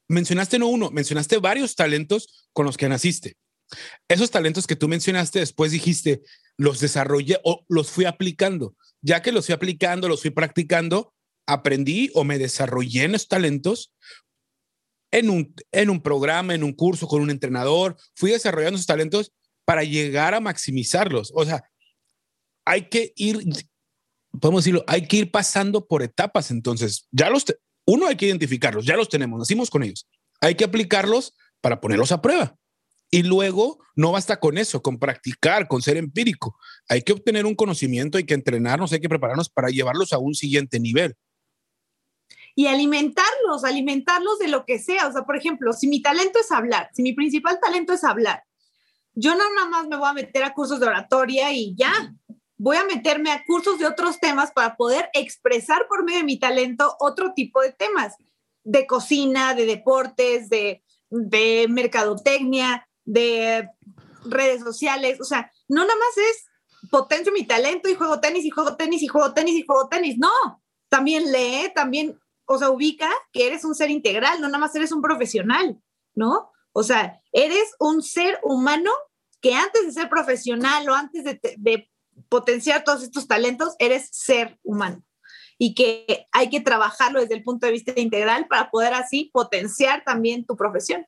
mencionaste 0.07 0.57
no 0.57 0.67
uno, 0.67 0.89
mencionaste 0.89 1.37
varios 1.39 1.75
talentos 1.75 2.47
con 2.53 2.65
los 2.65 2.77
que 2.77 2.87
naciste. 2.87 3.35
Esos 4.07 4.31
talentos 4.31 4.67
que 4.67 4.77
tú 4.77 4.87
mencionaste, 4.87 5.39
después 5.39 5.73
dijiste, 5.73 6.21
los 6.55 6.79
desarrollé 6.79 7.41
o 7.43 7.65
los 7.67 7.91
fui 7.91 8.05
aplicando. 8.05 8.77
Ya 9.01 9.21
que 9.21 9.33
los 9.33 9.47
fui 9.47 9.53
aplicando, 9.53 10.07
los 10.07 10.21
fui 10.21 10.29
practicando, 10.29 11.13
aprendí 11.45 12.11
o 12.13 12.23
me 12.23 12.37
desarrollé 12.37 13.03
en 13.03 13.15
esos 13.15 13.27
talentos 13.27 13.93
en 15.11 15.29
un, 15.29 15.53
en 15.73 15.89
un 15.89 16.01
programa, 16.01 16.55
en 16.55 16.63
un 16.63 16.71
curso 16.71 17.05
con 17.05 17.21
un 17.21 17.31
entrenador, 17.31 17.97
fui 18.15 18.31
desarrollando 18.31 18.75
esos 18.77 18.87
talentos 18.87 19.33
para 19.65 19.83
llegar 19.83 20.33
a 20.33 20.39
maximizarlos. 20.39 21.33
O 21.35 21.43
sea, 21.43 21.65
hay 22.65 22.89
que 22.89 23.13
ir, 23.15 23.39
podemos 24.41 24.63
decirlo, 24.63 24.83
hay 24.87 25.07
que 25.07 25.17
ir 25.17 25.31
pasando 25.31 25.87
por 25.87 26.03
etapas. 26.03 26.51
Entonces, 26.51 27.07
ya 27.11 27.29
los, 27.29 27.45
uno 27.85 28.07
hay 28.07 28.17
que 28.17 28.25
identificarlos, 28.25 28.85
ya 28.85 28.95
los 28.95 29.09
tenemos, 29.09 29.39
nacimos 29.39 29.69
con 29.69 29.83
ellos. 29.83 30.07
Hay 30.41 30.55
que 30.55 30.65
aplicarlos 30.65 31.35
para 31.61 31.79
ponerlos 31.79 32.11
a 32.11 32.21
prueba. 32.21 32.55
Y 33.11 33.23
luego 33.23 33.79
no 33.95 34.11
basta 34.11 34.39
con 34.39 34.57
eso, 34.57 34.81
con 34.81 34.99
practicar, 34.99 35.67
con 35.67 35.81
ser 35.81 35.95
empírico. 35.97 36.57
Hay 36.89 37.01
que 37.01 37.13
obtener 37.13 37.45
un 37.45 37.55
conocimiento, 37.55 38.17
hay 38.17 38.25
que 38.25 38.33
entrenarnos, 38.33 38.91
hay 38.91 38.99
que 38.99 39.09
prepararnos 39.09 39.49
para 39.49 39.69
llevarlos 39.69 40.11
a 40.11 40.17
un 40.17 40.33
siguiente 40.33 40.79
nivel. 40.79 41.15
Y 42.55 42.67
alimentarlos, 42.67 43.63
alimentarlos 43.63 44.39
de 44.39 44.47
lo 44.47 44.65
que 44.65 44.79
sea. 44.79 45.07
O 45.07 45.11
sea, 45.11 45.23
por 45.23 45.37
ejemplo, 45.37 45.73
si 45.73 45.87
mi 45.87 46.01
talento 46.01 46.39
es 46.39 46.51
hablar, 46.51 46.89
si 46.93 47.03
mi 47.03 47.13
principal 47.13 47.59
talento 47.61 47.93
es 47.93 48.03
hablar, 48.03 48.43
yo 49.13 49.35
no 49.35 49.43
nada 49.53 49.69
más 49.69 49.87
me 49.87 49.97
voy 49.97 50.09
a 50.09 50.13
meter 50.13 50.43
a 50.43 50.53
cursos 50.53 50.79
de 50.79 50.87
oratoria 50.87 51.53
y 51.53 51.73
ya. 51.75 52.13
Voy 52.57 52.77
a 52.77 52.85
meterme 52.85 53.31
a 53.31 53.43
cursos 53.43 53.79
de 53.79 53.85
otros 53.85 54.19
temas 54.19 54.51
para 54.51 54.77
poder 54.77 55.09
expresar 55.13 55.87
por 55.87 56.05
medio 56.05 56.19
de 56.19 56.25
mi 56.25 56.39
talento 56.39 56.95
otro 56.99 57.33
tipo 57.33 57.61
de 57.61 57.73
temas, 57.73 58.15
de 58.63 58.87
cocina, 58.87 59.53
de 59.53 59.65
deportes, 59.65 60.49
de, 60.49 60.81
mercadotecnia, 61.69 62.87
de 63.03 63.69
redes 64.25 64.61
sociales, 64.63 65.21
o 65.21 65.23
sea, 65.23 65.51
no 65.67 65.81
nada 65.81 65.95
más 65.95 66.17
es 66.17 66.45
potencio 66.89 67.31
mi 67.31 67.45
talento 67.45 67.89
y 67.89 67.95
juego 67.95 68.19
tenis 68.19 68.43
y 68.43 68.49
juego 68.49 68.75
tenis 68.75 69.03
y 69.03 69.07
juego 69.07 69.33
tenis 69.33 69.55
y 69.55 69.65
juego 69.65 69.87
tenis, 69.87 70.17
no, 70.17 70.63
también 70.89 71.31
lee, 71.31 71.71
también, 71.75 72.19
o 72.45 72.57
sea, 72.57 72.69
ubica 72.71 73.09
que 73.31 73.47
eres 73.47 73.63
un 73.65 73.75
ser 73.75 73.91
integral, 73.91 74.41
no 74.41 74.47
nada 74.47 74.57
más 74.57 74.75
eres 74.75 74.91
un 74.91 75.01
profesional, 75.01 75.79
¿no? 76.15 76.51
O 76.71 76.83
sea, 76.83 77.21
eres 77.31 77.75
un 77.79 78.01
ser 78.01 78.39
humano 78.43 78.91
que 79.41 79.53
antes 79.53 79.85
de 79.85 79.91
ser 79.91 80.09
profesional 80.09 80.89
o 80.89 80.95
antes 80.95 81.23
de 81.23 81.89
potenciar 82.29 82.83
todos 82.83 83.03
estos 83.03 83.27
talentos, 83.27 83.75
eres 83.79 84.09
ser 84.11 84.57
humano 84.63 85.03
y 85.57 85.73
que 85.73 86.27
hay 86.31 86.49
que 86.49 86.61
trabajarlo 86.61 87.21
desde 87.21 87.35
el 87.35 87.43
punto 87.43 87.65
de 87.65 87.71
vista 87.71 87.93
integral 87.99 88.47
para 88.47 88.69
poder 88.69 88.93
así 88.93 89.29
potenciar 89.33 90.03
también 90.03 90.45
tu 90.45 90.55
profesión 90.55 91.05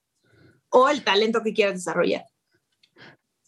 o 0.69 0.89
el 0.89 1.03
talento 1.03 1.43
que 1.43 1.53
quieras 1.53 1.75
desarrollar. 1.75 2.25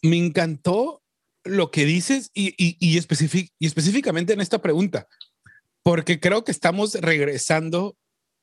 Me 0.02 0.16
encantó 0.16 1.02
lo 1.44 1.70
que 1.70 1.84
dices 1.84 2.30
y, 2.34 2.54
y, 2.58 2.76
y, 2.80 2.98
específicamente 2.98 4.32
en 4.32 4.40
esta 4.40 4.60
pregunta, 4.60 5.06
porque 5.82 6.20
creo 6.20 6.44
que 6.44 6.52
estamos 6.52 6.94
regresando 6.94 7.96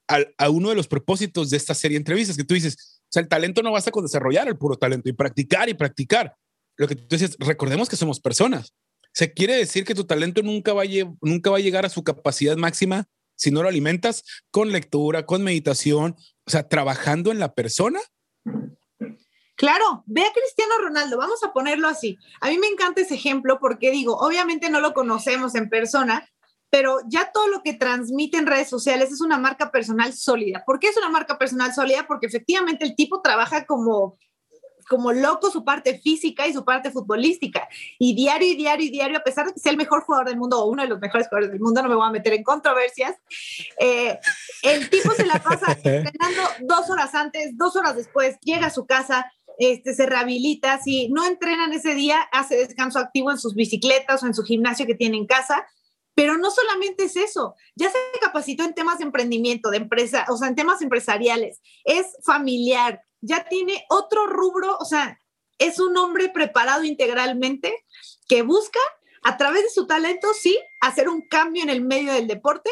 a, 0.08 0.50
uno 0.50 0.70
de 0.70 0.76
los 0.76 0.88
propósitos 0.88 1.50
de 1.50 1.58
esta 1.58 1.76
serie 1.76 1.96
de 1.96 2.00
entrevistas 2.00 2.38
que 2.38 2.44
tú 2.44 2.54
dices, 2.54 3.02
o 3.04 3.12
sea, 3.12 3.22
el 3.22 3.28
talento 3.28 3.62
no 3.62 3.72
basta 3.72 3.92
con 3.92 4.04
desarrollar 4.04 4.48
el 4.48 4.58
puro 4.58 4.78
talento 4.78 5.10
y 5.10 5.14
practicar 5.14 5.70
y 5.70 5.74
practicar. 5.74 6.36
Lo 6.78 6.88
que 6.88 6.96
tú 6.96 7.16
dices, 7.16 7.36
recordemos 7.40 7.90
que 7.90 7.96
somos 7.96 8.20
personas. 8.20 8.74
Se 9.18 9.34
quiere 9.34 9.56
decir 9.56 9.84
que 9.84 9.96
tu 9.96 10.06
talento 10.06 10.44
nunca 10.44 10.74
va, 10.74 10.84
a 10.84 11.16
nunca 11.22 11.50
a 11.50 11.58
llegar 11.58 11.88
a 11.88 11.90
su 11.90 12.04
capacidad 12.04 12.56
máxima 12.56 13.06
si 13.36 13.50
no 13.50 13.64
lo 13.64 13.68
alimentas 13.68 14.24
con 14.52 14.72
lectura, 14.72 15.26
con 15.26 15.42
meditación, 15.42 16.16
o 16.46 16.52
sea, 16.52 16.70
trabajando 16.70 17.32
en 17.32 17.40
la 17.40 17.56
persona 17.56 18.00
Claro, 19.56 20.04
ve 20.06 20.22
a 20.22 20.32
Cristiano 20.32 20.78
Ronaldo, 20.84 21.18
vamos 21.18 21.44
a 21.44 21.52
ponerlo 21.52 21.88
así. 21.88 22.16
A 22.42 22.50
mí 22.50 22.60
me 22.60 22.68
encanta 22.68 23.02
ese 23.02 23.16
ejemplo 23.16 23.58
porque 23.60 23.90
digo, 23.90 24.16
obviamente 24.18 24.70
no 24.70 24.82
lo 24.82 24.94
conocemos 24.94 25.56
en 25.56 25.68
persona, 25.68 26.30
pero 26.70 27.00
ya 27.10 27.32
todo 27.32 27.48
lo 27.48 27.64
que 27.64 27.74
transmite 27.74 28.38
en 28.38 28.46
redes 28.46 28.70
sociales 28.70 29.12
es 29.12 29.20
una 29.20 29.40
marca 29.40 29.72
personal 29.72 30.14
sólida. 30.14 30.62
¿Por 30.64 30.78
qué 30.78 30.90
es 30.90 30.98
una 30.98 31.10
marca 31.10 31.40
personal 31.40 31.74
sólida? 31.74 32.06
Porque 32.06 32.28
efectivamente 32.28 32.86
el 32.86 32.96
tipo 32.96 33.24
trabaja 33.24 33.66
como 33.66 34.20
como 34.88 35.12
loco 35.12 35.52
su 35.52 35.64
parte 35.64 36.00
física 36.00 36.48
y 36.48 36.54
su 36.54 36.64
parte 36.64 36.92
futbolística. 36.92 37.68
Y 38.00 38.16
diario 38.16 38.48
y 38.48 38.56
diario 38.56 38.86
y 38.86 38.90
diario, 38.90 39.18
a 39.18 39.24
pesar 39.24 39.48
de 39.48 39.54
que 39.54 39.60
sea 39.60 39.72
el 39.72 39.78
mejor 39.78 40.02
jugador 40.02 40.28
del 40.28 40.38
mundo 40.38 40.60
o 40.60 40.70
uno 40.70 40.84
de 40.84 40.90
los 40.90 41.00
mejores 41.00 41.28
jugadores 41.28 41.52
del 41.52 41.60
mundo, 41.60 41.82
no 41.82 41.90
me 41.90 41.96
voy 41.96 42.08
a 42.08 42.12
meter 42.12 42.34
en 42.34 42.44
controversias, 42.44 43.16
eh, 43.80 44.20
el 44.64 44.90
tipo 44.90 45.12
se 45.12 45.26
la 45.26 45.42
pasa 45.42 45.72
entrenando 45.84 46.42
dos 46.62 46.90
horas 46.90 47.14
antes, 47.16 47.58
dos 47.58 47.76
horas 47.76 47.96
después, 47.96 48.38
llega 48.42 48.68
a 48.68 48.72
su 48.72 48.86
casa, 48.86 49.32
este, 49.58 49.94
se 49.94 50.06
rehabilita, 50.06 50.80
si 50.80 51.10
no 51.10 51.26
entrenan 51.26 51.74
ese 51.74 51.96
día, 51.96 52.22
hace 52.32 52.56
descanso 52.58 53.00
activo 53.00 53.32
en 53.32 53.38
sus 53.38 53.56
bicicletas 53.56 54.22
o 54.24 54.28
en 54.28 54.34
su 54.34 54.44
gimnasio 54.44 54.86
que 54.86 54.96
tiene 54.96 55.18
en 55.18 55.26
casa. 55.26 55.66
Pero 56.14 56.36
no 56.36 56.50
solamente 56.50 57.04
es 57.04 57.16
eso, 57.16 57.54
ya 57.76 57.92
se 57.92 57.98
capacitó 58.20 58.64
en 58.64 58.74
temas 58.74 58.98
de 58.98 59.04
emprendimiento, 59.04 59.70
de 59.70 59.78
empresa, 59.78 60.26
o 60.30 60.38
sea, 60.38 60.48
en 60.48 60.56
temas 60.56 60.82
empresariales, 60.82 61.62
es 61.84 62.08
familiar, 62.26 63.04
ya 63.22 63.48
tiene 63.48 63.86
otro 63.90 64.28
rubro, 64.28 64.78
o 64.80 64.86
sea, 64.86 65.20
es 65.60 65.80
un 65.80 65.98
hombre 65.98 66.30
preparado 66.30 66.84
integralmente 66.84 67.86
que 68.28 68.42
busca 68.42 68.80
a 69.24 69.38
través 69.38 69.64
de 69.64 69.70
su 69.70 69.88
talento, 69.88 70.28
sí, 70.34 70.58
hacer 70.82 71.10
un 71.10 71.28
cambio 71.28 71.64
en 71.64 71.70
el 71.70 71.82
medio 71.82 72.14
del 72.14 72.28
deporte, 72.28 72.70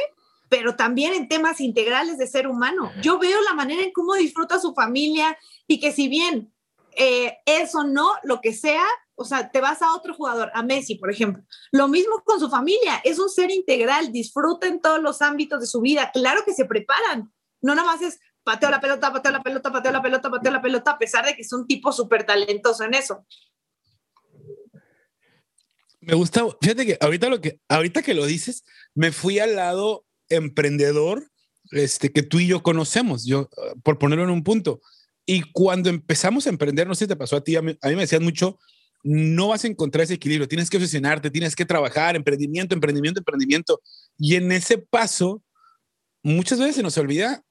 pero 0.50 0.76
también 0.76 1.14
en 1.14 1.28
temas 1.28 1.60
integrales 1.60 2.18
de 2.18 2.28
ser 2.28 2.48
humano. 2.48 2.92
Yo 3.02 3.18
veo 3.18 3.42
la 3.42 3.54
manera 3.54 3.84
en 3.84 3.92
cómo 3.92 4.14
disfruta 4.14 4.60
su 4.60 4.74
familia 4.74 5.38
y 5.68 5.80
que 5.80 5.92
si 5.92 6.08
bien 6.08 6.54
eh, 6.96 7.38
eso 7.46 7.84
no, 7.84 8.14
lo 8.24 8.42
que 8.42 8.54
sea, 8.54 8.86
o 9.16 9.26
sea, 9.26 9.50
te 9.50 9.62
vas 9.62 9.82
a 9.82 9.94
otro 9.94 10.14
jugador, 10.14 10.52
a 10.54 10.62
Messi, 10.62 10.96
por 10.96 11.12
ejemplo. 11.12 11.44
Lo 11.72 11.88
mismo 11.88 12.22
con 12.24 12.40
su 12.40 12.50
familia, 12.50 13.02
es 13.04 13.18
un 13.18 13.30
ser 13.30 13.52
integral, 13.52 14.12
disfruta 14.12 14.68
en 14.68 14.82
todos 14.82 15.02
los 15.02 15.22
ámbitos 15.22 15.60
de 15.60 15.68
su 15.68 15.82
vida. 15.82 16.12
Claro 16.14 16.44
que 16.46 16.54
se 16.54 16.66
preparan, 16.66 17.34
no 17.62 17.76
nada 17.76 17.88
más 17.88 18.02
es 18.02 18.20
pateo 18.46 18.70
la 18.70 18.80
pelota, 18.80 19.12
pateo 19.12 19.32
la 19.32 19.44
pelota, 19.44 19.72
pateo 19.72 19.92
la 19.92 20.02
pelota, 20.02 20.30
pateo 20.30 20.52
la 20.52 20.62
pelota, 20.62 20.92
a 20.92 20.98
pesar 20.98 21.26
de 21.26 21.36
que 21.36 21.42
es 21.42 21.52
un 21.52 21.68
tipo 21.68 21.92
súper 21.92 22.26
talentoso 22.26 22.84
en 22.84 22.94
eso. 22.94 23.26
Me 26.00 26.14
gusta, 26.14 26.44
fíjate 26.62 26.86
que 26.86 26.98
ahorita, 27.02 27.28
lo 27.28 27.42
que 27.42 27.60
ahorita 27.68 28.04
que 28.04 28.14
lo 28.14 28.26
dices, 28.26 28.64
me 28.94 29.12
fui 29.12 29.40
al 29.40 29.56
lado 29.56 30.06
emprendedor 30.30 31.32
este, 31.72 32.12
que 32.12 32.22
tú 32.22 32.40
y 32.40 32.46
yo 32.48 32.62
conocemos, 32.62 33.26
yo, 33.26 33.50
por 33.84 33.98
ponerlo 33.98 34.24
en 34.24 34.30
un 34.30 34.44
punto. 34.44 34.80
Y 35.26 35.42
cuando 35.52 35.90
empezamos 35.90 36.46
a 36.46 36.50
emprender, 36.50 36.88
no 36.88 36.94
sé 36.94 37.06
si 37.06 37.10
te 37.10 37.16
pasó 37.16 37.38
a 37.38 37.44
ti, 37.44 37.56
a 37.56 37.64
mí, 37.64 37.76
me 37.82 37.96
decían 37.96 38.24
mucho, 38.24 38.60
no 39.02 39.48
vas 39.48 39.64
a 39.64 39.68
encontrar 39.68 40.04
ese 40.04 40.14
equilibrio, 40.14 40.48
tienes 40.48 40.70
que 40.70 40.78
obsesionarte, 40.78 41.32
tienes 41.32 41.56
que 41.56 41.66
trabajar, 41.66 42.16
emprendimiento, 42.16 42.76
emprendimiento, 42.76 43.22
emprendimiento. 43.22 43.82
Y 44.20 44.36
en 44.36 44.52
ese 44.52 44.78
paso, 44.78 45.42
muchas 46.22 46.60
veces 46.60 46.76
se 46.76 46.84
nos 46.84 46.96
olvida 47.00 47.44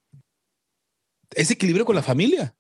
ese 1.33 1.55
equilibrio 1.55 1.85
con 1.85 1.97
la 1.97 2.03
familia, 2.03 2.55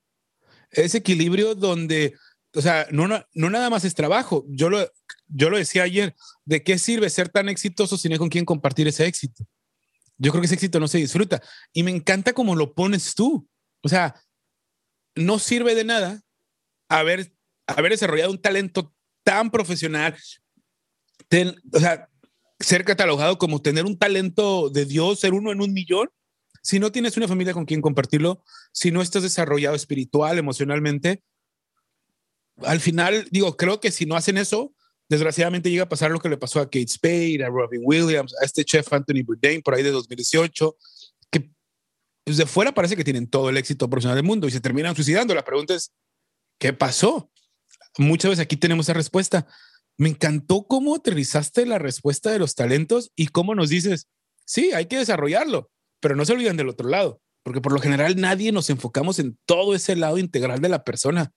ese 0.70 0.98
equilibrio 0.98 1.54
donde, 1.54 2.14
o 2.54 2.60
sea, 2.60 2.86
no, 2.90 3.08
no, 3.08 3.50
nada 3.50 3.70
más 3.70 3.84
es 3.84 3.94
trabajo. 3.94 4.44
Yo 4.48 4.70
lo, 4.70 4.90
yo 5.28 5.50
lo 5.50 5.56
decía 5.56 5.82
ayer, 5.84 6.14
¿de 6.44 6.62
qué 6.62 6.78
sirve 6.78 7.10
ser 7.10 7.28
tan 7.28 7.48
exitoso 7.48 7.96
si 7.96 8.08
no 8.08 8.14
hay 8.14 8.18
con 8.18 8.28
quién 8.28 8.44
compartir 8.44 8.88
ese 8.88 9.06
éxito? 9.06 9.44
Yo 10.16 10.30
creo 10.30 10.40
que 10.40 10.46
ese 10.46 10.54
éxito 10.54 10.80
no 10.80 10.88
se 10.88 10.98
disfruta. 10.98 11.42
Y 11.72 11.82
me 11.82 11.90
encanta 11.90 12.32
cómo 12.32 12.54
lo 12.54 12.74
pones 12.74 13.14
tú. 13.14 13.48
O 13.82 13.88
sea, 13.88 14.14
no 15.14 15.38
sirve 15.38 15.74
de 15.74 15.84
nada 15.84 16.22
haber, 16.88 17.32
haber 17.66 17.92
desarrollado 17.92 18.30
un 18.30 18.40
talento 18.40 18.94
tan 19.22 19.50
profesional, 19.50 20.16
o 21.72 21.80
sea, 21.80 22.08
ser 22.60 22.84
catalogado 22.84 23.38
como 23.38 23.62
tener 23.62 23.84
un 23.84 23.98
talento 23.98 24.70
de 24.70 24.84
Dios, 24.84 25.20
ser 25.20 25.34
uno 25.34 25.50
en 25.50 25.60
un 25.60 25.72
millón, 25.72 26.08
si 26.64 26.78
no 26.78 26.90
tienes 26.90 27.16
una 27.18 27.28
familia 27.28 27.52
con 27.52 27.66
quien 27.66 27.82
compartirlo, 27.82 28.42
si 28.72 28.90
no 28.90 29.02
estás 29.02 29.22
desarrollado 29.22 29.76
espiritual, 29.76 30.38
emocionalmente, 30.38 31.22
al 32.62 32.80
final, 32.80 33.28
digo, 33.30 33.56
creo 33.56 33.80
que 33.80 33.90
si 33.90 34.06
no 34.06 34.16
hacen 34.16 34.38
eso, 34.38 34.74
desgraciadamente 35.10 35.70
llega 35.70 35.82
a 35.82 35.88
pasar 35.88 36.10
lo 36.10 36.20
que 36.20 36.30
le 36.30 36.38
pasó 36.38 36.60
a 36.60 36.64
Kate 36.64 36.88
Spade, 36.88 37.44
a 37.44 37.50
Robin 37.50 37.82
Williams, 37.84 38.34
a 38.40 38.46
este 38.46 38.64
chef 38.64 38.90
Anthony 38.92 39.22
Bourdain 39.22 39.60
por 39.60 39.74
ahí 39.74 39.82
de 39.82 39.90
2018, 39.90 40.74
que 41.30 41.50
pues 42.24 42.38
de 42.38 42.46
fuera 42.46 42.72
parece 42.72 42.96
que 42.96 43.04
tienen 43.04 43.28
todo 43.28 43.50
el 43.50 43.58
éxito 43.58 43.90
profesional 43.90 44.16
del 44.16 44.24
mundo 44.24 44.48
y 44.48 44.50
se 44.50 44.60
terminan 44.60 44.94
suicidando. 44.94 45.34
La 45.34 45.44
pregunta 45.44 45.74
es, 45.74 45.92
¿qué 46.58 46.72
pasó? 46.72 47.30
Muchas 47.98 48.30
veces 48.30 48.42
aquí 48.42 48.56
tenemos 48.56 48.86
esa 48.86 48.94
respuesta. 48.94 49.46
Me 49.98 50.08
encantó 50.08 50.66
cómo 50.66 50.94
aterrizaste 50.94 51.66
la 51.66 51.78
respuesta 51.78 52.30
de 52.30 52.38
los 52.38 52.54
talentos 52.54 53.12
y 53.14 53.26
cómo 53.26 53.54
nos 53.54 53.68
dices, 53.68 54.08
sí, 54.46 54.72
hay 54.72 54.86
que 54.86 54.96
desarrollarlo, 54.96 55.70
pero 56.04 56.16
no 56.16 56.26
se 56.26 56.34
olviden 56.34 56.58
del 56.58 56.68
otro 56.68 56.86
lado, 56.86 57.22
porque 57.42 57.62
por 57.62 57.72
lo 57.72 57.80
general 57.80 58.14
nadie 58.20 58.52
nos 58.52 58.68
enfocamos 58.68 59.18
en 59.18 59.38
todo 59.46 59.74
ese 59.74 59.96
lado 59.96 60.18
integral 60.18 60.60
de 60.60 60.68
la 60.68 60.84
persona. 60.84 61.32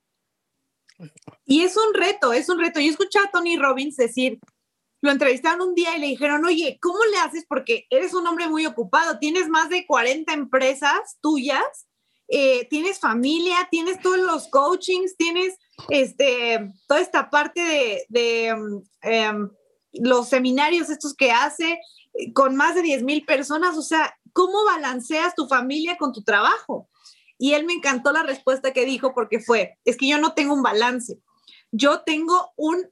Y 1.46 1.62
es 1.62 1.78
un 1.78 1.94
reto, 1.94 2.34
es 2.34 2.50
un 2.50 2.60
reto. 2.60 2.82
Yo 2.82 2.90
escuché 2.90 3.18
a 3.20 3.32
Tony 3.32 3.56
Robbins 3.56 3.96
decir, 3.96 4.40
lo 5.00 5.12
entrevistaron 5.12 5.70
un 5.70 5.74
día 5.74 5.96
y 5.96 6.02
le 6.02 6.08
dijeron, 6.08 6.44
oye, 6.44 6.78
¿cómo 6.82 7.00
le 7.10 7.18
haces? 7.20 7.46
Porque 7.48 7.86
eres 7.90 8.14
un 8.14 8.28
hombre 8.28 8.50
muy 8.50 8.66
ocupado, 8.66 9.20
tienes 9.20 9.48
más 9.48 9.70
de 9.70 9.86
40 9.86 10.34
empresas 10.34 11.18
tuyas, 11.22 11.88
eh, 12.28 12.68
tienes 12.70 13.00
familia, 13.00 13.70
tienes 13.72 14.02
todos 14.02 14.20
los 14.20 14.50
coachings, 14.50 15.16
tienes 15.16 15.56
este, 15.88 16.74
toda 16.90 17.00
esta 17.00 17.30
parte 17.30 18.06
de, 18.10 18.54
mm, 18.54 18.82
em, 19.04 19.50
los 19.94 20.28
seminarios 20.28 20.90
estos 20.90 21.16
que 21.16 21.32
hace 21.32 21.80
eh, 22.16 22.34
con 22.34 22.58
más 22.58 22.76
de 22.76 22.82
10 22.82 23.04
mil 23.04 23.24
personas. 23.24 23.78
O 23.78 23.82
sea, 23.82 24.14
¿cómo 24.38 24.66
balanceas 24.66 25.34
tu 25.34 25.48
familia 25.48 25.98
con 25.98 26.14
tu 26.14 26.22
trabajo? 26.22 26.88
Y 27.40 27.54
él 27.54 27.66
me 27.66 27.74
encantó 27.74 28.12
la 28.12 28.22
respuesta 28.22 28.72
que 28.72 28.86
dijo 28.86 29.16
porque 29.16 29.40
fue, 29.40 29.80
es 29.84 29.98
que 29.98 30.08
yo 30.08 30.20
no 30.20 30.34
tengo 30.34 30.54
un 30.54 30.62
balance, 30.62 31.20
yo 31.72 32.02
tengo 32.02 32.52
un, 32.56 32.88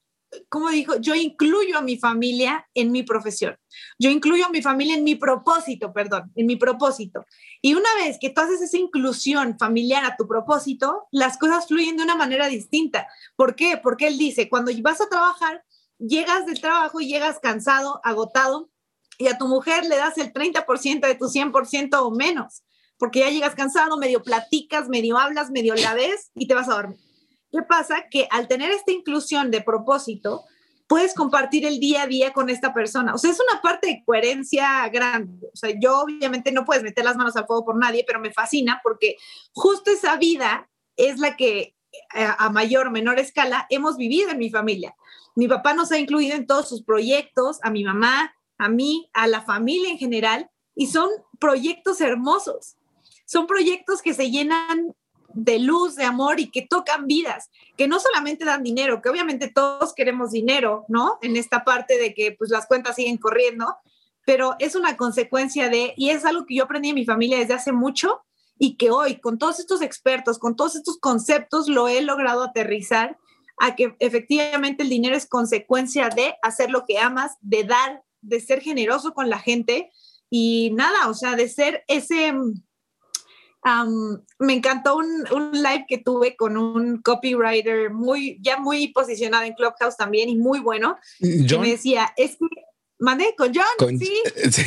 como 0.49 0.71
dijo, 0.71 0.95
yo 0.95 1.13
incluyo 1.13 1.77
a 1.77 1.83
mi 1.83 1.99
familia 1.99 2.67
en 2.73 2.91
mi 2.91 3.03
profesión, 3.03 3.55
yo 3.99 4.09
incluyo 4.09 4.47
a 4.47 4.49
mi 4.49 4.63
familia 4.63 4.95
en 4.95 5.03
mi 5.03 5.13
propósito, 5.13 5.93
perdón, 5.93 6.31
en 6.33 6.47
mi 6.47 6.55
propósito. 6.55 7.23
Y 7.61 7.75
una 7.75 7.93
vez 8.03 8.17
que 8.19 8.31
tú 8.31 8.41
haces 8.41 8.63
esa 8.63 8.77
inclusión 8.77 9.55
familiar 9.59 10.03
a 10.03 10.15
tu 10.15 10.27
propósito, 10.27 11.07
las 11.11 11.37
cosas 11.37 11.67
fluyen 11.67 11.95
de 11.95 12.03
una 12.03 12.15
manera 12.15 12.47
distinta. 12.47 13.07
¿Por 13.35 13.55
qué? 13.55 13.77
Porque 13.77 14.07
él 14.07 14.17
dice, 14.17 14.49
cuando 14.49 14.71
vas 14.81 14.99
a 14.99 15.09
trabajar, 15.09 15.63
llegas 15.99 16.47
del 16.47 16.59
trabajo 16.59 17.01
y 17.01 17.07
llegas 17.07 17.39
cansado, 17.39 18.01
agotado, 18.03 18.71
y 19.17 19.27
a 19.27 19.37
tu 19.37 19.47
mujer 19.47 19.85
le 19.85 19.97
das 19.97 20.17
el 20.17 20.33
30% 20.33 21.07
de 21.07 21.15
tu 21.15 21.25
100% 21.25 21.89
o 22.01 22.11
menos 22.11 22.63
porque 22.97 23.19
ya 23.19 23.29
llegas 23.29 23.55
cansado, 23.55 23.97
medio 23.97 24.23
platicas, 24.23 24.87
medio 24.87 25.17
hablas, 25.17 25.51
medio 25.51 25.75
la 25.75 25.93
ves 25.93 26.31
y 26.33 26.47
te 26.47 26.53
vas 26.53 26.69
a 26.69 26.75
dormir. 26.75 26.99
¿Qué 27.51 27.61
pasa? 27.61 28.05
Que 28.09 28.27
al 28.31 28.47
tener 28.47 28.71
esta 28.71 28.91
inclusión 28.91 29.51
de 29.51 29.61
propósito, 29.61 30.43
puedes 30.87 31.13
compartir 31.13 31.65
el 31.65 31.79
día 31.79 32.03
a 32.03 32.07
día 32.07 32.33
con 32.33 32.49
esta 32.49 32.73
persona. 32.73 33.13
O 33.13 33.17
sea, 33.17 33.31
es 33.31 33.39
una 33.39 33.61
parte 33.61 33.87
de 33.87 34.03
coherencia 34.05 34.87
grande. 34.89 35.47
O 35.53 35.55
sea, 35.55 35.71
yo 35.79 36.01
obviamente 36.01 36.51
no 36.51 36.65
puedes 36.65 36.83
meter 36.83 37.03
las 37.05 37.15
manos 37.15 37.35
al 37.35 37.45
fuego 37.45 37.65
por 37.65 37.77
nadie, 37.77 38.03
pero 38.05 38.19
me 38.19 38.31
fascina 38.31 38.81
porque 38.83 39.17
justo 39.53 39.91
esa 39.91 40.15
vida 40.17 40.69
es 40.95 41.19
la 41.19 41.35
que 41.35 41.75
eh, 42.13 42.27
a 42.37 42.49
mayor 42.49 42.87
o 42.87 42.91
menor 42.91 43.19
escala 43.19 43.65
hemos 43.69 43.97
vivido 43.97 44.29
en 44.29 44.37
mi 44.37 44.49
familia. 44.49 44.95
Mi 45.35 45.47
papá 45.47 45.73
nos 45.73 45.91
ha 45.91 45.97
incluido 45.97 46.35
en 46.35 46.47
todos 46.47 46.69
sus 46.69 46.83
proyectos, 46.83 47.59
a 47.61 47.69
mi 47.69 47.83
mamá, 47.83 48.34
a 48.57 48.69
mí, 48.69 49.09
a 49.13 49.27
la 49.27 49.41
familia 49.41 49.89
en 49.89 49.97
general, 49.97 50.49
y 50.75 50.87
son 50.87 51.09
proyectos 51.39 52.01
hermosos 52.01 52.77
son 53.25 53.47
proyectos 53.47 54.01
que 54.01 54.13
se 54.13 54.29
llenan 54.31 54.95
de 55.33 55.59
luz, 55.59 55.95
de 55.95 56.05
amor 56.05 56.39
y 56.39 56.49
que 56.49 56.61
tocan 56.61 57.07
vidas, 57.07 57.49
que 57.75 57.89
no 57.89 57.99
solamente 57.99 58.45
dan 58.45 58.63
dinero, 58.63 59.01
que 59.01 59.09
obviamente 59.09 59.49
todos 59.49 59.93
queremos 59.93 60.31
dinero, 60.31 60.85
¿no? 60.87 61.17
En 61.21 61.35
esta 61.35 61.65
parte 61.65 61.97
de 61.97 62.13
que 62.13 62.31
pues 62.31 62.51
las 62.51 62.67
cuentas 62.67 62.95
siguen 62.95 63.17
corriendo, 63.17 63.75
pero 64.25 64.55
es 64.59 64.75
una 64.75 64.95
consecuencia 64.95 65.67
de, 65.67 65.93
y 65.97 66.11
es 66.11 66.23
algo 66.23 66.45
que 66.45 66.55
yo 66.55 66.63
aprendí 66.63 66.89
en 66.89 66.95
mi 66.95 67.05
familia 67.05 67.39
desde 67.39 67.55
hace 67.55 67.73
mucho 67.73 68.21
y 68.57 68.77
que 68.77 68.91
hoy 68.91 69.19
con 69.19 69.37
todos 69.37 69.59
estos 69.59 69.81
expertos, 69.81 70.39
con 70.39 70.55
todos 70.55 70.77
estos 70.77 70.97
conceptos, 70.99 71.67
lo 71.67 71.89
he 71.89 72.01
logrado 72.01 72.43
aterrizar 72.43 73.17
a 73.59 73.75
que 73.75 73.95
efectivamente 73.99 74.83
el 74.83 74.89
dinero 74.89 75.17
es 75.17 75.27
consecuencia 75.27 76.09
de 76.09 76.35
hacer 76.43 76.71
lo 76.71 76.85
que 76.85 76.97
amas, 76.97 77.35
de 77.41 77.65
dar, 77.65 78.03
de 78.27 78.39
ser 78.39 78.61
generoso 78.61 79.13
con 79.13 79.29
la 79.29 79.39
gente 79.39 79.91
y 80.29 80.71
nada, 80.73 81.09
o 81.09 81.13
sea, 81.13 81.35
de 81.35 81.47
ser 81.47 81.83
ese 81.87 82.33
me 84.39 84.53
encantó 84.53 84.97
un, 84.97 85.25
un, 85.31 85.51
live 85.51 85.85
que 85.87 85.97
tuve 85.97 86.35
con 86.35 86.55
un 86.55 87.01
copywriter 87.01 87.89
muy, 87.91 88.37
ya 88.41 88.57
muy 88.57 88.89
posicionado 88.89 89.43
en 89.43 89.53
Clubhouse 89.53 89.97
también 89.97 90.29
y 90.29 90.35
muy 90.35 90.59
bueno. 90.59 90.97
Que 91.19 91.57
me 91.57 91.71
decía, 91.71 92.13
es 92.15 92.37
que, 92.37 92.45
mandé 92.99 93.33
con 93.35 93.51
John, 93.53 93.65
sí. 93.99 94.21
sí. 94.51 94.63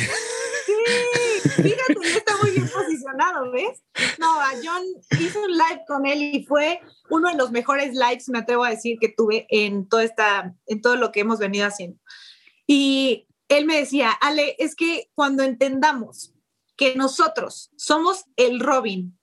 fíjate, 1.63 1.95
está 2.03 2.37
muy 2.41 2.51
bien 2.51 2.69
posicionado, 2.69 3.51
¿ves? 3.51 3.81
No, 4.17 4.39
a 4.39 4.51
John 4.61 4.83
hizo 5.19 5.41
un 5.43 5.51
live 5.51 5.83
con 5.87 6.05
él 6.05 6.21
y 6.21 6.45
fue 6.45 6.81
uno 7.09 7.29
de 7.29 7.37
los 7.37 7.51
mejores 7.51 7.93
lives, 7.93 8.27
me 8.27 8.39
atrevo 8.39 8.65
a 8.65 8.71
decir, 8.71 8.97
que 8.99 9.09
tuve 9.09 9.47
en, 9.49 9.87
toda 9.87 10.03
esta, 10.03 10.53
en 10.67 10.81
todo 10.81 10.97
lo 10.97 11.13
que 11.13 11.21
hemos 11.21 11.39
venido 11.39 11.65
haciendo. 11.65 11.97
Y 12.67 13.28
él 13.49 13.65
me 13.65 13.77
decía, 13.77 14.11
Ale, 14.11 14.55
es 14.59 14.75
que 14.75 15.09
cuando 15.15 15.43
entendamos 15.43 16.33
que 16.77 16.95
nosotros 16.95 17.71
somos 17.75 18.23
el 18.37 18.59
Robin 18.59 19.19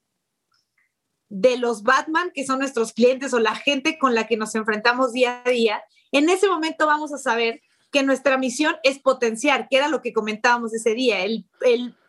de 1.29 1.57
los 1.57 1.83
Batman, 1.83 2.31
que 2.35 2.45
son 2.45 2.59
nuestros 2.59 2.93
clientes 2.93 3.33
o 3.33 3.41
la 3.41 3.55
gente 3.55 3.99
con 3.99 4.15
la 4.15 4.27
que 4.27 4.37
nos 4.37 4.55
enfrentamos 4.55 5.13
día 5.13 5.43
a 5.45 5.51
día, 5.51 5.83
en 6.13 6.29
ese 6.29 6.49
momento 6.49 6.87
vamos 6.87 7.13
a 7.13 7.19
saber 7.19 7.63
que 7.91 8.03
nuestra 8.03 8.37
misión 8.37 8.77
es 8.83 8.99
potenciar, 8.99 9.69
que 9.69 9.77
era 9.77 9.89
lo 9.89 10.03
que 10.03 10.13
comentábamos 10.13 10.75
ese 10.75 10.95
día, 10.95 11.25
el, 11.25 11.47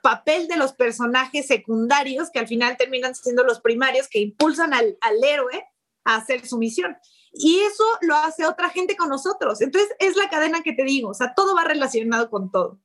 papel 0.01 0.47
de 0.47 0.55
los 0.55 0.71
personajes 0.71 1.47
secundarios 1.47 2.29
que 2.29 2.39
al 2.39 2.47
final 2.47 2.77
terminan 2.77 3.13
siendo 3.13 3.43
los 3.43 3.59
primarios 3.59 4.07
que 4.07 4.19
impulsan 4.19 4.73
al, 4.73 4.97
héroe 5.21 5.65
a 6.05 6.15
hacer 6.15 6.47
su 6.47 6.57
misión. 6.57 6.95
Y 7.33 7.59
eso 7.59 7.83
lo 8.01 8.15
hace 8.15 8.45
otra 8.45 8.69
gente 8.69 8.95
con 8.95 9.09
nosotros. 9.09 9.61
Entonces 9.61 9.89
es 9.99 10.15
la 10.15 10.29
cadena 10.29 10.61
que 10.63 10.73
te 10.73 10.83
digo, 10.83 11.09
o 11.09 11.13
sea, 11.13 11.33
todo 11.35 11.55
va 11.55 11.63
relacionado 11.63 12.29
con 12.29 12.51
todo. 12.51 12.79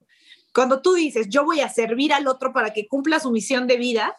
Cuando 0.54 0.82
tú 0.82 0.94
dices, 0.94 1.28
yo 1.28 1.44
voy 1.44 1.60
a 1.60 1.68
servir 1.68 2.12
al 2.12 2.26
otro 2.26 2.52
para 2.52 2.72
que 2.72 2.86
cumpla 2.86 3.20
su 3.20 3.30
misión 3.30 3.66
de 3.66 3.78
vida, 3.78 4.16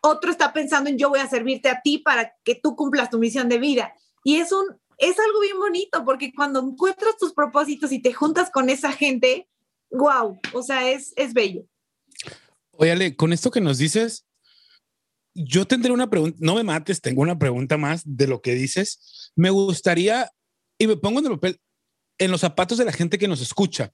otro 0.00 0.30
está 0.30 0.52
pensando 0.52 0.90
en 0.90 0.98
yo 0.98 1.08
voy 1.08 1.20
a 1.20 1.28
servirte 1.28 1.68
a 1.68 1.80
ti 1.82 1.98
para 1.98 2.34
que 2.44 2.54
tú 2.54 2.74
cumplas 2.76 3.10
tu 3.10 3.18
misión 3.18 3.48
de 3.48 3.58
vida. 3.58 3.92
Y 4.24 4.36
es 4.36 4.52
un, 4.52 4.64
es 4.98 5.18
algo 5.18 5.40
bien 5.40 5.58
bonito 5.58 6.04
porque 6.04 6.32
cuando 6.34 6.60
encuentras 6.60 7.16
tus 7.16 7.32
propósitos 7.32 7.92
y 7.92 8.02
te 8.02 8.12
juntas 8.12 8.50
con 8.50 8.68
esa 8.68 8.92
gente, 8.92 9.48
wow, 9.90 10.38
o 10.52 10.62
sea, 10.62 10.90
es, 10.90 11.12
es 11.16 11.32
bello. 11.32 11.64
Oye, 12.72 13.16
con 13.16 13.32
esto 13.32 13.50
que 13.50 13.60
nos 13.60 13.78
dices, 13.78 14.27
yo 15.38 15.66
tendré 15.66 15.92
una 15.92 16.10
pregunta, 16.10 16.36
no 16.40 16.54
me 16.54 16.64
mates, 16.64 17.00
tengo 17.00 17.22
una 17.22 17.38
pregunta 17.38 17.76
más 17.76 18.02
de 18.04 18.26
lo 18.26 18.40
que 18.42 18.54
dices. 18.54 19.32
Me 19.36 19.50
gustaría, 19.50 20.30
y 20.78 20.86
me 20.86 20.96
pongo 20.96 21.20
en 21.20 21.26
el 21.26 21.32
papel, 21.32 21.60
en 22.18 22.30
los 22.30 22.40
zapatos 22.40 22.78
de 22.78 22.84
la 22.84 22.92
gente 22.92 23.18
que 23.18 23.28
nos 23.28 23.40
escucha. 23.40 23.92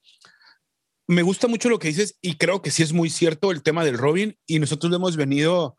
Me 1.07 1.23
gusta 1.23 1.49
mucho 1.49 1.69
lo 1.69 1.79
que 1.79 1.89
dices 1.89 2.17
y 2.23 2.37
creo 2.37 2.63
que 2.63 2.71
sí 2.71 2.83
es 2.83 2.93
muy 2.93 3.11
cierto 3.11 3.51
el 3.51 3.63
tema 3.63 3.85
del 3.85 3.99
Robin 3.99 4.37
y 4.47 4.59
nosotros 4.59 4.91
lo 4.91 4.97
hemos 4.97 5.17
venido 5.17 5.77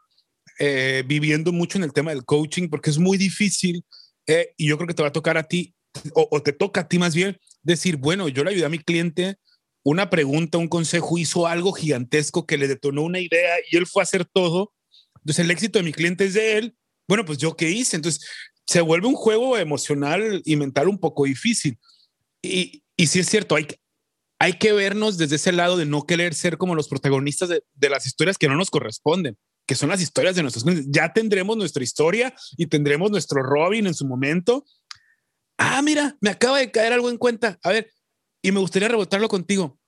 eh, 0.60 1.04
viviendo 1.08 1.52
mucho 1.52 1.80
en 1.80 1.84
el 1.84 1.94
tema 1.94 2.12
del 2.12 2.26
coaching 2.26 2.70
porque 2.70 2.92
es 2.92 3.00
muy 3.00 3.18
difícil 3.18 3.84
eh, 4.28 4.54
y 4.56 4.68
yo 4.68 4.78
creo 4.78 4.88
que 4.88 4.94
te 4.94 5.02
va 5.02 5.10
a 5.10 5.14
tocar 5.14 5.38
a 5.38 5.44
ti 5.44 5.74
o, 6.14 6.28
o, 6.30 6.44
te 6.44 6.54
toca 6.54 6.82
a 6.82 6.88
ti 6.88 7.00
más 7.00 7.16
bien 7.16 7.40
decir, 7.64 7.98
bueno, 7.98 8.28
yo 8.28 8.44
le 8.44 8.52
ayudé 8.52 8.66
a 8.66 8.70
mi 8.70 8.78
cliente 8.78 9.38
una 9.84 10.10
pregunta, 10.10 10.58
un 10.58 10.68
consejo, 10.68 11.18
hizo 11.18 11.48
algo 11.48 11.72
gigantesco 11.72 12.46
que 12.46 12.58
le 12.58 12.68
detonó 12.68 13.04
una 13.04 13.20
idea 13.20 13.56
y 13.72 13.78
él 13.78 13.88
fue 13.88 14.02
a 14.02 14.04
hacer 14.04 14.26
todo. 14.26 14.74
Entonces 15.26 15.44
el 15.44 15.52
éxito 15.52 15.80
de 15.80 15.84
mi 15.84 15.92
cliente 15.92 16.26
es 16.26 16.36
de 16.36 16.58
él. 16.58 16.78
Bueno, 17.08 17.26
pues 17.26 17.40
yo 17.40 17.56
qué 17.58 17.70
hice. 17.70 17.96
Entonces 17.96 18.26
se 18.66 18.82
vuelve 18.82 19.08
un 19.08 19.16
juego 19.16 19.58
emocional 19.58 20.42
y 20.46 20.56
mental 20.56 20.88
un 20.88 21.00
poco 21.00 21.26
difícil. 21.26 21.78
Y, 22.42 22.84
y 22.96 23.08
sí 23.08 23.20
es 23.20 23.28
cierto, 23.28 23.56
hay, 23.56 23.68
hay 24.40 24.54
que 24.54 24.72
vernos 24.72 25.18
desde 25.18 25.36
ese 25.38 25.52
lado 25.52 25.78
de 25.78 25.86
no 25.86 26.06
querer 26.06 26.34
ser 26.36 26.58
como 26.58 26.76
los 26.76 26.88
protagonistas 26.88 27.50
de, 27.50 27.64
de 27.74 27.90
las 27.90 28.06
historias 28.06 28.38
que 28.38 28.48
no 28.48 28.56
nos 28.56 28.70
corresponden 28.70 29.38
que 29.66 29.76
son 29.76 29.90
las 29.90 30.02
historias 30.02 30.36
de 30.36 30.44
nuestros 30.44 30.64
clientes. 30.64 30.88
Ya 30.90 31.12
tendremos 31.12 31.58
nuestra 31.58 31.84
historia 31.84 32.34
y 32.58 32.68
tendremos 32.68 33.12
nuestro 33.12 33.42
Robin 33.42 33.88
en 33.88 33.94
su 33.94 34.06
momento. 34.06 34.66
Ah, 35.58 35.82
mira, 35.82 36.18
me 36.22 36.30
acaba 36.30 36.60
de 36.60 36.72
caer 36.72 36.94
algo 36.94 37.10
en 37.10 37.18
cuenta. 37.18 37.58
A 37.64 37.70
ver, 37.70 37.92
y 38.42 38.52
me 38.52 38.60
gustaría 38.60 38.88
rebotarlo 38.88 39.28
contigo. 39.28 39.80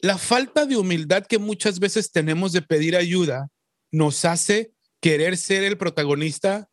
La 0.00 0.18
falta 0.18 0.66
de 0.66 0.76
humildad 0.76 1.26
que 1.26 1.38
muchas 1.38 1.80
veces 1.80 2.12
tenemos 2.12 2.52
de 2.52 2.62
pedir 2.62 2.96
ayuda 2.96 3.48
nos 3.90 4.24
hace 4.24 4.72
querer 5.00 5.36
ser 5.36 5.64
el 5.64 5.78
protagonista 5.78 6.68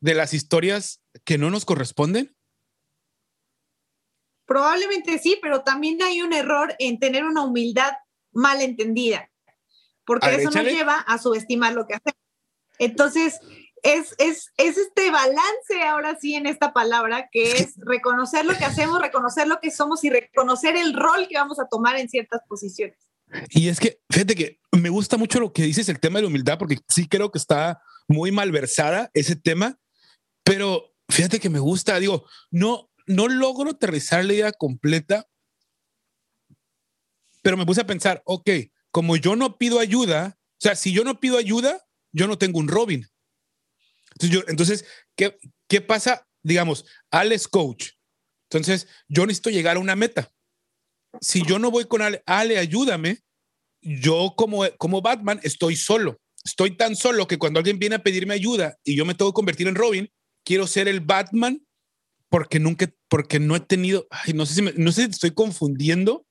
de 0.00 0.14
las 0.14 0.34
historias 0.34 1.00
que 1.24 1.38
no 1.38 1.50
nos 1.50 1.64
corresponden. 1.64 2.36
Probablemente 4.46 5.18
sí, 5.18 5.38
pero 5.42 5.62
también 5.62 6.02
hay 6.02 6.22
un 6.22 6.32
error 6.32 6.74
en 6.78 6.98
tener 6.98 7.24
una 7.24 7.42
humildad 7.42 7.92
mal 8.32 8.60
entendida, 8.60 9.30
porque 10.04 10.28
ver, 10.28 10.40
eso 10.40 10.50
échale. 10.50 10.70
nos 10.70 10.78
lleva 10.78 10.96
a 10.98 11.18
subestimar 11.18 11.72
lo 11.72 11.86
que 11.86 11.94
hacemos. 11.94 12.20
Entonces, 12.78 13.40
es, 13.82 14.14
es, 14.18 14.52
es, 14.56 14.76
este 14.76 15.10
balance 15.10 15.82
ahora 15.88 16.18
sí 16.20 16.34
en 16.34 16.46
esta 16.46 16.72
palabra, 16.72 17.28
que 17.30 17.52
es 17.52 17.74
reconocer 17.78 18.44
lo 18.44 18.56
que 18.56 18.64
hacemos, 18.64 19.00
reconocer 19.00 19.46
lo 19.46 19.60
que 19.60 19.70
somos 19.70 20.02
y 20.04 20.10
reconocer 20.10 20.76
el 20.76 20.94
rol 20.94 21.28
que 21.28 21.36
vamos 21.36 21.58
a 21.60 21.68
tomar 21.68 21.96
en 21.96 22.08
ciertas 22.08 22.40
posiciones. 22.48 22.98
Y 23.50 23.68
es 23.68 23.80
que, 23.80 24.00
fíjate 24.10 24.34
que 24.34 24.60
me 24.72 24.88
gusta 24.88 25.16
mucho 25.16 25.40
lo 25.40 25.52
que 25.52 25.62
dices, 25.62 25.88
el 25.88 26.00
tema 26.00 26.18
de 26.18 26.22
la 26.22 26.28
humildad, 26.28 26.58
porque 26.58 26.78
sí 26.88 27.08
creo 27.08 27.30
que 27.30 27.38
está 27.38 27.82
muy 28.08 28.30
malversada 28.30 29.10
ese 29.14 29.36
tema, 29.36 29.78
pero 30.44 30.94
fíjate 31.08 31.40
que 31.40 31.50
me 31.50 31.58
gusta, 31.58 31.98
digo, 31.98 32.26
no, 32.50 32.90
no 33.06 33.28
logro 33.28 33.70
aterrizar 33.70 34.24
la 34.24 34.32
idea 34.32 34.52
completa, 34.52 35.26
pero 37.42 37.56
me 37.56 37.66
puse 37.66 37.80
a 37.80 37.86
pensar, 37.86 38.22
ok, 38.24 38.50
como 38.90 39.16
yo 39.16 39.36
no 39.36 39.58
pido 39.58 39.78
ayuda, 39.78 40.38
o 40.38 40.60
sea, 40.60 40.74
si 40.74 40.92
yo 40.92 41.04
no 41.04 41.20
pido 41.20 41.36
ayuda, 41.36 41.86
yo 42.12 42.26
no 42.26 42.38
tengo 42.38 42.58
un 42.58 42.68
Robin. 42.68 43.06
Entonces, 44.16 44.30
yo, 44.30 44.44
entonces 44.48 44.84
¿qué, 45.14 45.36
¿qué 45.68 45.80
pasa? 45.80 46.26
Digamos, 46.42 46.84
Alex 47.10 47.48
coach. 47.48 47.90
Entonces, 48.50 48.88
yo 49.08 49.26
necesito 49.26 49.50
llegar 49.50 49.76
a 49.76 49.80
una 49.80 49.96
meta. 49.96 50.32
Si 51.20 51.42
yo 51.44 51.58
no 51.58 51.70
voy 51.70 51.86
con 51.86 52.02
Ale, 52.02 52.22
Ale, 52.26 52.58
ayúdame, 52.58 53.20
yo 53.82 54.34
como, 54.36 54.64
como 54.78 55.02
Batman 55.02 55.40
estoy 55.42 55.76
solo. 55.76 56.18
Estoy 56.44 56.76
tan 56.76 56.94
solo 56.94 57.26
que 57.26 57.38
cuando 57.38 57.58
alguien 57.58 57.78
viene 57.78 57.96
a 57.96 58.02
pedirme 58.02 58.34
ayuda 58.34 58.76
y 58.84 58.96
yo 58.96 59.04
me 59.04 59.14
tengo 59.14 59.32
que 59.32 59.36
convertir 59.36 59.66
en 59.66 59.74
Robin, 59.74 60.08
quiero 60.44 60.66
ser 60.66 60.88
el 60.88 61.00
Batman 61.00 61.66
porque 62.28 62.60
nunca, 62.60 62.88
porque 63.08 63.40
no 63.40 63.56
he 63.56 63.60
tenido, 63.60 64.06
ay, 64.10 64.32
no 64.32 64.46
sé 64.46 64.54
si 64.54 64.62
me, 64.62 64.72
no 64.76 64.92
sé 64.92 65.04
si 65.04 65.10
estoy 65.10 65.32
confundiendo, 65.32 66.26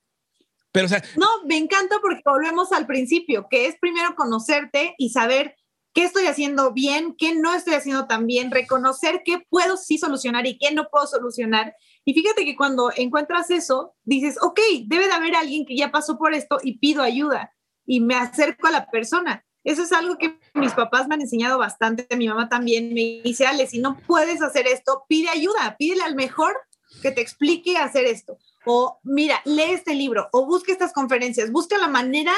pero 0.71 0.86
o 0.86 0.89
sea. 0.89 1.03
No, 1.17 1.27
me 1.45 1.57
encanta 1.57 1.97
porque 2.01 2.21
volvemos 2.25 2.71
al 2.71 2.86
principio, 2.86 3.47
que 3.49 3.67
es 3.67 3.75
primero 3.79 4.15
conocerte 4.15 4.95
y 4.97 5.09
saber 5.09 5.55
qué 5.95 6.03
estoy 6.03 6.27
haciendo 6.27 6.73
bien, 6.73 7.15
qué 7.17 7.33
no 7.33 7.55
estoy 7.55 7.73
haciendo 7.73 8.05
tan 8.05 8.27
bien, 8.27 8.51
reconocer 8.51 9.21
qué 9.23 9.39
puedo 9.49 9.77
sí 9.77 9.97
solucionar 9.97 10.45
y 10.45 10.57
qué 10.57 10.73
no 10.73 10.89
puedo 10.91 11.07
solucionar. 11.07 11.73
Y 12.03 12.13
fíjate 12.13 12.43
que 12.43 12.57
cuando 12.57 12.91
encuentras 12.97 13.49
eso, 13.49 13.95
dices, 14.03 14.37
ok, 14.41 14.59
debe 14.87 15.07
de 15.07 15.13
haber 15.13 15.35
alguien 15.37 15.65
que 15.65 15.77
ya 15.77 15.91
pasó 15.91 16.17
por 16.17 16.33
esto 16.33 16.57
y 16.61 16.79
pido 16.79 17.01
ayuda 17.01 17.53
y 17.85 18.01
me 18.01 18.15
acerco 18.15 18.67
a 18.67 18.71
la 18.71 18.91
persona. 18.91 19.45
Eso 19.63 19.83
es 19.83 19.93
algo 19.93 20.17
que 20.17 20.37
mis 20.53 20.73
papás 20.73 21.07
me 21.07 21.15
han 21.15 21.21
enseñado 21.21 21.57
bastante, 21.57 22.13
mi 22.17 22.27
mamá 22.27 22.49
también 22.49 22.93
me 22.93 23.21
dice, 23.23 23.47
Ale, 23.47 23.65
si 23.65 23.79
no 23.79 23.97
puedes 24.05 24.41
hacer 24.41 24.67
esto, 24.67 25.05
pide 25.07 25.29
ayuda, 25.29 25.77
pídele 25.79 26.03
al 26.03 26.15
mejor 26.15 26.57
que 27.01 27.11
te 27.11 27.21
explique 27.21 27.77
hacer 27.77 28.03
esto. 28.03 28.37
O 28.65 28.99
mira, 29.03 29.41
lee 29.45 29.71
este 29.71 29.95
libro 29.95 30.27
o 30.33 30.45
busca 30.45 30.73
estas 30.73 30.91
conferencias, 30.91 31.51
busca 31.51 31.77
la 31.77 31.87
manera 31.87 32.33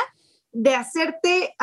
de 0.51 0.75
hacerte 0.75 1.55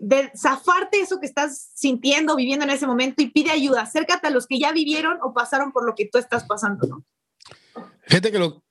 de 0.00 0.32
zafarte 0.34 0.98
eso 0.98 1.20
que 1.20 1.26
estás 1.26 1.70
sintiendo, 1.74 2.34
viviendo 2.34 2.64
en 2.64 2.70
ese 2.70 2.86
momento 2.86 3.22
y 3.22 3.30
pide 3.30 3.50
ayuda. 3.50 3.82
Acércate 3.82 4.28
a 4.28 4.30
los 4.30 4.46
que 4.46 4.58
ya 4.58 4.72
vivieron 4.72 5.18
o 5.22 5.34
pasaron 5.34 5.72
por 5.72 5.84
lo 5.84 5.94
que 5.94 6.06
tú 6.06 6.18
estás 6.18 6.44
pasando, 6.44 6.88
¿no? 6.88 7.06
Que 8.08 8.38
lo, 8.38 8.64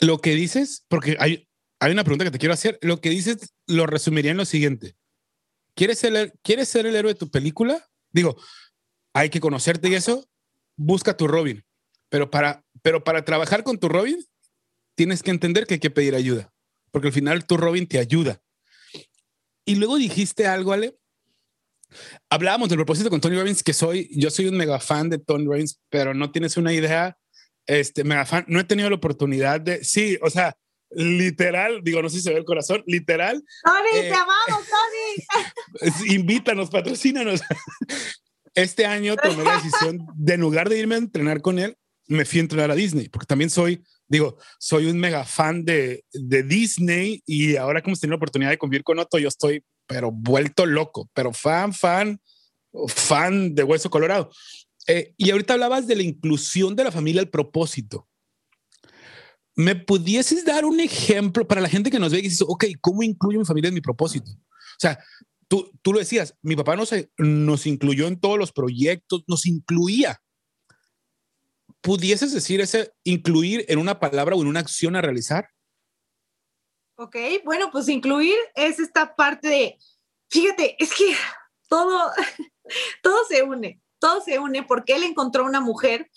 lo 0.00 0.18
que 0.18 0.34
dices, 0.34 0.84
porque 0.88 1.16
hay, 1.20 1.48
hay 1.78 1.92
una 1.92 2.02
pregunta 2.02 2.24
que 2.24 2.32
te 2.32 2.40
quiero 2.40 2.54
hacer, 2.54 2.78
lo 2.82 3.00
que 3.00 3.10
dices 3.10 3.54
lo 3.66 3.86
resumiría 3.86 4.32
en 4.32 4.36
lo 4.36 4.44
siguiente. 4.44 4.96
¿Quieres 5.74 6.00
ser, 6.00 6.34
¿Quieres 6.42 6.68
ser 6.68 6.86
el 6.86 6.96
héroe 6.96 7.12
de 7.12 7.18
tu 7.18 7.30
película? 7.30 7.88
Digo, 8.10 8.36
hay 9.14 9.30
que 9.30 9.40
conocerte 9.40 9.88
y 9.88 9.94
eso, 9.94 10.28
busca 10.76 11.16
tu 11.16 11.28
Robin. 11.28 11.64
Pero 12.08 12.30
para, 12.30 12.64
pero 12.82 13.04
para 13.04 13.24
trabajar 13.24 13.62
con 13.62 13.78
tu 13.78 13.88
Robin, 13.88 14.24
tienes 14.96 15.22
que 15.22 15.30
entender 15.30 15.66
que 15.66 15.74
hay 15.74 15.80
que 15.80 15.90
pedir 15.90 16.16
ayuda, 16.16 16.52
porque 16.90 17.08
al 17.08 17.14
final 17.14 17.46
tu 17.46 17.56
Robin 17.56 17.86
te 17.86 18.00
ayuda 18.00 18.42
y 19.68 19.74
luego 19.74 19.98
dijiste 19.98 20.46
algo, 20.46 20.72
Ale. 20.72 20.98
Hablábamos 22.30 22.70
del 22.70 22.78
propósito 22.78 23.10
con 23.10 23.20
Tony 23.20 23.36
Robbins, 23.36 23.62
que 23.62 23.74
soy, 23.74 24.08
yo 24.16 24.30
soy 24.30 24.46
un 24.46 24.56
mega 24.56 24.80
fan 24.80 25.10
de 25.10 25.18
Tony 25.18 25.44
Robbins, 25.44 25.78
pero 25.90 26.14
no 26.14 26.30
tienes 26.30 26.56
una 26.56 26.72
idea, 26.72 27.18
este, 27.66 28.02
mega 28.02 28.24
fan, 28.24 28.46
no 28.48 28.60
he 28.60 28.64
tenido 28.64 28.88
la 28.88 28.96
oportunidad 28.96 29.60
de, 29.60 29.84
sí, 29.84 30.18
o 30.22 30.30
sea, 30.30 30.56
literal, 30.90 31.82
digo, 31.82 32.00
no 32.00 32.08
sé 32.08 32.16
si 32.16 32.22
se 32.22 32.30
ve 32.30 32.38
el 32.38 32.46
corazón, 32.46 32.82
literal. 32.86 33.44
Tony, 33.62 34.06
eh, 34.06 34.08
te 34.08 34.14
amamos, 34.14 34.66
Tony. 34.70 36.14
invítanos, 36.14 36.70
patrocínanos. 36.70 37.42
Este 38.54 38.86
año 38.86 39.16
tomé 39.16 39.44
la 39.44 39.56
decisión 39.56 40.06
de 40.14 40.32
en 40.32 40.40
lugar 40.40 40.70
de 40.70 40.78
irme 40.78 40.94
a 40.94 40.98
entrenar 40.98 41.42
con 41.42 41.58
él, 41.58 41.76
me 42.06 42.24
fui 42.24 42.38
a 42.38 42.42
entrenar 42.42 42.70
a 42.70 42.74
Disney, 42.74 43.10
porque 43.10 43.26
también 43.26 43.50
soy 43.50 43.84
digo, 44.08 44.38
soy 44.58 44.86
un 44.86 44.98
mega 44.98 45.24
fan 45.24 45.64
de, 45.64 46.04
de 46.12 46.42
Disney 46.42 47.22
y 47.26 47.56
ahora 47.56 47.82
como 47.82 47.94
hemos 47.94 48.08
la 48.08 48.16
oportunidad 48.16 48.50
de 48.50 48.58
convivir 48.58 48.84
con 48.84 48.98
Otto, 48.98 49.18
yo 49.18 49.28
estoy, 49.28 49.62
pero 49.86 50.10
vuelto 50.10 50.66
loco, 50.66 51.08
pero 51.12 51.32
fan, 51.32 51.72
fan, 51.72 52.20
fan 52.88 53.54
de 53.54 53.62
Hueso 53.62 53.90
Colorado. 53.90 54.30
Eh, 54.86 55.14
y 55.18 55.30
ahorita 55.30 55.54
hablabas 55.54 55.86
de 55.86 55.96
la 55.96 56.02
inclusión 56.02 56.74
de 56.74 56.84
la 56.84 56.90
familia 56.90 57.20
al 57.20 57.28
propósito. 57.28 58.08
¿Me 59.54 59.76
pudieses 59.76 60.44
dar 60.44 60.64
un 60.64 60.80
ejemplo 60.80 61.46
para 61.46 61.60
la 61.60 61.68
gente 61.68 61.90
que 61.90 61.98
nos 61.98 62.12
ve 62.12 62.20
y 62.20 62.22
dice, 62.22 62.44
ok, 62.46 62.64
¿cómo 62.80 63.02
incluyo 63.02 63.40
mi 63.40 63.44
familia 63.44 63.68
en 63.68 63.74
mi 63.74 63.80
propósito? 63.80 64.30
O 64.30 64.80
sea, 64.80 64.98
tú, 65.48 65.70
tú 65.82 65.92
lo 65.92 65.98
decías, 65.98 66.34
mi 66.42 66.56
papá 66.56 66.76
nos, 66.76 66.94
nos 67.18 67.66
incluyó 67.66 68.06
en 68.06 68.20
todos 68.20 68.38
los 68.38 68.52
proyectos, 68.52 69.24
nos 69.26 69.46
incluía 69.46 70.20
¿pudieses 71.80 72.32
decir 72.32 72.60
ese 72.60 72.92
incluir 73.04 73.64
en 73.68 73.78
una 73.78 74.00
palabra 74.00 74.36
o 74.36 74.42
en 74.42 74.48
una 74.48 74.60
acción 74.60 74.96
a 74.96 75.02
realizar? 75.02 75.50
Ok, 76.96 77.16
bueno, 77.44 77.70
pues 77.70 77.88
incluir 77.88 78.36
es 78.54 78.80
esta 78.80 79.14
parte 79.14 79.48
de, 79.48 79.78
fíjate, 80.28 80.76
es 80.82 80.92
que 80.94 81.14
todo, 81.68 82.10
todo 83.02 83.24
se 83.28 83.42
une, 83.42 83.80
todo 83.98 84.20
se 84.20 84.38
une 84.38 84.64
porque 84.64 84.96
él 84.96 85.04
encontró 85.04 85.44
una 85.44 85.60
mujer 85.60 86.10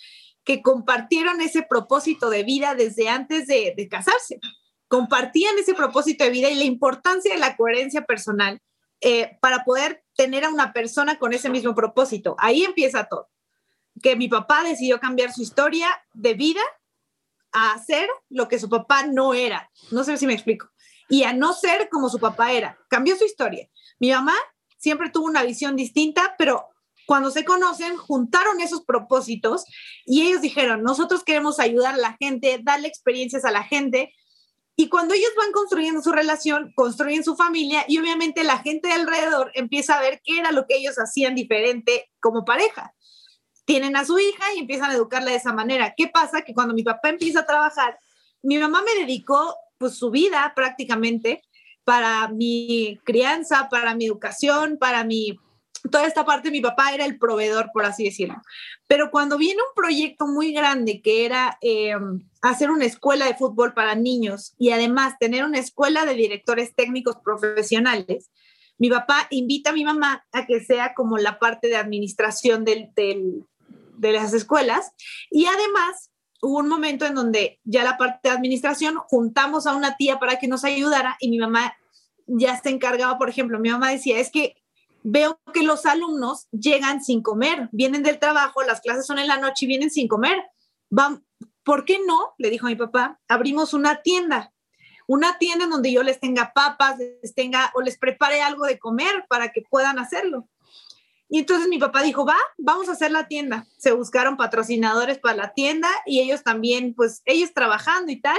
que 0.43 0.64
compartieron 0.64 1.39
ese 1.39 1.62
propósito 1.62 2.32
de 2.32 2.43
vida 2.43 2.74
desde 2.74 3.09
antes 3.09 3.45
de, 3.45 3.88
casarse. 3.89 4.39
Compartían 4.88 5.57
ese 5.59 5.76
propósito 5.76 6.24
de 6.24 6.32
vida 6.32 6.49
y 6.49 6.55
la 6.55 6.64
importancia 6.64 7.32
de 7.32 7.39
la 7.39 7.55
coherencia 7.55 8.03
personal 8.03 8.59
eh, 9.01 9.38
para 9.39 9.64
poder 9.64 10.03
tener 10.16 10.43
a 10.43 10.49
una 10.49 10.74
persona 10.74 11.20
con 11.20 11.34
ese 11.34 11.49
mismo 11.49 11.76
propósito. 11.76 12.36
Ahí 12.39 12.64
empieza 12.64 13.05
todo 13.05 13.30
que 14.01 14.15
mi 14.15 14.27
papá 14.27 14.63
decidió 14.63 14.99
cambiar 14.99 15.31
su 15.31 15.41
historia 15.41 15.89
de 16.13 16.33
vida 16.33 16.61
a 17.51 17.73
hacer 17.73 18.09
lo 18.29 18.47
que 18.47 18.59
su 18.59 18.69
papá 18.69 19.05
no 19.07 19.33
era. 19.33 19.69
No 19.91 20.03
sé 20.03 20.17
si 20.17 20.25
me 20.25 20.33
explico. 20.33 20.69
Y 21.09 21.23
a 21.23 21.33
no 21.33 21.53
ser 21.53 21.89
como 21.89 22.09
su 22.09 22.19
papá 22.19 22.51
era. 22.53 22.77
Cambió 22.89 23.17
su 23.17 23.25
historia. 23.25 23.67
Mi 23.99 24.11
mamá 24.11 24.35
siempre 24.77 25.09
tuvo 25.09 25.25
una 25.25 25.43
visión 25.43 25.75
distinta, 25.75 26.35
pero 26.37 26.69
cuando 27.05 27.29
se 27.29 27.43
conocen, 27.43 27.97
juntaron 27.97 28.61
esos 28.61 28.85
propósitos 28.85 29.65
y 30.05 30.21
ellos 30.21 30.41
dijeron, 30.41 30.83
nosotros 30.83 31.23
queremos 31.23 31.59
ayudar 31.59 31.95
a 31.95 31.97
la 31.97 32.15
gente, 32.19 32.61
darle 32.63 32.87
experiencias 32.87 33.43
a 33.43 33.51
la 33.51 33.63
gente. 33.63 34.13
Y 34.77 34.87
cuando 34.87 35.13
ellos 35.13 35.31
van 35.37 35.51
construyendo 35.51 36.01
su 36.01 36.13
relación, 36.13 36.71
construyen 36.73 37.23
su 37.23 37.35
familia 37.35 37.83
y 37.87 37.97
obviamente 37.97 38.43
la 38.43 38.59
gente 38.59 38.87
de 38.87 38.93
alrededor 38.93 39.51
empieza 39.55 39.97
a 39.97 40.01
ver 40.01 40.21
qué 40.23 40.39
era 40.39 40.51
lo 40.51 40.65
que 40.65 40.77
ellos 40.77 40.95
hacían 40.95 41.35
diferente 41.35 42.09
como 42.21 42.45
pareja. 42.45 42.93
Tienen 43.72 43.95
a 43.95 44.03
su 44.03 44.19
hija 44.19 44.43
y 44.53 44.59
empiezan 44.59 44.91
a 44.91 44.95
educarla 44.95 45.32
de 45.32 45.38
esa 45.38 45.53
manera. 45.53 45.93
¿Qué 45.95 46.09
pasa? 46.09 46.41
Que 46.41 46.53
cuando 46.53 46.74
mi 46.74 46.84
papá 46.84 47.07
empieza 47.07 47.39
a 47.39 47.45
trabajar, 47.45 47.97
mi 48.43 48.57
mamá 48.57 48.84
me 48.84 48.99
dedicó 48.99 49.55
pues 49.78 49.95
su 49.95 50.11
vida 50.11 50.51
prácticamente 50.53 51.41
para 51.86 52.28
mi 52.28 52.99
crianza, 53.05 53.69
para 53.72 53.95
mi 53.95 54.07
educación, 54.07 54.78
para 54.78 55.05
mi 55.05 55.39
toda 55.89 56.05
esta 56.05 56.26
parte 56.26 56.51
mi 56.51 56.59
papá 56.59 56.93
era 56.93 57.05
el 57.05 57.17
proveedor, 57.17 57.69
por 57.72 57.86
así 57.86 58.03
decirlo. 58.03 58.41
Pero 58.88 59.09
cuando 59.09 59.38
viene 59.38 59.61
un 59.61 59.74
proyecto 59.74 60.28
muy 60.28 60.51
grande 60.51 61.01
que 61.01 61.24
era 61.24 61.57
eh, 61.61 61.93
hacer 62.41 62.72
una 62.72 62.84
escuela 62.84 63.26
de 63.26 63.36
fútbol 63.36 63.74
para 63.74 63.95
niños 63.95 64.53
y 64.57 64.72
además 64.72 65.17
tener 65.17 65.45
una 65.45 65.59
escuela 65.59 66.05
de 66.05 66.15
directores 66.15 66.76
técnicos 66.76 67.15
profesionales, 67.24 68.32
mi 68.78 68.89
papá 68.89 69.28
invita 69.30 69.69
a 69.69 69.74
mi 69.74 69.86
mamá 69.86 70.26
a 70.34 70.45
que 70.45 70.59
sea 70.59 70.93
como 70.93 71.17
la 71.19 71.39
parte 71.39 71.69
de 71.69 71.78
administración 71.78 72.65
del, 72.65 72.89
de 74.01 74.13
las 74.13 74.33
escuelas 74.33 74.91
y 75.29 75.45
además 75.45 76.11
hubo 76.41 76.57
un 76.57 76.67
momento 76.67 77.05
en 77.05 77.15
donde 77.15 77.59
ya 77.63 77.83
la 77.83 77.97
parte 77.97 78.29
de 78.29 78.35
administración 78.35 78.97
juntamos 78.97 79.67
a 79.67 79.75
una 79.75 79.95
tía 79.95 80.19
para 80.19 80.39
que 80.39 80.47
nos 80.47 80.63
ayudara 80.63 81.17
y 81.19 81.29
mi 81.29 81.37
mamá 81.37 81.73
ya 82.27 82.59
se 82.59 82.69
encargaba, 82.69 83.17
por 83.17 83.29
ejemplo, 83.29 83.59
mi 83.59 83.69
mamá 83.69 83.91
decía, 83.91 84.19
es 84.19 84.31
que 84.31 84.55
veo 85.03 85.39
que 85.53 85.63
los 85.63 85.85
alumnos 85.85 86.47
llegan 86.51 87.03
sin 87.03 87.21
comer, 87.21 87.69
vienen 87.71 88.03
del 88.03 88.19
trabajo, 88.19 88.63
las 88.63 88.81
clases 88.81 89.05
son 89.05 89.19
en 89.19 89.27
la 89.27 89.37
noche 89.37 89.65
y 89.65 89.67
vienen 89.67 89.89
sin 89.89 90.07
comer. 90.07 90.37
Van, 90.89 91.23
¿Por 91.63 91.85
qué 91.85 91.99
no? 92.05 92.33
Le 92.37 92.49
dijo 92.49 92.67
mi 92.67 92.75
papá, 92.75 93.19
abrimos 93.27 93.73
una 93.73 94.01
tienda, 94.01 94.53
una 95.07 95.37
tienda 95.37 95.65
en 95.65 95.71
donde 95.71 95.91
yo 95.91 96.01
les 96.03 96.19
tenga 96.19 96.53
papas, 96.53 96.97
les 96.97 97.35
tenga 97.35 97.71
o 97.75 97.81
les 97.81 97.97
prepare 97.97 98.41
algo 98.41 98.65
de 98.65 98.79
comer 98.79 99.25
para 99.29 99.51
que 99.51 99.61
puedan 99.61 99.99
hacerlo. 99.99 100.47
Y 101.34 101.39
entonces 101.39 101.69
mi 101.69 101.77
papá 101.77 102.03
dijo, 102.03 102.25
va, 102.25 102.36
vamos 102.57 102.89
a 102.89 102.91
hacer 102.91 103.09
la 103.09 103.29
tienda. 103.29 103.65
Se 103.77 103.93
buscaron 103.93 104.36
patrocinadores 104.36 105.17
para 105.17 105.38
la 105.38 105.53
tienda 105.53 105.88
y 106.05 106.19
ellos 106.19 106.43
también, 106.43 106.93
pues 106.93 107.21
ellos 107.23 107.53
trabajando 107.53 108.11
y 108.11 108.19
tal. 108.19 108.38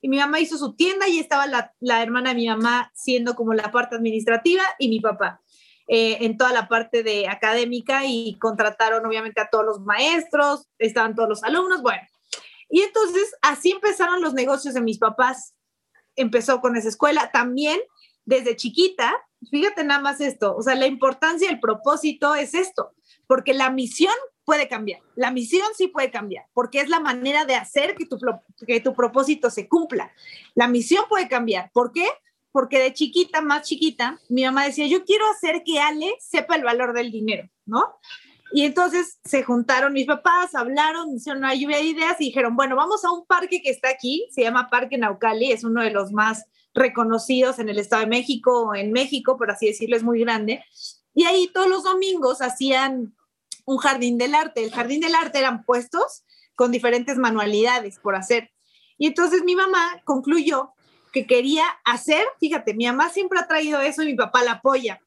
Y 0.00 0.08
mi 0.08 0.18
mamá 0.18 0.40
hizo 0.40 0.58
su 0.58 0.74
tienda 0.74 1.06
y 1.06 1.20
estaba 1.20 1.46
la, 1.46 1.72
la 1.78 2.02
hermana 2.02 2.30
de 2.30 2.34
mi 2.34 2.48
mamá 2.48 2.90
siendo 2.96 3.36
como 3.36 3.54
la 3.54 3.70
parte 3.70 3.94
administrativa 3.94 4.64
y 4.80 4.88
mi 4.88 4.98
papá. 4.98 5.40
Eh, 5.86 6.24
en 6.24 6.36
toda 6.36 6.52
la 6.52 6.66
parte 6.66 7.04
de 7.04 7.28
académica 7.28 8.06
y 8.06 8.36
contrataron 8.40 9.06
obviamente 9.06 9.40
a 9.40 9.48
todos 9.48 9.64
los 9.64 9.80
maestros, 9.80 10.68
estaban 10.78 11.14
todos 11.14 11.28
los 11.28 11.44
alumnos, 11.44 11.80
bueno. 11.80 12.02
Y 12.68 12.80
entonces 12.80 13.36
así 13.40 13.70
empezaron 13.70 14.20
los 14.20 14.34
negocios 14.34 14.74
de 14.74 14.80
mis 14.80 14.98
papás. 14.98 15.54
Empezó 16.16 16.60
con 16.60 16.74
esa 16.74 16.88
escuela. 16.88 17.30
También 17.32 17.78
desde 18.24 18.56
chiquita, 18.56 19.12
fíjate 19.50 19.84
nada 19.84 20.00
más 20.00 20.20
esto, 20.20 20.56
o 20.56 20.62
sea, 20.62 20.74
la 20.74 20.86
importancia 20.86 21.48
del 21.48 21.60
propósito 21.60 22.34
es 22.34 22.54
esto, 22.54 22.92
porque 23.26 23.54
la 23.54 23.70
misión 23.70 24.14
puede 24.44 24.68
cambiar, 24.68 25.00
la 25.14 25.30
misión 25.30 25.66
sí 25.76 25.88
puede 25.88 26.10
cambiar, 26.10 26.46
porque 26.52 26.80
es 26.80 26.88
la 26.88 27.00
manera 27.00 27.44
de 27.44 27.54
hacer 27.54 27.94
que 27.94 28.06
tu, 28.06 28.18
que 28.66 28.80
tu 28.80 28.94
propósito 28.94 29.50
se 29.50 29.68
cumpla. 29.68 30.12
La 30.54 30.68
misión 30.68 31.04
puede 31.08 31.28
cambiar, 31.28 31.70
¿por 31.72 31.92
qué? 31.92 32.06
porque 32.52 32.78
de 32.78 32.92
chiquita, 32.92 33.40
más 33.40 33.62
chiquita, 33.62 34.20
mi 34.28 34.44
mamá 34.44 34.66
decía, 34.66 34.86
yo 34.86 35.04
quiero 35.04 35.24
hacer 35.30 35.62
que 35.64 35.80
Ale 35.80 36.14
sepa 36.20 36.54
el 36.54 36.62
valor 36.62 36.92
del 36.92 37.10
dinero, 37.10 37.48
¿no? 37.64 37.82
Y 38.52 38.66
entonces 38.66 39.18
se 39.24 39.42
juntaron 39.42 39.94
mis 39.94 40.06
papás, 40.06 40.54
hablaron, 40.54 41.16
hicieron 41.16 41.42
una 41.42 41.54
lluvia 41.54 41.78
de 41.78 41.84
ideas 41.84 42.20
y 42.20 42.26
dijeron, 42.26 42.54
bueno, 42.54 42.76
vamos 42.76 43.02
a 43.06 43.10
un 43.10 43.24
parque 43.24 43.62
que 43.62 43.70
está 43.70 43.88
aquí, 43.88 44.28
se 44.30 44.42
llama 44.42 44.68
Parque 44.68 44.98
Naucali, 44.98 45.50
es 45.50 45.64
uno 45.64 45.82
de 45.82 45.90
los 45.90 46.12
más 46.12 46.44
reconocidos 46.74 47.58
en 47.58 47.68
el 47.68 47.78
Estado 47.78 48.02
de 48.02 48.08
México, 48.08 48.74
en 48.74 48.92
México, 48.92 49.36
por 49.36 49.50
así 49.50 49.66
decirlo, 49.66 49.96
es 49.96 50.02
muy 50.02 50.20
grande. 50.20 50.64
Y 51.14 51.24
ahí 51.24 51.48
todos 51.52 51.68
los 51.68 51.84
domingos 51.84 52.40
hacían 52.40 53.14
un 53.64 53.78
jardín 53.78 54.18
del 54.18 54.34
arte. 54.34 54.64
El 54.64 54.72
jardín 54.72 55.00
del 55.00 55.14
arte 55.14 55.38
eran 55.38 55.64
puestos 55.64 56.24
con 56.54 56.70
diferentes 56.70 57.16
manualidades 57.16 57.98
por 57.98 58.16
hacer. 58.16 58.50
Y 58.98 59.06
entonces 59.06 59.42
mi 59.44 59.54
mamá 59.54 60.00
concluyó 60.04 60.72
que 61.12 61.26
quería 61.26 61.64
hacer, 61.84 62.24
fíjate, 62.40 62.74
mi 62.74 62.86
mamá 62.86 63.10
siempre 63.10 63.38
ha 63.38 63.46
traído 63.46 63.80
eso 63.80 64.02
y 64.02 64.06
mi 64.06 64.14
papá 64.14 64.42
la 64.42 64.52
apoya. 64.52 65.00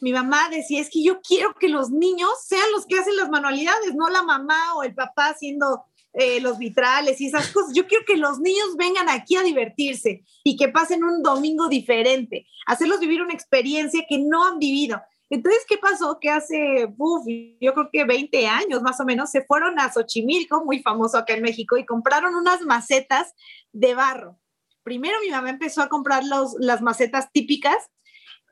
Mi 0.00 0.12
mamá 0.12 0.48
decía, 0.48 0.80
es 0.80 0.88
que 0.88 1.02
yo 1.02 1.20
quiero 1.20 1.54
que 1.54 1.68
los 1.68 1.90
niños 1.90 2.30
sean 2.46 2.70
los 2.72 2.86
que 2.86 2.98
hacen 2.98 3.16
las 3.16 3.28
manualidades, 3.28 3.94
no 3.94 4.08
la 4.08 4.22
mamá 4.22 4.74
o 4.76 4.82
el 4.82 4.94
papá 4.94 5.28
haciendo 5.30 5.84
eh, 6.12 6.40
los 6.40 6.58
vitrales 6.58 7.20
y 7.20 7.26
esas 7.26 7.48
cosas. 7.50 7.72
Yo 7.74 7.86
quiero 7.86 8.04
que 8.06 8.16
los 8.16 8.40
niños 8.40 8.76
vengan 8.76 9.08
aquí 9.08 9.36
a 9.36 9.42
divertirse 9.42 10.24
y 10.44 10.56
que 10.56 10.68
pasen 10.68 11.04
un 11.04 11.22
domingo 11.22 11.68
diferente, 11.68 12.46
hacerlos 12.66 13.00
vivir 13.00 13.22
una 13.22 13.34
experiencia 13.34 14.04
que 14.08 14.18
no 14.18 14.46
han 14.46 14.58
vivido. 14.58 15.00
Entonces, 15.28 15.64
¿qué 15.68 15.78
pasó? 15.78 16.18
Que 16.20 16.28
hace, 16.28 16.92
uf, 16.98 17.24
yo 17.60 17.72
creo 17.72 17.88
que 17.92 18.04
20 18.04 18.48
años 18.48 18.82
más 18.82 18.98
o 18.98 19.04
menos, 19.04 19.30
se 19.30 19.44
fueron 19.44 19.78
a 19.78 19.92
Xochimilco, 19.92 20.64
muy 20.64 20.80
famoso 20.82 21.18
acá 21.18 21.34
en 21.34 21.42
México, 21.42 21.76
y 21.76 21.86
compraron 21.86 22.34
unas 22.34 22.62
macetas 22.62 23.32
de 23.72 23.94
barro 23.94 24.40
primero 24.82 25.18
mi 25.22 25.30
mamá 25.30 25.50
empezó 25.50 25.82
a 25.82 25.88
comprar 25.88 26.24
los, 26.24 26.56
las 26.58 26.82
macetas 26.82 27.30
típicas 27.32 27.76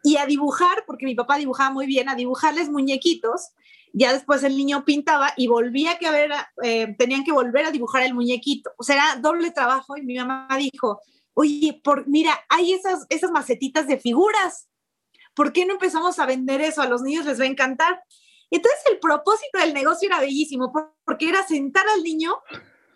y 0.03 0.17
a 0.17 0.27
dibujar, 0.27 0.85
porque 0.87 1.07
mi 1.07 1.15
papá 1.15 1.37
dibujaba 1.37 1.71
muy 1.71 1.87
bien, 1.87 2.09
a 2.09 2.15
dibujarles 2.15 2.69
muñequitos. 2.69 3.51
Ya 3.93 4.13
después 4.13 4.43
el 4.43 4.57
niño 4.57 4.85
pintaba 4.85 5.33
y 5.37 5.49
volvía 5.49 5.99
que 5.99 6.07
a 6.07 6.11
ver, 6.11 6.31
eh, 6.63 6.95
tenían 6.99 7.25
que 7.25 7.33
volver 7.33 7.67
a 7.67 7.71
dibujar 7.71 8.03
el 8.03 8.15
muñequito. 8.15 8.71
O 8.77 8.83
sea, 8.83 8.97
era 8.97 9.17
doble 9.17 9.51
trabajo 9.51 9.97
y 9.97 10.03
mi 10.03 10.17
mamá 10.17 10.49
dijo, 10.59 11.01
oye, 11.35 11.81
por, 11.83 12.07
mira, 12.09 12.39
hay 12.49 12.73
esas, 12.73 13.07
esas 13.09 13.31
macetitas 13.31 13.87
de 13.87 13.99
figuras. 13.99 14.69
¿Por 15.35 15.53
qué 15.53 15.67
no 15.67 15.75
empezamos 15.75 16.19
a 16.19 16.27
vender 16.27 16.61
eso? 16.61 16.83
A 16.83 16.89
los 16.89 17.03
niños 17.03 17.27
les 17.27 17.41
va 17.41 17.45
a 17.45 17.49
encantar. 17.49 18.03
Entonces 18.51 18.81
el 18.91 18.99
propósito 18.99 19.59
del 19.59 19.75
negocio 19.75 20.09
era 20.09 20.21
bellísimo, 20.21 20.73
porque 21.05 21.29
era 21.29 21.47
sentar 21.47 21.87
al 21.89 22.03
niño 22.03 22.35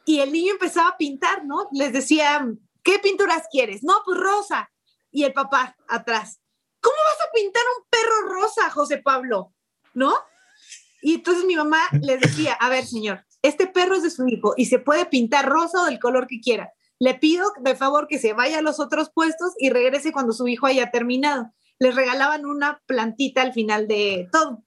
y 0.05 0.21
el 0.21 0.33
niño 0.33 0.53
empezaba 0.53 0.89
a 0.89 0.97
pintar, 0.97 1.45
¿no? 1.45 1.69
Les 1.73 1.93
decía, 1.93 2.45
¿qué 2.83 2.99
pinturas 2.99 3.47
quieres? 3.51 3.83
No, 3.83 4.03
pues 4.05 4.19
rosa. 4.19 4.71
Y 5.11 5.25
el 5.25 5.33
papá 5.33 5.77
atrás, 5.89 6.41
¿cómo 6.81 6.97
vas 6.97 7.29
a 7.29 7.33
pintar 7.33 7.63
un 7.79 7.85
perro 7.91 8.35
rosa, 8.35 8.71
José 8.71 8.99
Pablo? 8.99 9.53
¿No? 9.95 10.15
Y 11.03 11.17
entonces 11.17 11.45
mi 11.45 11.57
mamá 11.57 11.81
les 12.01 12.21
decía, 12.21 12.55
a 12.55 12.69
ver, 12.69 12.87
señor, 12.87 13.25
este 13.43 13.67
perro 13.67 13.97
es 13.97 14.05
de 14.05 14.11
su 14.11 14.27
hijo 14.29 14.55
y 14.57 14.67
se 14.67 14.79
puede 14.79 15.05
pintar 15.05 15.49
rosa 15.49 15.83
o 15.83 15.87
del 15.87 15.99
color 15.99 16.27
que 16.29 16.41
quiera. 16.41 16.73
Le 17.01 17.15
pido 17.15 17.53
de 17.61 17.75
favor 17.75 18.07
que 18.07 18.21
se 18.21 18.33
vaya 18.33 18.59
a 18.59 18.63
los 18.63 18.79
otros 18.79 19.11
puestos 19.13 19.53
y 19.59 19.71
regrese 19.71 20.13
cuando 20.13 20.33
su 20.33 20.47
hijo 20.47 20.67
haya 20.67 20.93
terminado. 20.93 21.53
Les 21.81 21.95
regalaban 21.97 22.47
una 22.47 22.81
plantita 22.87 23.43
al 23.43 23.53
final 23.53 23.89
de 23.89 24.29
todo. 24.31 24.63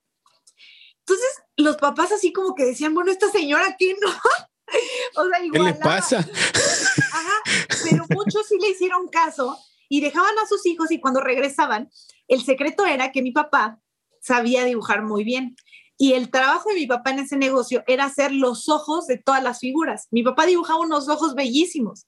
Entonces, 0.99 1.43
los 1.55 1.77
papás 1.77 2.11
así 2.11 2.33
como 2.33 2.53
que 2.53 2.65
decían, 2.65 2.93
bueno, 2.93 3.11
esta 3.11 3.29
señora, 3.29 3.75
¿qué 3.79 3.95
no? 4.01 4.09
o 5.15 5.29
sea, 5.29 5.39
¿Qué 5.51 5.59
le 5.59 5.73
pasa? 5.75 6.17
Ajá, 6.17 7.65
pero 7.83 8.05
muchos 8.09 8.47
sí 8.47 8.57
le 8.59 8.71
hicieron 8.71 9.07
caso 9.07 9.57
y 9.87 10.01
dejaban 10.01 10.37
a 10.39 10.47
sus 10.47 10.65
hijos 10.65 10.91
y 10.91 10.99
cuando 10.99 11.21
regresaban, 11.21 11.89
el 12.27 12.43
secreto 12.43 12.85
era 12.85 13.11
que 13.11 13.21
mi 13.21 13.31
papá 13.31 13.79
sabía 14.19 14.65
dibujar 14.65 15.03
muy 15.03 15.23
bien. 15.23 15.55
Y 15.97 16.13
el 16.13 16.29
trabajo 16.29 16.69
de 16.69 16.75
mi 16.75 16.87
papá 16.87 17.11
en 17.11 17.19
ese 17.19 17.37
negocio 17.37 17.83
era 17.87 18.05
hacer 18.05 18.31
los 18.31 18.67
ojos 18.69 19.07
de 19.07 19.17
todas 19.17 19.41
las 19.41 19.59
figuras. 19.59 20.07
Mi 20.11 20.23
papá 20.23 20.45
dibujaba 20.45 20.79
unos 20.79 21.07
ojos 21.07 21.35
bellísimos. 21.35 22.07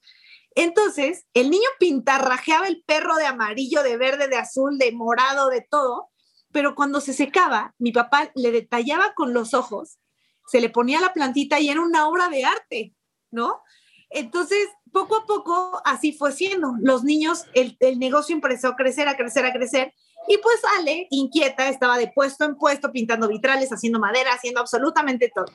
Entonces, 0.55 1.25
el 1.33 1.49
niño 1.49 1.67
pintarrajeaba 1.79 2.67
el 2.67 2.83
perro 2.85 3.15
de 3.15 3.25
amarillo, 3.25 3.83
de 3.83 3.95
verde, 3.97 4.27
de 4.27 4.37
azul, 4.37 4.77
de 4.77 4.91
morado, 4.91 5.49
de 5.49 5.61
todo, 5.61 6.09
pero 6.51 6.75
cuando 6.75 6.99
se 6.99 7.13
secaba, 7.13 7.75
mi 7.77 7.91
papá 7.91 8.31
le 8.35 8.51
detallaba 8.51 9.13
con 9.13 9.33
los 9.33 9.53
ojos 9.53 9.99
se 10.47 10.61
le 10.61 10.69
ponía 10.69 11.01
la 11.01 11.13
plantita 11.13 11.59
y 11.59 11.69
era 11.69 11.81
una 11.81 12.07
obra 12.07 12.29
de 12.29 12.45
arte, 12.45 12.95
¿no? 13.31 13.61
Entonces, 14.09 14.69
poco 14.91 15.17
a 15.17 15.25
poco 15.25 15.81
así 15.83 16.13
fue 16.13 16.31
siendo. 16.31 16.73
Los 16.79 17.03
niños, 17.03 17.45
el, 17.53 17.77
negocio 17.99 18.33
empezó 18.33 18.69
a 18.69 18.75
crecer, 18.75 19.09
a 19.09 19.17
crecer, 19.17 19.45
a 19.45 19.51
crecer. 19.51 19.93
Y 20.27 20.37
pues 20.37 20.57
Ale, 20.77 21.07
inquieta, 21.09 21.69
estaba 21.69 21.97
de 21.97 22.11
puesto 22.13 22.45
en 22.45 22.55
puesto, 22.55 22.91
pintando 22.91 23.27
vitrales, 23.27 23.71
haciendo 23.71 23.99
madera, 23.99 24.33
haciendo 24.33 24.59
absolutamente 24.59 25.31
todo. 25.33 25.45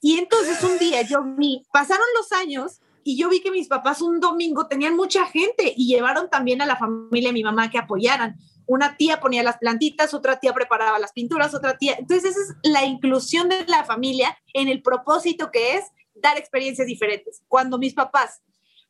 Y 0.00 0.18
entonces 0.18 0.62
un 0.62 0.78
día 0.78 1.02
yo 1.02 1.22
vi, 1.36 1.66
pasaron 1.72 2.06
los 2.16 2.32
años 2.32 2.80
y 3.04 3.16
yo 3.16 3.28
vi 3.28 3.40
que 3.40 3.50
mis 3.50 3.68
papás 3.68 4.02
un 4.02 4.20
domingo 4.20 4.66
tenían 4.66 4.96
mucha 4.96 5.26
gente 5.26 5.72
y 5.76 5.86
llevaron 5.86 6.28
también 6.30 6.62
a 6.62 6.66
la 6.66 6.76
familia 6.76 7.28
de 7.28 7.34
mi 7.34 7.44
mamá 7.44 7.70
que 7.70 7.78
apoyaran 7.78 8.36
una 8.66 8.96
tía 8.96 9.20
ponía 9.20 9.42
las 9.42 9.58
plantitas, 9.58 10.12
otra 10.12 10.38
tía 10.40 10.52
preparaba 10.52 10.98
las 10.98 11.12
pinturas, 11.12 11.54
otra 11.54 11.78
tía. 11.78 11.96
Entonces, 11.98 12.32
esa 12.32 12.40
es 12.40 12.70
la 12.70 12.84
inclusión 12.84 13.48
de 13.48 13.64
la 13.66 13.84
familia 13.84 14.36
en 14.52 14.68
el 14.68 14.82
propósito 14.82 15.50
que 15.50 15.76
es 15.76 15.84
dar 16.14 16.36
experiencias 16.36 16.86
diferentes. 16.86 17.42
Cuando 17.48 17.78
mis 17.78 17.94
papás 17.94 18.42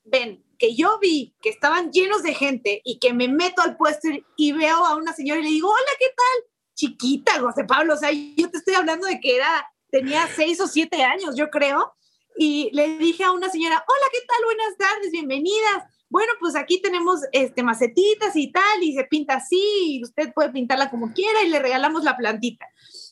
ven 0.04 0.42
que 0.58 0.74
yo 0.74 0.98
vi 0.98 1.34
que 1.42 1.48
estaban 1.48 1.90
llenos 1.90 2.22
de 2.22 2.34
gente 2.34 2.80
y 2.84 2.98
que 2.98 3.12
me 3.12 3.28
meto 3.28 3.62
al 3.62 3.76
puesto 3.76 4.08
y 4.36 4.52
veo 4.52 4.84
a 4.84 4.96
una 4.96 5.12
señora 5.12 5.40
y 5.40 5.44
le 5.44 5.50
digo, 5.50 5.68
hola, 5.68 5.92
¿qué 5.98 6.06
tal? 6.06 6.50
chiquita, 6.76 7.40
José 7.40 7.64
Pablo, 7.64 7.94
o 7.94 7.96
sea, 7.96 8.10
yo 8.12 8.50
te 8.50 8.58
estoy 8.58 8.74
hablando 8.74 9.06
de 9.06 9.18
que 9.18 9.34
era, 9.34 9.66
tenía 9.90 10.28
seis 10.28 10.60
o 10.60 10.68
siete 10.68 11.02
años, 11.02 11.34
yo 11.36 11.50
creo, 11.50 11.94
y 12.38 12.70
le 12.72 12.98
dije 12.98 13.24
a 13.24 13.32
una 13.32 13.48
señora, 13.48 13.82
hola, 13.88 14.06
¿qué 14.12 14.18
tal? 14.28 14.44
Buenas 14.44 14.76
tardes, 14.76 15.10
bienvenidas. 15.10 15.84
Bueno, 16.08 16.32
pues 16.38 16.54
aquí 16.54 16.80
tenemos 16.80 17.20
este, 17.32 17.62
macetitas 17.62 18.36
y 18.36 18.52
tal, 18.52 18.82
y 18.82 18.94
se 18.94 19.04
pinta 19.04 19.36
así, 19.36 19.96
y 19.96 20.04
usted 20.04 20.32
puede 20.34 20.50
pintarla 20.50 20.90
como 20.90 21.12
quiera, 21.14 21.42
y 21.42 21.48
le 21.48 21.58
regalamos 21.58 22.04
la 22.04 22.16
plantita. 22.16 22.66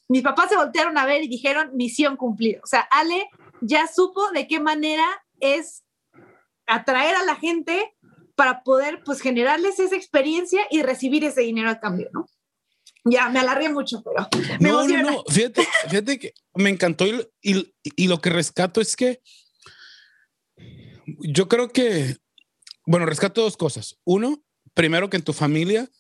Mis 0.09 0.23
papás 0.23 0.51
se 0.51 0.57
voltearon 0.57 0.99
a 0.99 1.07
ver 1.07 1.25
y 1.25 1.29
dijeron, 1.29 1.71
misión 1.75 2.17
cumplida. 2.17 2.61
O 2.63 2.67
sea, 2.67 2.83
Ale 2.91 3.31
ya 3.63 3.87
supo 3.89 4.31
de 4.33 4.47
qué 4.47 4.61
manera 4.61 5.07
es 5.41 5.84
atraer 6.67 7.15
a 7.17 7.25
la 7.25 7.37
gente 7.37 7.95
para 8.35 8.63
poder 8.63 9.03
pues 9.05 9.21
generarles 9.21 9.79
esa 9.79 9.97
experiencia 9.97 10.63
y 10.71 10.83
recibir 10.83 11.25
ese 11.25 11.43
dinero 11.43 11.71
a 11.71 11.81
cambio, 11.81 12.09
¿no? 12.13 12.27
Ya, 13.05 13.29
me 13.29 13.39
alargué 13.39 13.69
mucho, 13.69 14.03
pero 14.03 14.29
me 14.61 14.71
no, 14.71 14.89
no, 14.89 15.03
no, 15.03 15.25
fíjate, 15.29 15.67
fíjate 15.89 16.19
que 16.19 16.33
me 16.55 16.71
encantó 16.71 17.07
y, 17.07 17.29
y, 17.43 17.75
y, 17.83 18.09
lo 18.09 18.19
que 18.19 18.31
rescato 18.31 18.81
es 18.81 18.97
que 18.97 19.21
yo 21.07 21.49
creo 21.49 21.69
que, 21.69 22.17
bueno, 22.87 23.05
rescato 23.05 23.43
dos 23.43 23.59
cosas. 23.59 23.99
Uno, 24.05 24.43
primero 24.73 25.11
que 25.11 25.19
en 25.19 25.23
tu 25.23 25.35
familia, 25.35 25.91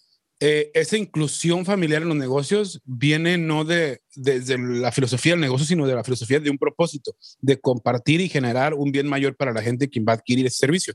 eh, 0.40 0.70
esa 0.74 0.96
inclusión 0.96 1.64
familiar 1.64 2.02
en 2.02 2.08
los 2.08 2.16
negocios 2.16 2.80
viene 2.84 3.38
no 3.38 3.64
de 3.64 4.00
desde 4.16 4.58
la 4.58 4.92
filosofía 4.92 5.32
del 5.32 5.40
negocio, 5.40 5.66
sino 5.66 5.86
de 5.86 5.94
la 5.94 6.04
filosofía 6.04 6.40
de 6.40 6.50
un 6.50 6.58
propósito, 6.58 7.16
de 7.40 7.60
compartir 7.60 8.20
y 8.20 8.28
generar 8.28 8.74
un 8.74 8.92
bien 8.92 9.06
mayor 9.06 9.36
para 9.36 9.52
la 9.52 9.62
gente 9.62 9.88
quien 9.88 10.04
va 10.06 10.12
a 10.12 10.16
adquirir 10.16 10.46
ese 10.46 10.58
servicio. 10.58 10.94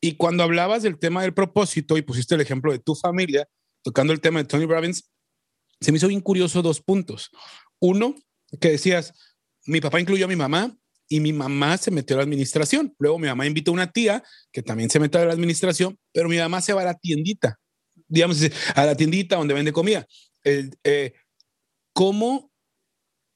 Y 0.00 0.16
cuando 0.16 0.42
hablabas 0.42 0.82
del 0.82 0.98
tema 0.98 1.22
del 1.22 1.32
propósito 1.34 1.96
y 1.96 2.02
pusiste 2.02 2.34
el 2.34 2.40
ejemplo 2.40 2.72
de 2.72 2.78
tu 2.78 2.94
familia, 2.94 3.48
tocando 3.82 4.12
el 4.12 4.20
tema 4.20 4.40
de 4.40 4.44
Tony 4.46 4.66
Robbins, 4.66 5.10
se 5.80 5.92
me 5.92 5.98
hizo 5.98 6.08
bien 6.08 6.20
curioso 6.20 6.62
dos 6.62 6.80
puntos. 6.80 7.30
Uno, 7.80 8.14
que 8.60 8.70
decías, 8.70 9.12
mi 9.66 9.80
papá 9.80 10.00
incluyó 10.00 10.26
a 10.26 10.28
mi 10.28 10.36
mamá 10.36 10.76
y 11.08 11.20
mi 11.20 11.32
mamá 11.32 11.76
se 11.76 11.90
metió 11.90 12.16
a 12.16 12.18
la 12.18 12.24
administración. 12.24 12.94
Luego 12.98 13.18
mi 13.18 13.28
mamá 13.28 13.46
invitó 13.46 13.70
a 13.70 13.74
una 13.74 13.92
tía 13.92 14.22
que 14.52 14.62
también 14.62 14.90
se 14.90 15.00
metió 15.00 15.20
a 15.20 15.26
la 15.26 15.32
administración, 15.32 15.98
pero 16.12 16.28
mi 16.28 16.38
mamá 16.38 16.60
se 16.60 16.72
va 16.72 16.82
a 16.82 16.86
la 16.86 16.94
tiendita, 16.94 17.58
digamos, 18.14 18.38
a 18.74 18.86
la 18.86 18.94
tiendita 18.94 19.36
donde 19.36 19.54
vende 19.54 19.72
comida. 19.72 20.06
Eh, 20.44 21.12
¿Cómo 21.92 22.50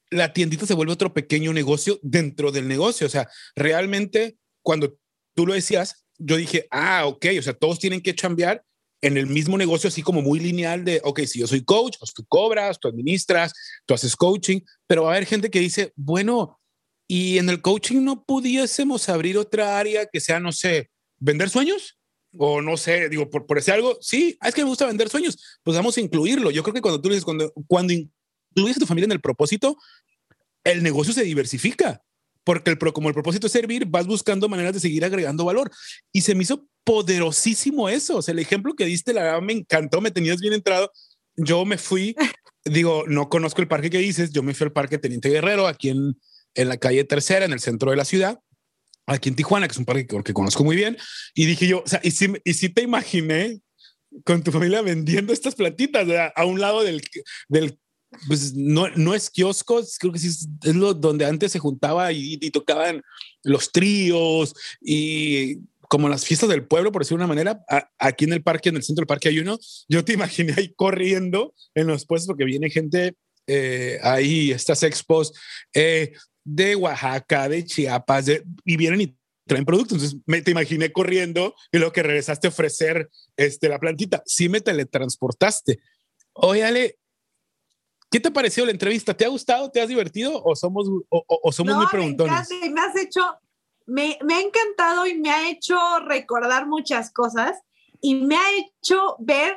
la 0.09 0.33
tiendita 0.33 0.65
se 0.65 0.73
vuelve 0.73 0.93
otro 0.93 1.13
pequeño 1.13 1.53
negocio 1.53 1.99
dentro 2.01 2.51
del 2.51 2.67
negocio? 2.67 3.05
O 3.05 3.09
sea, 3.09 3.29
realmente 3.55 4.37
cuando 4.63 4.97
tú 5.35 5.45
lo 5.45 5.53
decías, 5.53 6.05
yo 6.17 6.37
dije, 6.37 6.67
ah, 6.71 7.05
ok, 7.05 7.25
o 7.37 7.41
sea, 7.41 7.53
todos 7.53 7.79
tienen 7.79 8.01
que 8.01 8.15
cambiar 8.15 8.63
en 9.01 9.17
el 9.17 9.27
mismo 9.27 9.57
negocio, 9.57 9.87
así 9.87 10.01
como 10.01 10.21
muy 10.21 10.39
lineal 10.39 10.83
de, 10.83 11.01
ok, 11.03 11.21
si 11.21 11.39
yo 11.39 11.47
soy 11.47 11.63
coach, 11.63 11.97
pues 11.99 12.13
tú 12.13 12.25
cobras, 12.27 12.79
tú 12.79 12.89
administras, 12.89 13.53
tú 13.85 13.93
haces 13.93 14.15
coaching, 14.15 14.59
pero 14.87 15.03
va 15.03 15.11
a 15.11 15.15
haber 15.15 15.25
gente 15.25 15.49
que 15.49 15.59
dice, 15.59 15.93
bueno, 15.95 16.59
y 17.07 17.37
en 17.37 17.49
el 17.49 17.61
coaching 17.61 18.03
no 18.03 18.23
pudiésemos 18.25 19.07
abrir 19.07 19.37
otra 19.37 19.79
área 19.79 20.05
que 20.05 20.19
sea, 20.19 20.39
no 20.39 20.51
sé, 20.51 20.89
vender 21.17 21.49
sueños 21.49 21.98
o 22.37 22.61
no 22.61 22.77
sé, 22.77 23.09
digo, 23.09 23.29
por, 23.29 23.45
por 23.45 23.57
ese 23.57 23.71
algo, 23.71 23.97
sí, 24.01 24.37
es 24.41 24.53
que 24.53 24.63
me 24.63 24.69
gusta 24.69 24.85
vender 24.85 25.09
sueños, 25.09 25.59
pues 25.63 25.75
vamos 25.75 25.97
a 25.97 26.01
incluirlo. 26.01 26.51
Yo 26.51 26.63
creo 26.63 26.73
que 26.73 26.81
cuando 26.81 27.01
tú 27.01 27.09
dices, 27.09 27.25
cuando, 27.25 27.51
cuando 27.67 27.93
incluyes 27.93 28.77
a 28.77 28.79
tu 28.79 28.85
familia 28.85 29.05
en 29.05 29.11
el 29.13 29.21
propósito, 29.21 29.77
el 30.63 30.83
negocio 30.83 31.13
se 31.13 31.23
diversifica 31.23 32.03
porque 32.49 32.71
el, 32.71 32.79
como 32.93 33.09
el 33.09 33.13
propósito 33.13 33.45
es 33.45 33.53
servir, 33.53 33.85
vas 33.85 34.07
buscando 34.07 34.49
maneras 34.49 34.73
de 34.73 34.79
seguir 34.79 35.05
agregando 35.05 35.45
valor. 35.45 35.69
Y 36.11 36.21
se 36.21 36.33
me 36.33 36.41
hizo 36.41 36.65
poderosísimo 36.83 37.89
eso. 37.89 38.17
O 38.17 38.21
sea, 38.23 38.31
el 38.31 38.39
ejemplo 38.39 38.73
que 38.73 38.85
diste, 38.85 39.13
la 39.13 39.21
verdad 39.21 39.41
me 39.41 39.53
encantó, 39.53 40.01
me 40.01 40.09
tenías 40.09 40.39
bien 40.39 40.53
entrado. 40.53 40.91
Yo 41.35 41.63
me 41.63 41.77
fui, 41.77 42.15
digo, 42.65 43.03
no 43.07 43.29
conozco 43.29 43.61
el 43.61 43.67
parque 43.67 43.91
que 43.91 43.99
dices, 43.99 44.31
yo 44.31 44.41
me 44.41 44.55
fui 44.55 44.65
al 44.65 44.73
Parque 44.73 44.97
Teniente 44.97 45.29
Guerrero, 45.29 45.67
aquí 45.67 45.89
en, 45.89 46.19
en 46.55 46.69
la 46.69 46.77
calle 46.77 47.03
Tercera, 47.03 47.45
en 47.45 47.53
el 47.53 47.59
centro 47.59 47.91
de 47.91 47.97
la 47.97 48.05
ciudad, 48.05 48.39
aquí 49.09 49.29
en 49.29 49.35
Tijuana, 49.35 49.67
que 49.67 49.73
es 49.73 49.77
un 49.77 49.85
parque 49.85 50.07
que, 50.07 50.33
conozco 50.33 50.63
muy 50.63 50.75
bien. 50.75 50.97
Y 51.33 51.45
dije 51.45 51.67
yo, 51.67 51.83
o 51.83 51.87
sea, 51.87 51.99
y 52.03 52.11
si, 52.11 52.33
y 52.43 52.53
si 52.53 52.69
te 52.69 52.81
imaginé 52.81 53.61
con 54.23 54.43
tu 54.43 54.51
familia 54.51 54.81
vendiendo 54.81 55.33
estas 55.33 55.55
plantitas 55.55 56.07
a 56.35 56.45
un 56.45 56.59
lado 56.59 56.83
del, 56.83 57.01
del 57.47 57.77
pues 58.27 58.55
no, 58.55 58.87
no 58.95 59.13
es 59.13 59.29
kioscos, 59.29 59.97
creo 59.99 60.11
que 60.11 60.19
sí 60.19 60.27
es, 60.27 60.75
lo 60.75 60.93
donde 60.93 61.25
antes 61.25 61.51
se 61.51 61.59
juntaba 61.59 62.11
y, 62.11 62.37
tocaban 62.51 63.01
los 63.43 63.71
tríos 63.71 64.55
y 64.81 65.59
como 65.87 66.09
las 66.09 66.25
fiestas 66.25 66.49
del 66.49 66.65
pueblo, 66.65 66.91
por 66.91 67.01
decirlo 67.01 67.19
de 67.19 67.25
una 67.25 67.33
manera, 67.33 67.63
aquí 67.97 68.25
en 68.25 68.33
el 68.33 68.43
parque, 68.43 68.69
en 68.69 68.77
el 68.77 68.83
centro 68.83 69.01
del 69.01 69.07
parque 69.07 69.29
hay 69.29 69.39
uno, 69.39 69.57
yo 69.87 70.03
te 70.03 70.13
imaginé 70.13 70.53
ahí 70.57 70.73
corriendo 70.75 71.53
en 71.73 71.87
los 71.87 72.05
puestos 72.05 72.27
porque 72.27 72.45
viene 72.45 72.69
gente 72.69 73.15
eh, 73.47 73.99
ahí, 74.03 74.51
estas 74.51 74.83
expos 74.83 75.33
eh, 75.73 76.13
de 76.53 76.75
Oaxaca, 76.75 77.47
de 77.47 77.63
Chiapas, 77.65 78.27
y 78.65 78.77
vienen 78.77 79.01
y 79.01 79.17
traen 79.45 79.65
productos. 79.65 79.97
Entonces 79.97 80.19
me 80.25 80.41
te 80.41 80.51
imaginé 80.51 80.91
corriendo 80.91 81.55
y 81.71 81.77
lo 81.77 81.91
que 81.91 82.03
regresaste 82.03 82.47
a 82.47 82.49
ofrecer 82.49 83.09
este, 83.37 83.69
la 83.69 83.79
plantita. 83.79 84.23
Sí 84.25 84.49
me 84.49 84.61
teletransportaste. 84.61 85.79
Óyale, 86.33 86.97
¿Qué 88.11 88.19
te 88.19 88.31
pareció 88.31 88.65
la 88.65 88.71
entrevista? 88.71 89.13
¿Te 89.13 89.25
ha 89.25 89.27
gustado? 89.27 89.69
¿Te 89.69 89.81
has 89.81 89.87
divertido? 89.87 90.41
¿O 90.43 90.55
somos, 90.55 90.89
o, 91.09 91.51
somos 91.51 91.75
muy 91.75 91.85
preguntones? 91.85 92.49
Me, 92.49 92.69
me 92.71 92.81
has 92.81 92.95
hecho, 92.95 93.21
me, 93.85 94.17
me 94.23 94.33
ha 94.33 94.41
encantado 94.41 95.05
y 95.05 95.13
me 95.13 95.29
ha 95.29 95.47
hecho 95.47 95.77
recordar 96.07 96.65
muchas 96.65 97.11
cosas 97.13 97.55
y 98.01 98.15
me 98.15 98.35
ha 98.35 98.57
hecho 98.57 99.15
ver 99.19 99.55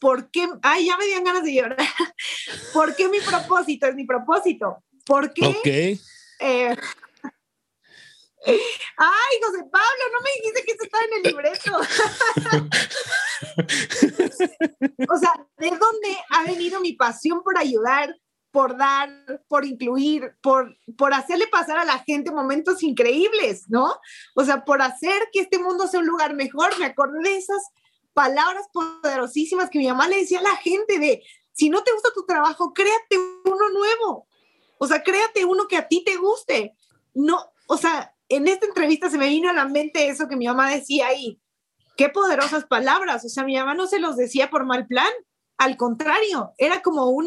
por 0.00 0.30
qué, 0.30 0.48
ay, 0.62 0.86
ya 0.86 0.96
me 0.96 1.04
dieron 1.04 1.24
ganas 1.24 1.44
de 1.44 1.54
llorar, 1.54 1.78
por 2.72 2.96
qué 2.96 3.08
mi 3.08 3.20
propósito 3.20 3.86
es 3.86 3.94
mi 3.94 4.04
propósito, 4.04 4.82
por 5.04 5.32
qué 5.32 5.46
okay. 5.46 6.00
eh, 6.40 6.76
Ay, 8.46 9.40
José 9.42 9.64
Pablo, 9.70 10.04
no 10.12 10.20
me 10.20 10.30
dijiste 10.36 10.64
que 10.64 10.72
eso 10.72 10.84
estaba 10.84 11.04
en 11.04 11.14
el 11.14 11.22
libreto. 11.22 11.78
o 15.12 15.18
sea, 15.18 15.32
¿de 15.56 15.70
dónde 15.70 16.18
ha 16.30 16.44
venido 16.44 16.80
mi 16.80 16.92
pasión 16.92 17.42
por 17.42 17.56
ayudar, 17.58 18.14
por 18.50 18.76
dar, 18.76 19.10
por 19.48 19.64
incluir, 19.64 20.36
por, 20.42 20.76
por 20.98 21.14
hacerle 21.14 21.46
pasar 21.46 21.78
a 21.78 21.86
la 21.86 22.00
gente 22.00 22.30
momentos 22.30 22.82
increíbles, 22.82 23.64
¿no? 23.68 23.98
O 24.34 24.44
sea, 24.44 24.64
por 24.64 24.82
hacer 24.82 25.28
que 25.32 25.40
este 25.40 25.58
mundo 25.58 25.88
sea 25.88 26.00
un 26.00 26.06
lugar 26.06 26.34
mejor. 26.34 26.78
Me 26.78 26.84
acordé 26.84 27.20
de 27.22 27.38
esas 27.38 27.62
palabras 28.12 28.66
poderosísimas 28.72 29.70
que 29.70 29.78
mi 29.78 29.88
mamá 29.88 30.06
le 30.06 30.18
decía 30.18 30.40
a 30.40 30.42
la 30.42 30.56
gente 30.56 30.98
de, 30.98 31.22
si 31.52 31.70
no 31.70 31.82
te 31.82 31.92
gusta 31.92 32.10
tu 32.14 32.26
trabajo, 32.26 32.74
créate 32.74 33.16
uno 33.44 33.70
nuevo. 33.70 34.28
O 34.84 34.86
sea, 34.86 35.02
créate 35.02 35.46
uno 35.46 35.66
que 35.66 35.78
a 35.78 35.88
ti 35.88 36.04
te 36.04 36.16
guste. 36.16 36.76
No, 37.14 37.38
o 37.68 37.78
sea, 37.78 38.14
en 38.28 38.48
esta 38.48 38.66
entrevista 38.66 39.08
se 39.08 39.16
me 39.16 39.30
vino 39.30 39.48
a 39.48 39.54
la 39.54 39.64
mente 39.64 40.08
eso 40.08 40.28
que 40.28 40.36
mi 40.36 40.46
mamá 40.46 40.70
decía 40.70 41.06
ahí. 41.06 41.40
Qué 41.96 42.10
poderosas 42.10 42.66
palabras. 42.66 43.24
O 43.24 43.30
sea, 43.30 43.44
mi 43.44 43.56
mamá 43.56 43.72
no 43.72 43.86
se 43.86 43.98
los 43.98 44.16
decía 44.16 44.50
por 44.50 44.66
mal 44.66 44.86
plan. 44.86 45.10
Al 45.56 45.78
contrario, 45.78 46.52
era 46.58 46.82
como 46.82 47.06
un, 47.06 47.26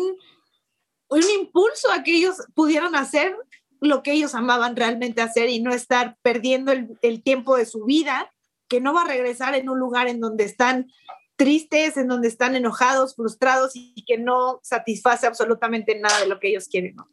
un 1.07 1.23
impulso 1.39 1.91
a 1.91 2.03
que 2.03 2.15
ellos 2.15 2.35
pudieran 2.53 2.93
hacer 2.93 3.35
lo 3.81 4.03
que 4.03 4.11
ellos 4.11 4.35
amaban 4.35 4.75
realmente 4.75 5.23
hacer 5.23 5.49
y 5.49 5.59
no 5.59 5.73
estar 5.73 6.15
perdiendo 6.21 6.71
el, 6.71 6.99
el 7.01 7.23
tiempo 7.23 7.57
de 7.57 7.65
su 7.65 7.85
vida, 7.85 8.31
que 8.67 8.81
no 8.81 8.93
va 8.93 9.01
a 9.01 9.07
regresar 9.07 9.55
en 9.55 9.67
un 9.67 9.79
lugar 9.79 10.07
en 10.07 10.19
donde 10.19 10.43
están 10.43 10.91
tristes, 11.37 11.97
en 11.97 12.07
donde 12.07 12.27
están 12.27 12.55
enojados, 12.55 13.15
frustrados 13.15 13.71
y 13.73 14.05
que 14.05 14.19
no 14.19 14.59
satisface 14.61 15.25
absolutamente 15.25 15.97
nada 15.99 16.19
de 16.19 16.27
lo 16.27 16.39
que 16.39 16.49
ellos 16.49 16.67
quieren. 16.67 16.95
¿no? 16.95 17.07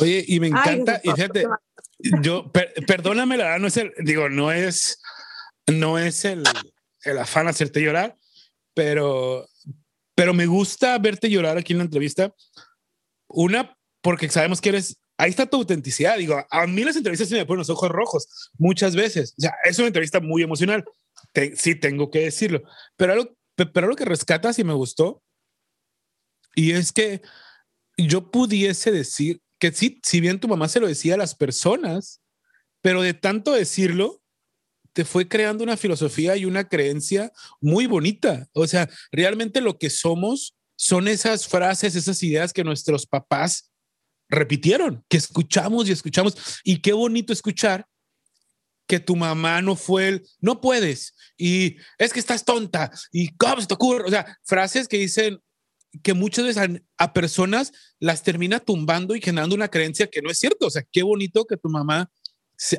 Oye, 0.00 0.24
y 0.26 0.40
me 0.40 0.48
encanta, 0.48 1.00
y 1.02 1.10
fíjate, 1.10 1.46
yo, 2.20 2.50
perdóname, 2.86 3.36
la 3.36 3.44
verdad, 3.44 3.58
no 3.60 3.68
es 3.68 3.76
el, 3.76 3.92
digo, 3.98 4.28
no 4.28 4.50
es, 4.52 5.00
no 5.66 5.98
es 5.98 6.24
el, 6.24 6.42
el 7.04 7.18
afán 7.18 7.48
hacerte 7.48 7.80
llorar, 7.80 8.16
pero, 8.74 9.48
pero 10.14 10.34
me 10.34 10.46
gusta 10.46 10.98
verte 10.98 11.30
llorar 11.30 11.56
aquí 11.56 11.72
en 11.72 11.78
la 11.78 11.84
entrevista. 11.84 12.34
Una, 13.28 13.76
porque 14.02 14.28
sabemos 14.28 14.60
que 14.60 14.70
eres, 14.70 14.98
ahí 15.16 15.30
está 15.30 15.46
tu 15.46 15.56
autenticidad. 15.56 16.18
Digo, 16.18 16.44
a 16.50 16.66
mí 16.66 16.84
las 16.84 16.96
entrevistas 16.96 17.28
se 17.28 17.36
me 17.36 17.46
ponen 17.46 17.60
los 17.60 17.70
ojos 17.70 17.90
rojos 17.90 18.50
muchas 18.58 18.96
veces. 18.96 19.34
O 19.38 19.42
sea, 19.42 19.54
es 19.64 19.78
una 19.78 19.88
entrevista 19.88 20.20
muy 20.20 20.42
emocional. 20.42 20.84
sí, 21.56 21.74
tengo 21.74 22.10
que 22.10 22.20
decirlo. 22.20 22.62
Pero 22.96 23.12
algo, 23.12 23.36
pero 23.56 23.86
lo 23.86 23.96
que 23.96 24.04
rescatas 24.04 24.58
y 24.58 24.64
me 24.64 24.74
gustó, 24.74 25.22
y 26.54 26.72
es 26.72 26.92
que 26.92 27.22
yo 27.96 28.30
pudiese 28.30 28.90
decir 28.90 29.40
que 29.64 29.72
sí, 29.72 29.98
si 30.02 30.20
bien 30.20 30.38
tu 30.38 30.46
mamá 30.46 30.68
se 30.68 30.78
lo 30.78 30.86
decía 30.86 31.14
a 31.14 31.16
las 31.16 31.34
personas, 31.34 32.20
pero 32.82 33.00
de 33.00 33.14
tanto 33.14 33.52
decirlo, 33.52 34.22
te 34.92 35.06
fue 35.06 35.26
creando 35.26 35.64
una 35.64 35.78
filosofía 35.78 36.36
y 36.36 36.44
una 36.44 36.68
creencia 36.68 37.32
muy 37.62 37.86
bonita. 37.86 38.46
O 38.52 38.66
sea, 38.66 38.90
realmente 39.10 39.62
lo 39.62 39.78
que 39.78 39.88
somos 39.88 40.54
son 40.76 41.08
esas 41.08 41.48
frases, 41.48 41.96
esas 41.96 42.22
ideas 42.22 42.52
que 42.52 42.62
nuestros 42.62 43.06
papás 43.06 43.72
repitieron, 44.28 45.02
que 45.08 45.16
escuchamos 45.16 45.88
y 45.88 45.92
escuchamos. 45.92 46.36
Y 46.62 46.82
qué 46.82 46.92
bonito 46.92 47.32
escuchar 47.32 47.86
que 48.86 49.00
tu 49.00 49.16
mamá 49.16 49.62
no 49.62 49.76
fue 49.76 50.08
el, 50.08 50.28
no 50.40 50.60
puedes, 50.60 51.14
y 51.38 51.76
es 51.96 52.12
que 52.12 52.20
estás 52.20 52.44
tonta, 52.44 52.90
y 53.10 53.34
cómo 53.36 53.62
se 53.62 53.66
te 53.66 53.72
ocurre. 53.72 54.04
O 54.04 54.10
sea, 54.10 54.38
frases 54.44 54.88
que 54.88 54.98
dicen, 54.98 55.40
que 56.02 56.14
muchas 56.14 56.44
veces 56.44 56.80
a, 56.98 57.12
personas 57.12 57.72
las 57.98 58.22
termina 58.22 58.60
tumbando 58.60 59.14
y 59.14 59.20
generando 59.20 59.54
una 59.54 59.68
creencia 59.68 60.08
que 60.08 60.22
no 60.22 60.30
es 60.30 60.38
cierto. 60.38 60.66
O 60.66 60.70
sea, 60.70 60.84
qué 60.90 61.02
bonito 61.02 61.44
que 61.44 61.56
tu 61.56 61.68
mamá, 61.68 62.10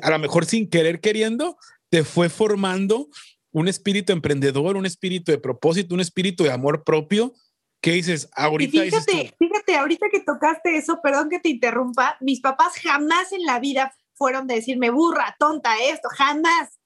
a 0.02 0.10
lo 0.10 0.18
mejor 0.18 0.44
sin 0.44 0.68
querer 0.68 1.00
queriendo, 1.00 1.56
te 1.88 2.04
fue 2.04 2.28
formando 2.28 3.08
un 3.52 3.68
espíritu 3.68 4.12
emprendedor, 4.12 4.76
un 4.76 4.86
espíritu 4.86 5.32
de 5.32 5.38
propósito, 5.38 5.94
un 5.94 6.00
espíritu 6.00 6.44
de 6.44 6.52
amor 6.52 6.84
propio. 6.84 7.32
¿Qué 7.80 7.92
dices? 7.92 8.28
Ahorita. 8.34 8.82
fíjate, 8.82 9.34
fíjate, 9.38 9.76
ahorita 9.76 10.08
que 10.10 10.20
tocaste 10.20 10.76
eso, 10.76 11.00
perdón 11.02 11.28
que 11.30 11.38
te 11.38 11.48
interrumpa, 11.48 12.16
mis 12.20 12.40
papás 12.40 12.74
jamás 12.82 13.32
en 13.32 13.44
la 13.44 13.60
vida 13.60 13.94
fueron 14.14 14.46
de 14.46 14.56
decirme 14.56 14.90
burra, 14.90 15.36
tonta, 15.38 15.76
esto, 15.84 16.08
jamás, 16.16 16.78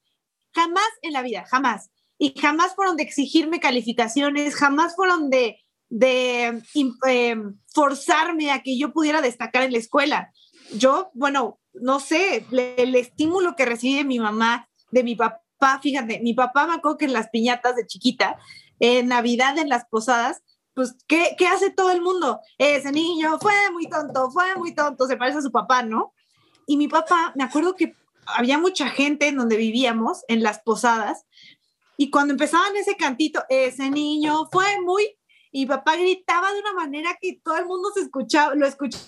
jamás 0.53 0.89
en 1.03 1.13
la 1.13 1.23
vida, 1.23 1.45
jamás. 1.49 1.91
Y 2.19 2.39
jamás 2.39 2.75
fueron 2.75 2.97
de 2.97 3.05
exigirme 3.05 3.61
calificaciones, 3.61 4.55
jamás 4.55 4.95
fueron 4.95 5.31
de, 5.31 5.59
de 5.91 6.63
eh, 7.09 7.37
forzarme 7.75 8.53
a 8.53 8.63
que 8.63 8.79
yo 8.79 8.93
pudiera 8.93 9.21
destacar 9.21 9.65
en 9.65 9.73
la 9.73 9.79
escuela. 9.79 10.33
Yo, 10.73 11.11
bueno, 11.15 11.61
no 11.75 12.01
sé, 12.01 12.47
el 12.51 12.95
estímulo 12.95 13.57
que 13.57 13.67
recibí 13.67 14.03
mi 14.05 14.19
mamá, 14.19 14.69
de 14.93 15.05
mi 15.05 15.17
papá, 15.17 15.81
fíjate, 15.83 16.21
mi 16.21 16.33
papá 16.33 16.67
me 16.67 16.75
acuerdo 16.75 16.99
en 17.01 17.13
las 17.13 17.29
piñatas 17.29 17.77
de 17.77 17.87
chiquita, 17.87 18.39
en 18.79 19.09
Navidad, 19.09 19.59
en 19.59 19.69
las 19.69 19.85
posadas, 19.87 20.43
pues, 20.75 20.95
¿qué, 21.07 21.35
¿qué 21.37 21.47
hace 21.47 21.71
todo 21.71 21.91
el 21.91 22.01
mundo? 22.01 22.41
Ese 22.57 22.93
niño 22.93 23.39
fue 23.41 23.53
muy 23.73 23.89
tonto, 23.89 24.31
fue 24.31 24.55
muy 24.57 24.75
tonto, 24.75 25.07
se 25.07 25.17
parece 25.17 25.39
a 25.39 25.43
su 25.43 25.51
papá, 25.51 25.83
¿no? 25.83 26.15
Y 26.67 26.77
mi 26.77 26.89
papá, 26.89 27.33
me 27.37 27.45
acuerdo 27.45 27.75
que 27.75 27.97
había 28.27 28.59
mucha 28.59 28.89
gente 28.89 29.29
en 29.29 29.37
donde 29.37 29.57
vivíamos, 29.57 30.23
en 30.29 30.43
las 30.43 30.61
posadas, 30.61 31.27
y 31.97 32.11
cuando 32.11 32.33
empezaban 32.33 32.75
ese 32.77 32.97
cantito, 32.97 33.43
ese 33.51 33.91
niño 33.91 34.49
fue 34.51 34.81
muy, 34.81 35.19
y 35.51 35.67
papá 35.67 35.97
gritaba 35.97 36.53
de 36.53 36.61
una 36.61 36.73
manera 36.73 37.17
que 37.21 37.41
todo 37.43 37.57
el 37.57 37.67
mundo 37.67 37.91
se 37.95 38.01
escuchaba, 38.01 38.55
lo 38.55 38.67
escuchaba 38.67 39.03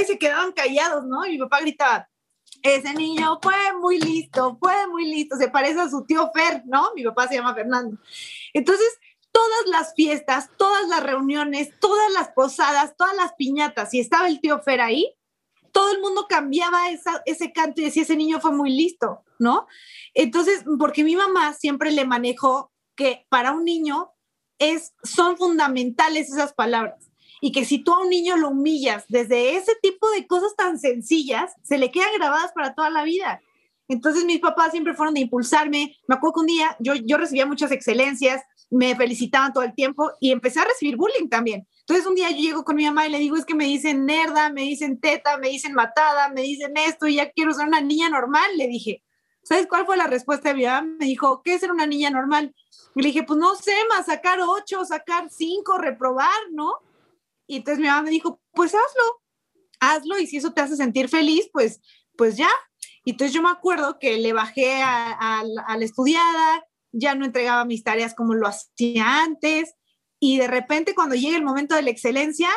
y 0.00 0.04
se 0.04 0.18
quedaban 0.18 0.52
callados, 0.52 1.04
¿no? 1.04 1.26
Y 1.26 1.32
mi 1.32 1.38
papá 1.38 1.60
gritaba, 1.60 2.08
ese 2.62 2.94
niño 2.94 3.38
fue 3.42 3.54
muy 3.80 3.98
listo, 3.98 4.56
fue 4.60 4.86
muy 4.88 5.04
listo, 5.04 5.36
se 5.36 5.48
parece 5.48 5.80
a 5.80 5.88
su 5.88 6.04
tío 6.04 6.30
Fer, 6.34 6.62
¿no? 6.66 6.92
Mi 6.94 7.04
papá 7.04 7.28
se 7.28 7.34
llama 7.34 7.54
Fernando. 7.54 7.98
Entonces, 8.52 8.88
todas 9.32 9.66
las 9.66 9.94
fiestas, 9.94 10.50
todas 10.56 10.88
las 10.88 11.02
reuniones, 11.02 11.78
todas 11.80 12.10
las 12.12 12.30
posadas, 12.30 12.94
todas 12.96 13.14
las 13.14 13.34
piñatas, 13.34 13.92
y 13.94 14.00
estaba 14.00 14.28
el 14.28 14.40
tío 14.40 14.60
Fer 14.60 14.80
ahí, 14.80 15.14
todo 15.72 15.92
el 15.92 16.00
mundo 16.00 16.26
cambiaba 16.28 16.90
ese 17.26 17.52
canto 17.52 17.80
y 17.80 17.84
decía, 17.84 18.02
ese 18.02 18.16
niño 18.16 18.40
fue 18.40 18.52
muy 18.52 18.70
listo, 18.70 19.22
¿no? 19.38 19.66
Entonces, 20.14 20.64
porque 20.78 21.04
mi 21.04 21.14
mamá 21.14 21.52
siempre 21.52 21.92
le 21.92 22.04
manejó 22.04 22.72
que 22.96 23.26
para 23.28 23.52
un 23.52 23.64
niño 23.64 24.10
es, 24.58 24.94
son 25.02 25.36
fundamentales 25.36 26.30
esas 26.30 26.52
palabras 26.52 27.08
y 27.40 27.52
que 27.52 27.64
si 27.64 27.78
tú 27.78 27.92
a 27.92 28.02
un 28.02 28.10
niño 28.10 28.36
lo 28.36 28.50
humillas 28.50 29.04
desde 29.08 29.56
ese 29.56 29.72
tipo 29.80 30.10
de 30.10 30.26
cosas 30.26 30.56
tan 30.56 30.78
sencillas, 30.78 31.52
se 31.62 31.78
le 31.78 31.90
quedan 31.90 32.08
grabadas 32.16 32.52
para 32.52 32.74
toda 32.74 32.90
la 32.90 33.04
vida. 33.04 33.40
Entonces 33.88 34.24
mis 34.24 34.40
papás 34.40 34.72
siempre 34.72 34.94
fueron 34.94 35.14
de 35.14 35.20
impulsarme. 35.20 35.96
Me 36.06 36.16
acuerdo 36.16 36.34
que 36.34 36.40
un 36.40 36.46
día 36.46 36.76
yo, 36.78 36.94
yo 36.94 37.16
recibía 37.16 37.46
muchas 37.46 37.72
excelencias, 37.72 38.42
me 38.70 38.94
felicitaban 38.94 39.52
todo 39.52 39.64
el 39.64 39.74
tiempo 39.74 40.10
y 40.20 40.30
empecé 40.30 40.60
a 40.60 40.64
recibir 40.64 40.96
bullying 40.96 41.28
también. 41.28 41.66
Entonces 41.80 42.06
un 42.06 42.14
día 42.14 42.30
yo 42.30 42.36
llego 42.36 42.64
con 42.64 42.76
mi 42.76 42.84
mamá 42.84 43.06
y 43.06 43.10
le 43.10 43.18
digo, 43.18 43.36
es 43.36 43.46
que 43.46 43.54
me 43.54 43.64
dicen 43.64 44.04
nerda, 44.04 44.50
me 44.50 44.62
dicen 44.62 45.00
teta, 45.00 45.38
me 45.38 45.48
dicen 45.48 45.72
matada, 45.72 46.28
me 46.28 46.42
dicen 46.42 46.76
esto 46.76 47.06
y 47.06 47.14
ya 47.14 47.30
quiero 47.30 47.54
ser 47.54 47.66
una 47.66 47.80
niña 47.80 48.10
normal, 48.10 48.50
le 48.56 48.66
dije. 48.66 49.02
¿Sabes 49.48 49.66
cuál 49.66 49.86
fue 49.86 49.96
la 49.96 50.06
respuesta 50.06 50.50
de 50.50 50.56
mi 50.56 50.64
mamá? 50.66 50.86
Me 50.98 51.06
dijo, 51.06 51.40
¿qué 51.42 51.54
es 51.54 51.60
ser 51.60 51.72
una 51.72 51.86
niña 51.86 52.10
normal? 52.10 52.54
Y 52.94 53.00
le 53.00 53.08
dije, 53.08 53.22
pues 53.22 53.38
no 53.38 53.54
sé, 53.54 53.72
más 53.88 54.04
sacar 54.04 54.40
ocho, 54.42 54.84
sacar 54.84 55.30
cinco, 55.30 55.78
reprobar, 55.78 56.38
¿no? 56.50 56.74
Y 57.46 57.56
entonces 57.56 57.80
mi 57.80 57.86
mamá 57.86 58.02
me 58.02 58.10
dijo, 58.10 58.42
pues 58.52 58.74
hazlo, 58.74 59.22
hazlo 59.80 60.18
y 60.18 60.26
si 60.26 60.36
eso 60.36 60.52
te 60.52 60.60
hace 60.60 60.76
sentir 60.76 61.08
feliz, 61.08 61.48
pues, 61.50 61.80
pues 62.14 62.36
ya. 62.36 62.50
Y 63.06 63.12
entonces 63.12 63.32
yo 63.32 63.40
me 63.40 63.48
acuerdo 63.48 63.98
que 63.98 64.18
le 64.18 64.34
bajé 64.34 64.82
a, 64.82 65.42
la 65.46 65.82
estudiada, 65.84 66.62
ya 66.92 67.14
no 67.14 67.24
entregaba 67.24 67.64
mis 67.64 67.82
tareas 67.82 68.14
como 68.14 68.34
lo 68.34 68.48
hacía 68.48 69.22
antes, 69.22 69.72
y 70.20 70.36
de 70.36 70.46
repente 70.46 70.94
cuando 70.94 71.14
llega 71.14 71.38
el 71.38 71.44
momento 71.44 71.74
de 71.74 71.80
la 71.80 71.90
excelencia, 71.90 72.50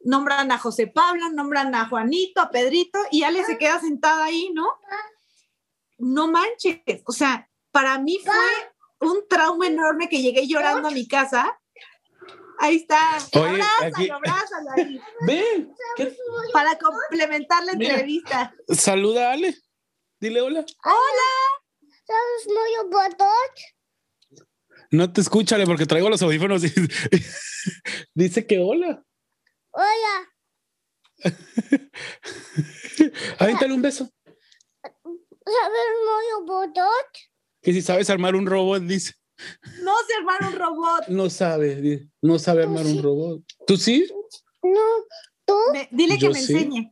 nombran 0.00 0.52
a 0.52 0.58
José 0.58 0.88
Pablo, 0.88 1.30
nombran 1.30 1.74
a 1.74 1.88
Juanito, 1.88 2.42
a 2.42 2.50
Pedrito, 2.50 2.98
y 3.10 3.22
Ale 3.22 3.46
se 3.46 3.56
queda 3.56 3.80
sentada 3.80 4.26
ahí, 4.26 4.50
¿no? 4.52 4.66
No 5.98 6.30
manches, 6.30 6.80
o 7.06 7.12
sea, 7.12 7.48
para 7.70 7.98
mí 7.98 8.18
fue 8.24 9.08
un 9.08 9.26
trauma 9.28 9.66
enorme 9.66 10.08
que 10.08 10.22
llegué 10.22 10.46
llorando 10.46 10.88
a 10.88 10.90
mi 10.90 11.06
casa. 11.06 11.60
Ahí 12.58 12.76
está. 12.76 13.18
Oye, 13.32 13.62
abrázalo, 14.10 14.70
ahí. 14.76 15.00
Ven. 15.26 15.74
Para 16.52 16.78
complementar 16.78 17.64
la 17.64 17.72
entrevista. 17.72 18.54
Saluda 18.68 19.30
a 19.30 19.32
Ale. 19.32 19.56
Dile 20.20 20.40
hola. 20.40 20.64
Hola. 20.84 21.30
¿Sabes 22.06 22.46
muy 22.46 22.90
bonito? 22.90 23.24
No 24.90 25.12
te 25.12 25.20
escúchale 25.20 25.66
porque 25.66 25.86
traigo 25.86 26.08
los 26.08 26.22
audífonos 26.22 26.64
y 26.64 26.72
dice 28.14 28.46
que 28.46 28.60
hola. 28.60 29.04
Hola. 29.70 30.32
Ahí 33.38 33.54
dale 33.60 33.74
un 33.74 33.82
beso. 33.82 34.08
¿Sabes 35.44 35.80
un 36.38 36.46
robot? 36.46 36.74
Que 37.62 37.72
si 37.72 37.82
sabes 37.82 38.10
armar 38.10 38.34
un 38.34 38.46
robot, 38.46 38.82
dice. 38.82 39.14
No 39.82 39.92
sé 40.06 40.14
armar 40.14 40.42
un 40.42 40.58
robot. 40.58 41.08
No 41.08 41.30
sabe, 41.30 42.08
no 42.22 42.38
sabe 42.38 42.62
armar 42.62 42.86
un 42.86 43.02
robot. 43.02 43.42
¿Tú 43.66 43.76
sí? 43.76 44.06
No, 44.62 44.80
¿tú? 45.44 45.56
dile 45.90 46.18
que 46.18 46.30
me 46.30 46.38
enseñe. 46.38 46.90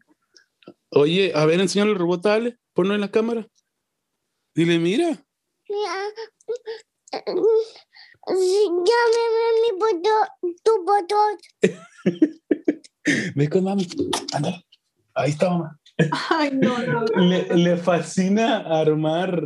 Oye, 0.91 1.33
a 1.35 1.47
ver, 1.47 1.61
enséñale 1.61 1.93
el 1.93 1.99
robot, 1.99 2.23
dale. 2.23 2.59
Ponlo 2.75 2.95
en 2.95 3.01
la 3.01 3.11
cámara. 3.11 3.47
Dile, 4.55 4.79
mira. 4.79 5.25
Mira. 5.69 5.95
Llámeme 8.27 9.47
mi 9.63 9.79
botón, 9.79 10.29
tu 10.63 10.85
botón. 10.85 11.39
Ve 13.35 13.49
con 13.49 13.65
mami. 13.65 13.87
Anda. 14.33 14.63
Ahí 15.15 15.31
está 15.31 15.51
mamá. 15.51 15.79
Ay, 16.31 16.51
no, 16.53 16.79
no. 16.79 17.05
Le, 17.55 17.77
fascina 17.77 18.59
armar 18.59 19.43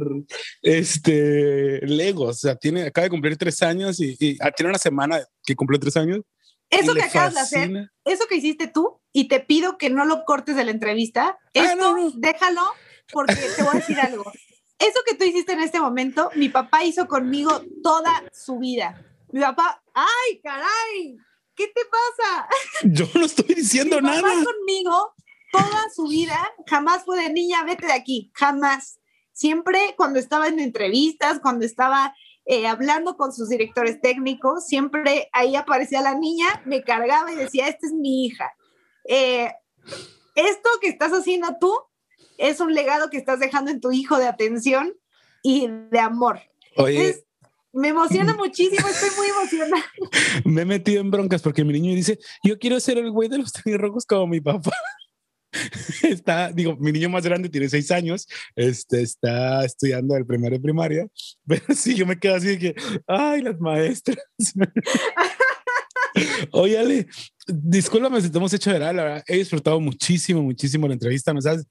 este 0.62 1.80
Legos. 1.86 2.30
O 2.30 2.38
sea, 2.38 2.56
tiene, 2.56 2.84
acaba 2.84 3.04
de 3.04 3.10
cumplir 3.10 3.36
tres 3.36 3.62
años 3.62 4.00
y, 4.00 4.36
ah, 4.40 4.50
tiene 4.50 4.70
una 4.70 4.78
semana 4.78 5.20
que 5.44 5.56
cumplió 5.56 5.78
tres 5.78 5.96
años. 5.96 6.20
Eso 6.68 6.94
que 6.94 7.02
acabas 7.02 7.34
de 7.34 7.40
hacer, 7.40 7.90
eso 8.04 8.24
que 8.28 8.36
hiciste 8.36 8.66
tú, 8.66 9.00
y 9.12 9.28
te 9.28 9.38
pido 9.38 9.78
que 9.78 9.88
no 9.88 10.04
lo 10.04 10.24
cortes 10.24 10.56
de 10.56 10.64
la 10.64 10.72
entrevista, 10.72 11.38
ah, 11.38 11.38
esto 11.52 12.12
déjalo 12.16 12.62
porque 13.12 13.36
te 13.56 13.62
voy 13.62 13.76
a 13.76 13.78
decir 13.78 14.00
algo 14.00 14.24
eso 14.78 15.00
que 15.06 15.14
tú 15.14 15.24
hiciste 15.24 15.52
en 15.52 15.60
este 15.60 15.80
momento, 15.80 16.30
mi 16.34 16.48
papá 16.48 16.84
hizo 16.84 17.06
conmigo 17.06 17.62
toda 17.82 18.24
su 18.32 18.58
vida. 18.58 19.02
Mi 19.32 19.40
papá, 19.40 19.82
ay, 19.94 20.40
caray, 20.42 21.16
¿qué 21.54 21.68
te 21.68 21.80
pasa? 21.84 22.48
Yo 22.84 23.06
no 23.14 23.26
estoy 23.26 23.54
diciendo 23.54 24.00
mi 24.00 24.08
papá 24.08 24.34
conmigo 24.44 25.14
toda 25.56 25.90
su 25.94 26.08
vida, 26.08 26.38
jamás 26.66 27.04
fue 27.04 27.22
de 27.22 27.32
niña, 27.32 27.64
vete 27.64 27.86
de 27.86 27.92
aquí, 27.92 28.30
jamás. 28.34 28.98
Siempre 29.32 29.94
cuando 29.96 30.18
estaba 30.18 30.48
en 30.48 30.60
entrevistas, 30.60 31.40
cuando 31.40 31.64
estaba 31.66 32.14
eh, 32.46 32.66
hablando 32.66 33.16
con 33.16 33.32
sus 33.32 33.48
directores 33.48 34.00
técnicos, 34.00 34.66
siempre 34.66 35.28
ahí 35.32 35.56
aparecía 35.56 36.00
la 36.00 36.14
niña, 36.14 36.46
me 36.64 36.82
cargaba 36.82 37.32
y 37.32 37.36
decía, 37.36 37.68
esta 37.68 37.86
es 37.86 37.92
mi 37.92 38.26
hija. 38.26 38.52
Eh, 39.08 39.50
esto 40.34 40.68
que 40.80 40.88
estás 40.88 41.12
haciendo 41.12 41.56
tú 41.60 41.72
es 42.38 42.60
un 42.60 42.74
legado 42.74 43.10
que 43.10 43.16
estás 43.16 43.40
dejando 43.40 43.70
en 43.70 43.80
tu 43.80 43.92
hijo 43.92 44.18
de 44.18 44.26
atención 44.26 44.94
y 45.42 45.68
de 45.90 45.98
amor. 45.98 46.40
Oye. 46.76 47.16
me 47.72 47.88
emociona 47.88 48.34
muchísimo, 48.38 48.86
estoy 48.86 49.10
muy 49.16 49.26
emocionada. 49.28 49.84
Me 50.44 50.62
he 50.62 50.64
metido 50.64 51.00
en 51.00 51.10
broncas 51.10 51.42
porque 51.42 51.64
mi 51.64 51.72
niño 51.72 51.94
dice, 51.94 52.18
yo 52.42 52.58
quiero 52.58 52.78
ser 52.80 52.98
el 52.98 53.10
güey 53.10 53.28
de 53.28 53.38
los 53.38 53.52
tenis 53.52 53.78
rojos 53.78 54.06
como 54.06 54.26
mi 54.26 54.40
papá. 54.40 54.72
Está, 56.02 56.52
digo, 56.52 56.76
mi 56.76 56.92
niño 56.92 57.08
más 57.08 57.24
grande 57.24 57.48
tiene 57.48 57.68
seis 57.68 57.90
años, 57.90 58.26
este, 58.54 59.02
está 59.02 59.64
estudiando 59.64 60.16
el 60.16 60.26
primero 60.26 60.56
de 60.56 60.60
primaria, 60.60 61.06
pero 61.46 61.64
sí, 61.74 61.94
yo 61.94 62.06
me 62.06 62.18
quedo 62.18 62.36
así 62.36 62.48
de 62.48 62.58
que, 62.58 62.74
ay, 63.06 63.42
las 63.42 63.58
maestras. 63.60 64.18
Oye, 66.50 66.78
Ale, 66.78 67.06
discúlpame 67.46 68.20
si 68.22 68.30
te 68.30 68.38
hemos 68.38 68.52
hecho 68.52 68.70
ver, 68.70 68.80
la 68.80 68.92
verdad, 68.92 69.24
he 69.26 69.36
disfrutado 69.36 69.78
muchísimo, 69.80 70.42
muchísimo 70.42 70.88
la 70.88 70.94
entrevista, 70.94 71.34
¿no 71.34 71.42
sabes? 71.42 71.66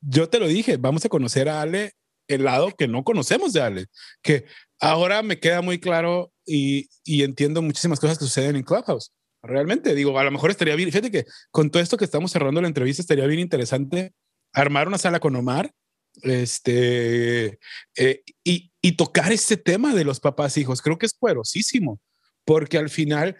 Yo 0.00 0.28
te 0.28 0.38
lo 0.38 0.46
dije, 0.46 0.76
vamos 0.76 1.04
a 1.04 1.08
conocer 1.08 1.48
a 1.48 1.60
Ale 1.62 1.92
el 2.28 2.44
lado 2.44 2.70
que 2.76 2.86
no 2.86 3.02
conocemos 3.02 3.52
de 3.52 3.62
Ale, 3.62 3.86
que 4.22 4.44
ahora 4.78 5.22
me 5.22 5.40
queda 5.40 5.62
muy 5.62 5.80
claro 5.80 6.30
y, 6.46 6.88
y 7.04 7.24
entiendo 7.24 7.60
muchísimas 7.62 7.98
cosas 7.98 8.18
que 8.18 8.24
suceden 8.24 8.56
en 8.56 8.62
Clubhouse. 8.62 9.12
Realmente, 9.42 9.94
digo, 9.94 10.18
a 10.18 10.24
lo 10.24 10.30
mejor 10.30 10.50
estaría 10.50 10.74
bien, 10.74 10.90
fíjate 10.90 11.10
que 11.10 11.24
con 11.50 11.70
todo 11.70 11.82
esto 11.82 11.96
que 11.96 12.04
estamos 12.04 12.32
cerrando 12.32 12.60
la 12.60 12.68
entrevista, 12.68 13.02
estaría 13.02 13.26
bien 13.26 13.40
interesante 13.40 14.12
armar 14.52 14.88
una 14.88 14.98
sala 14.98 15.20
con 15.20 15.36
Omar 15.36 15.72
este, 16.22 17.58
eh, 17.96 18.22
y, 18.42 18.72
y 18.82 18.92
tocar 18.92 19.32
este 19.32 19.56
tema 19.56 19.94
de 19.94 20.04
los 20.04 20.20
papás 20.20 20.56
hijos. 20.56 20.82
Creo 20.82 20.98
que 20.98 21.06
es 21.06 21.14
poderosísimo, 21.14 22.00
porque 22.44 22.78
al 22.78 22.90
final 22.90 23.36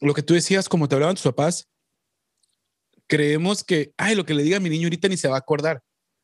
lo 0.00 0.14
que 0.14 0.22
tú 0.22 0.34
decías, 0.34 0.68
como 0.68 0.88
te 0.88 0.94
hablaban 0.94 1.16
tus 1.16 1.24
papás, 1.24 1.68
creemos 3.06 3.64
que, 3.64 3.92
ay, 3.96 4.14
lo 4.14 4.24
que 4.24 4.34
le 4.34 4.42
diga 4.42 4.58
a 4.58 4.60
mi 4.60 4.70
niño 4.70 4.86
ahorita 4.86 5.08
ni 5.08 5.16
se 5.16 5.28
va 5.28 5.34
a 5.34 5.40
acordar. 5.40 5.82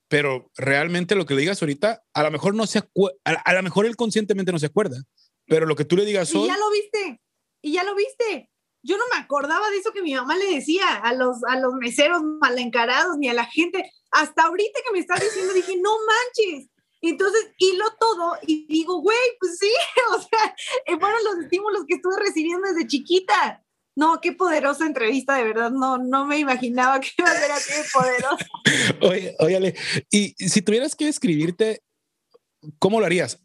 Pero 0.09 0.51
realmente 0.57 1.17
lo 1.17 1.27
que 1.27 1.35
le 1.35 1.41
digas 1.41 1.61
ahorita, 1.61 2.05
a 2.15 2.23
lo 2.23 2.31
mejor 2.31 2.55
no 2.55 2.67
se 2.67 2.79
acuerda, 2.79 3.19
a, 3.25 3.53
lo 3.55 3.63
mejor 3.63 3.87
él 3.87 3.97
conscientemente 3.97 4.53
no 4.53 4.59
se 4.61 4.67
acuerda, 4.67 5.03
pero 5.47 5.67
lo 5.67 5.75
que 5.75 5.85
tú 5.85 5.97
le 5.97 6.05
digas 6.05 6.33
hoy. 6.33 6.45
Y 6.45 6.47
ya 6.47 6.57
lo 6.57 6.71
viste, 6.71 7.21
y 7.61 7.73
ya 7.73 7.83
lo 7.83 7.95
viste. 7.97 8.51
Yo 8.87 8.97
no 8.97 9.05
me 9.13 9.21
acordaba 9.21 9.69
de 9.71 9.79
eso 9.79 9.93
que 9.93 10.03
mi 10.03 10.15
mamá 10.15 10.37
le 10.37 10.55
decía 10.55 10.87
a 11.03 11.13
los, 11.13 11.43
a 11.49 11.59
los 11.59 11.75
meseros 11.75 12.23
mal 12.23 12.57
encarados 12.59 13.19
ni 13.19 13.29
a 13.29 13.35
la 13.35 13.45
gente. 13.45 13.91
Hasta 14.13 14.45
ahorita 14.45 14.81
que 14.87 14.93
me 14.93 15.01
estás 15.01 15.21
diciendo, 15.21 15.53
dije, 15.53 15.77
no 15.77 15.91
manches. 16.07 16.69
Entonces 17.03 17.51
hilo 17.59 17.85
todo 17.99 18.39
y 18.47 18.67
digo, 18.69 19.01
güey, 19.01 19.19
pues 19.41 19.59
sí, 19.59 19.71
o 20.13 20.21
sea, 20.21 20.55
eh, 20.87 20.99
fueron 20.99 21.23
los 21.25 21.45
estímulos 21.45 21.85
que 21.87 21.95
estuve 21.95 22.17
recibiendo 22.19 22.69
desde 22.69 22.87
chiquita. 22.87 23.63
No, 23.97 24.21
qué 24.21 24.33
poderosa 24.33 24.87
entrevista, 24.87 25.37
de 25.37 25.45
verdad. 25.45 25.71
No, 25.71 25.99
no 25.99 26.27
me 26.27 26.39
imaginaba 26.39 27.01
que 27.01 27.11
iba 27.19 27.31
a 27.31 27.35
ser 27.35 27.51
así 27.51 27.73
poderosa. 27.93 28.47
Oye, 29.03 29.35
óyale, 29.41 29.75
y 30.11 30.35
si 30.37 30.63
tuvieras 30.63 30.95
que 30.95 31.09
escribirte, 31.09 31.83
¿cómo 32.79 33.01
lo 33.01 33.07
harías? 33.07 33.41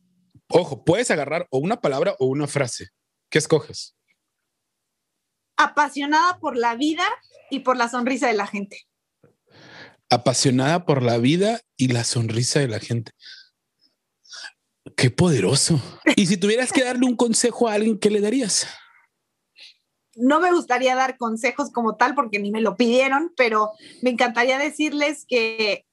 Ojo, 0.50 0.84
puedes 0.84 1.10
agarrar 1.10 1.48
o 1.50 1.58
una 1.58 1.80
palabra 1.80 2.16
o 2.20 2.26
una 2.26 2.48
frase. 2.48 2.90
¿Qué 3.30 3.38
escoges? 3.38 3.96
Apasionada 5.62 6.40
por 6.40 6.58
la 6.58 6.76
vida 6.76 7.06
y 7.50 7.60
por 7.60 7.78
la 7.78 7.90
sonrisa 7.90 8.28
de 8.28 8.34
la 8.34 8.48
gente. 8.48 8.88
Apasionada 10.10 10.86
por 10.86 11.04
la 11.04 11.18
vida 11.18 11.62
y 11.78 11.90
la 11.90 12.04
sonrisa 12.04 12.60
de 12.60 12.68
la 12.68 12.80
gente. 12.80 13.12
Qué 14.98 15.10
poderoso. 15.12 15.80
Y 16.16 16.26
si 16.26 16.38
tuvieras 16.38 16.72
que 16.72 16.84
darle 16.84 17.06
un 17.06 17.16
consejo 17.16 17.68
a 17.68 17.74
alguien, 17.74 18.00
¿qué 18.00 18.10
le 18.10 18.22
darías? 18.22 18.68
no 20.16 20.40
me 20.40 20.52
gustaría 20.52 20.96
dar 20.96 21.18
consejos 21.18 21.72
como 21.72 21.96
tal 21.96 22.16
porque 22.16 22.40
ni 22.40 22.52
me 22.52 22.62
lo 22.62 22.76
pidieron, 22.76 23.34
pero 23.36 23.72
me 24.02 24.10
encantaría 24.10 24.58
decirles 24.58 25.26
que 25.28 25.86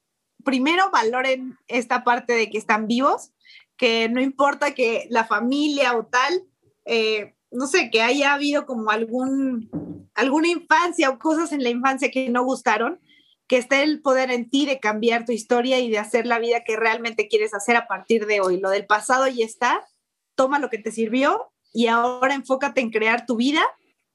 primero 0.44 0.90
valoren 0.90 1.56
esta 1.66 2.04
parte 2.04 2.32
de 2.34 2.50
que 2.50 2.58
están 2.58 2.86
vivos, 2.86 3.32
que 3.76 4.08
no 4.08 4.20
importa 4.20 4.74
que 4.74 5.06
la 5.10 5.24
familia 5.24 5.96
o 5.96 6.06
tal, 6.06 6.42
eh, 6.84 7.34
no 7.50 7.66
sé, 7.66 7.90
que 7.90 8.02
haya 8.02 8.34
habido 8.34 8.66
como 8.66 8.90
algún, 8.90 10.10
alguna 10.14 10.48
infancia 10.48 11.10
o 11.10 11.18
cosas 11.18 11.52
en 11.52 11.62
la 11.62 11.70
infancia 11.70 12.10
que 12.10 12.28
no 12.28 12.44
gustaron, 12.44 13.00
que 13.46 13.56
esté 13.56 13.82
el 13.82 14.02
poder 14.02 14.30
en 14.30 14.50
ti 14.50 14.66
de 14.66 14.78
cambiar 14.78 15.24
tu 15.24 15.32
historia 15.32 15.80
y 15.80 15.90
de 15.90 15.98
hacer 15.98 16.26
la 16.26 16.38
vida 16.38 16.64
que 16.64 16.76
realmente 16.76 17.28
quieres 17.28 17.54
hacer 17.54 17.76
a 17.76 17.88
partir 17.88 18.26
de 18.26 18.40
hoy. 18.40 18.60
Lo 18.60 18.70
del 18.70 18.86
pasado 18.86 19.26
ya 19.26 19.44
está, 19.44 19.86
toma 20.34 20.58
lo 20.58 20.68
que 20.68 20.78
te 20.78 20.92
sirvió 20.92 21.50
y 21.72 21.86
ahora 21.86 22.34
enfócate 22.34 22.80
en 22.80 22.90
crear 22.90 23.24
tu 23.24 23.36
vida 23.36 23.62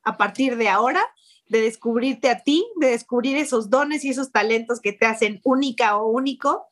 a 0.04 0.18
partir 0.18 0.56
de 0.56 0.70
ahora, 0.70 1.04
de 1.48 1.62
descubrirte 1.62 2.30
a 2.30 2.44
ti, 2.44 2.66
de 2.76 2.92
descubrir 2.92 3.38
esos 3.38 3.70
dones 3.70 4.06
y 4.06 4.10
esos 4.10 4.32
talentos 4.32 4.80
que 4.80 4.94
te 4.94 5.06
hacen 5.06 5.42
única 5.44 5.98
o 5.98 6.10
único 6.10 6.68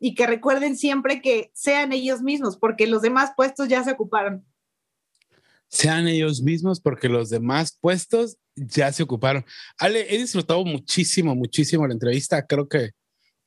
y 0.00 0.14
que 0.14 0.26
recuerden 0.26 0.76
siempre 0.76 1.20
que 1.20 1.52
sean 1.54 1.92
ellos 1.92 2.22
mismos, 2.22 2.56
porque 2.56 2.86
los 2.86 3.02
demás 3.02 3.32
puestos 3.36 3.68
ya 3.68 3.84
se 3.84 3.92
ocuparon. 3.92 4.46
Sean 5.70 6.08
ellos 6.08 6.42
mismos 6.42 6.80
porque 6.80 7.08
los 7.08 7.30
demás 7.30 7.78
puestos 7.80 8.36
ya 8.56 8.92
se 8.92 9.02
ocuparon. 9.02 9.44
Ale, 9.78 10.14
he 10.14 10.18
disfrutado 10.18 10.64
muchísimo, 10.64 11.34
muchísimo 11.34 11.86
la 11.86 11.94
entrevista. 11.94 12.46
Creo 12.46 12.68
que 12.68 12.90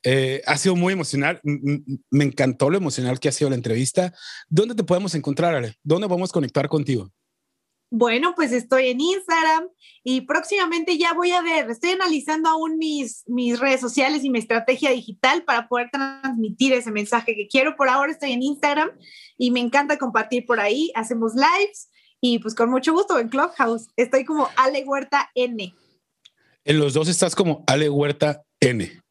eh, 0.03 0.41
ha 0.45 0.57
sido 0.57 0.75
muy 0.75 0.93
emocional. 0.93 1.39
Me 1.43 2.23
encantó 2.23 2.69
lo 2.69 2.77
emocional 2.77 3.19
que 3.19 3.29
ha 3.29 3.33
sido 3.33 3.49
la 3.49 3.55
entrevista. 3.55 4.13
¿Dónde 4.49 4.75
te 4.75 4.83
podemos 4.83 5.15
encontrar, 5.15 5.53
Ale? 5.53 5.75
¿Dónde 5.83 6.07
vamos 6.07 6.29
a 6.29 6.33
conectar 6.33 6.67
contigo? 6.69 7.11
Bueno, 7.95 8.33
pues 8.35 8.51
estoy 8.53 8.87
en 8.87 8.99
Instagram 8.99 9.67
y 10.03 10.21
próximamente 10.21 10.97
ya 10.97 11.13
voy 11.13 11.29
a 11.29 11.43
ver, 11.43 11.69
estoy 11.69 11.91
analizando 11.91 12.49
aún 12.49 12.79
mis, 12.79 13.23
mis 13.27 13.59
redes 13.59 13.81
sociales 13.81 14.23
y 14.23 14.31
mi 14.31 14.39
estrategia 14.39 14.89
digital 14.89 15.43
para 15.43 15.67
poder 15.67 15.91
transmitir 15.91 16.73
ese 16.73 16.91
mensaje 16.91 17.35
que 17.35 17.47
quiero. 17.47 17.75
Por 17.75 17.89
ahora 17.89 18.11
estoy 18.11 18.31
en 18.31 18.41
Instagram 18.41 18.89
y 19.37 19.51
me 19.51 19.59
encanta 19.59 19.99
compartir 19.99 20.47
por 20.47 20.59
ahí. 20.59 20.91
Hacemos 20.95 21.33
lives 21.35 21.91
y 22.25 22.39
pues 22.39 22.55
con 22.55 22.69
mucho 22.69 22.93
gusto 22.93 23.19
en 23.19 23.27
Clubhouse. 23.27 23.89
Estoy 23.97 24.23
como 24.23 24.47
Ale 24.55 24.85
Huerta 24.85 25.29
N. 25.35 25.75
En 26.63 26.79
los 26.79 26.93
dos 26.93 27.09
estás 27.09 27.35
como 27.35 27.65
Ale 27.67 27.89
Huerta 27.89 28.43
N. 28.61 29.01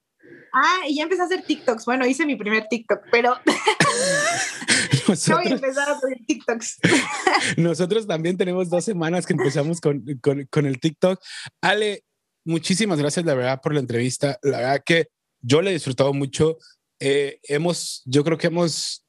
Ah, 0.54 0.80
y 0.88 0.96
ya 0.96 1.02
empecé 1.02 1.20
a 1.20 1.26
hacer 1.26 1.44
TikToks. 1.44 1.84
Bueno, 1.84 2.06
hice 2.06 2.24
mi 2.24 2.36
primer 2.36 2.68
TikTok, 2.68 3.00
pero 3.10 3.36
voy 5.28 5.46
a 5.46 5.50
empezar 5.50 5.90
a 5.90 5.92
hacer 5.92 6.20
TikToks. 6.26 6.78
nosotros 7.58 8.06
también 8.06 8.38
tenemos 8.38 8.70
dos 8.70 8.82
semanas 8.82 9.26
que 9.26 9.34
empezamos 9.34 9.82
con, 9.82 10.02
con, 10.50 10.64
el 10.64 10.80
TikTok. 10.80 11.20
Ale, 11.60 12.04
muchísimas 12.46 12.98
gracias, 12.98 13.26
la 13.26 13.34
verdad, 13.34 13.60
por 13.62 13.74
la 13.74 13.80
entrevista. 13.80 14.38
La 14.40 14.56
verdad 14.56 14.82
que 14.86 15.08
yo 15.42 15.60
le 15.60 15.68
he 15.68 15.74
disfrutado 15.74 16.14
mucho. 16.14 16.56
Eh, 16.98 17.40
hemos, 17.42 18.00
yo 18.06 18.24
creo 18.24 18.38
que 18.38 18.46
hemos, 18.46 19.04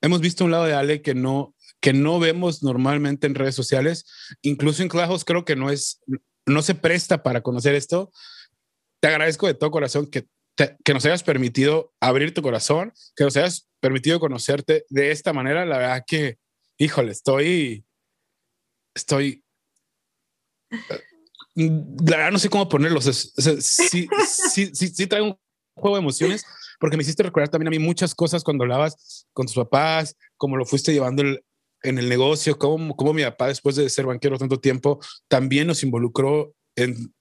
hemos 0.00 0.22
visto 0.22 0.46
un 0.46 0.50
lado 0.50 0.64
de 0.64 0.72
Ale 0.72 1.02
que 1.02 1.14
no, 1.14 1.54
que 1.82 1.92
no 1.92 2.18
vemos 2.18 2.62
normalmente 2.62 3.26
en 3.26 3.34
redes 3.34 3.54
sociales. 3.54 4.06
Incluso 4.40 4.82
en 4.82 4.88
Clubhouse 4.88 5.26
creo 5.26 5.44
que 5.44 5.56
no 5.56 5.68
es, 5.68 6.00
no 6.46 6.62
se 6.62 6.74
presta 6.74 7.22
para 7.22 7.42
conocer 7.42 7.74
esto. 7.74 8.10
Te 9.00 9.08
agradezco 9.08 9.46
de 9.46 9.54
todo 9.54 9.70
corazón 9.70 10.06
que 10.06 10.26
que 10.56 10.94
nos 10.94 11.04
hayas 11.04 11.22
permitido 11.22 11.92
abrir 12.00 12.34
tu 12.34 12.42
corazón, 12.42 12.92
que 13.16 13.24
nos 13.24 13.36
hayas 13.36 13.68
permitido 13.80 14.20
conocerte 14.20 14.84
de 14.88 15.10
esta 15.10 15.32
manera. 15.32 15.64
La 15.64 15.78
verdad 15.78 16.04
que, 16.06 16.38
híjole, 16.78 17.12
estoy, 17.12 17.84
estoy, 18.94 19.44
la 21.54 22.16
verdad 22.16 22.32
no 22.32 22.38
sé 22.38 22.48
cómo 22.48 22.68
ponerlos. 22.68 23.04
sí, 23.04 24.08
sí, 24.26 24.70
sí, 24.74 24.88
sí 24.88 25.06
traigo 25.06 25.28
un 25.28 25.38
juego 25.74 25.96
de 25.96 26.02
emociones 26.02 26.44
porque 26.78 26.96
me 26.96 27.02
hiciste 27.02 27.22
recordar 27.22 27.48
también 27.48 27.68
a 27.68 27.70
mí 27.70 27.78
muchas 27.78 28.14
cosas 28.14 28.44
cuando 28.44 28.64
hablabas 28.64 29.26
con 29.32 29.46
tus 29.46 29.54
papás, 29.54 30.16
cómo 30.36 30.56
lo 30.56 30.66
fuiste 30.66 30.92
llevando 30.92 31.22
en 31.82 31.98
el 31.98 32.08
negocio, 32.08 32.58
cómo, 32.58 32.96
cómo 32.96 33.12
mi 33.12 33.22
papá, 33.22 33.48
después 33.48 33.76
de 33.76 33.88
ser 33.88 34.06
banquero 34.06 34.38
tanto 34.38 34.60
tiempo, 34.60 35.00
también 35.28 35.66
nos 35.66 35.82
involucró 35.82 36.54
en, 36.76 37.12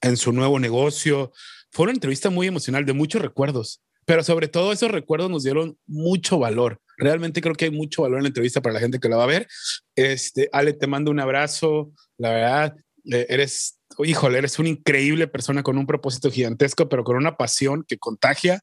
en 0.00 0.16
su 0.16 0.32
nuevo 0.32 0.58
negocio. 0.58 1.32
Fue 1.70 1.84
una 1.84 1.92
entrevista 1.92 2.30
muy 2.30 2.46
emocional, 2.46 2.84
de 2.84 2.92
muchos 2.92 3.22
recuerdos, 3.22 3.82
pero 4.04 4.22
sobre 4.24 4.48
todo 4.48 4.72
esos 4.72 4.90
recuerdos 4.90 5.30
nos 5.30 5.44
dieron 5.44 5.78
mucho 5.86 6.38
valor. 6.38 6.80
Realmente 6.96 7.40
creo 7.40 7.54
que 7.54 7.66
hay 7.66 7.70
mucho 7.70 8.02
valor 8.02 8.18
en 8.18 8.24
la 8.24 8.28
entrevista 8.28 8.60
para 8.60 8.74
la 8.74 8.80
gente 8.80 8.98
que 8.98 9.08
la 9.08 9.16
va 9.16 9.24
a 9.24 9.28
ver. 9.28 9.46
Este, 9.94 10.48
Ale, 10.52 10.72
te 10.72 10.86
mando 10.86 11.10
un 11.10 11.20
abrazo. 11.20 11.92
La 12.18 12.30
verdad, 12.30 12.76
eh, 13.10 13.26
eres, 13.28 13.78
híjole, 13.98 14.38
eres 14.38 14.58
una 14.58 14.68
increíble 14.68 15.26
persona 15.26 15.62
con 15.62 15.78
un 15.78 15.86
propósito 15.86 16.30
gigantesco, 16.30 16.88
pero 16.88 17.04
con 17.04 17.16
una 17.16 17.36
pasión 17.36 17.84
que 17.86 17.98
contagia. 17.98 18.60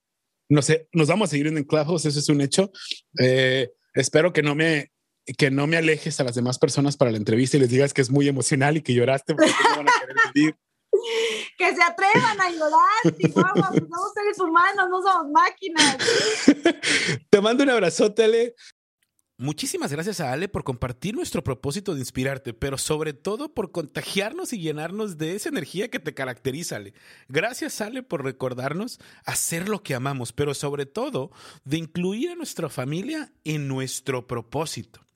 No 0.50 0.62
sé, 0.62 0.88
nos 0.94 1.08
vamos 1.08 1.30
a 1.30 1.32
seguir 1.32 1.48
en 1.48 1.64
Clubhouse, 1.64 2.06
eso 2.06 2.20
es 2.20 2.30
un 2.30 2.42
hecho. 2.42 2.72
Eh, 3.20 3.72
espero 3.94 4.32
que 4.32 4.44
no 4.44 4.54
me 4.54 4.92
que 5.38 5.52
no 5.52 5.68
me 5.68 5.78
alejes 5.78 6.20
a 6.20 6.24
las 6.24 6.36
demás 6.36 6.60
personas 6.60 6.98
para 6.98 7.12
la 7.12 7.18
entrevista 7.18 7.58
y 7.58 7.62
les 7.62 7.70
digas 7.70 7.94
que 7.94 8.02
es 8.02 8.10
muy 8.10 8.28
emocional 8.28 8.78
y 8.78 8.82
que 8.82 8.94
lloraste 8.94 9.36
porque 9.36 9.52
no 9.70 9.78
van 9.78 9.90
a 9.90 9.92
querer 10.00 10.16
vivir 10.34 10.56
que 11.58 11.76
se 11.76 11.84
atrevan 11.84 12.40
a 12.40 12.50
llorar, 12.50 13.16
si 13.18 13.32
somos, 13.32 14.14
seres 14.14 14.40
humanos, 14.40 14.88
no 14.90 15.02
somos 15.02 15.32
máquinas. 15.32 15.98
Te 17.30 17.42
mando 17.42 17.64
un 17.64 17.70
abrazote, 17.70 18.24
Ale. 18.24 18.56
Muchísimas 19.40 19.92
gracias 19.92 20.20
a 20.20 20.32
Ale 20.32 20.50
por 20.50 20.64
compartir 20.64 21.14
nuestro 21.14 21.44
propósito 21.44 21.94
de 21.94 22.00
inspirarte, 22.00 22.56
pero 22.56 22.80
sobre 22.80 23.14
todo 23.14 23.54
por 23.54 23.72
contagiarnos 23.72 24.52
y 24.52 24.60
llenarnos 24.60 25.20
de 25.20 25.36
esa 25.36 25.50
energía 25.50 25.90
que 25.90 26.00
te 26.00 26.16
caracteriza, 26.16 26.78
Ale. 26.78 26.96
Gracias, 27.28 27.80
Ale, 27.82 28.02
por 28.02 28.24
recordarnos 28.24 29.00
hacer 29.26 29.70
lo 29.70 29.84
que 29.84 29.94
amamos, 29.94 30.34
pero 30.34 30.56
sobre 30.56 30.88
todo 30.88 31.30
de 31.66 31.78
incluir 31.78 32.32
a 32.32 32.36
nuestra 32.36 32.68
familia 32.68 33.32
en 33.44 33.68
nuestro 33.68 34.26
propósito. 34.26 35.07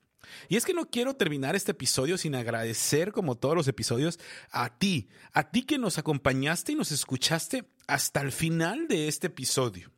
Y 0.48 0.56
es 0.56 0.64
que 0.64 0.74
no 0.74 0.88
quiero 0.90 1.14
terminar 1.14 1.56
este 1.56 1.72
episodio 1.72 2.18
sin 2.18 2.34
agradecer, 2.34 3.12
como 3.12 3.36
todos 3.36 3.54
los 3.54 3.68
episodios, 3.68 4.18
a 4.50 4.78
ti, 4.78 5.08
a 5.32 5.50
ti 5.50 5.62
que 5.62 5.78
nos 5.78 5.98
acompañaste 5.98 6.72
y 6.72 6.74
nos 6.74 6.92
escuchaste 6.92 7.64
hasta 7.86 8.20
el 8.20 8.32
final 8.32 8.88
de 8.88 9.08
este 9.08 9.28
episodio. 9.28 9.90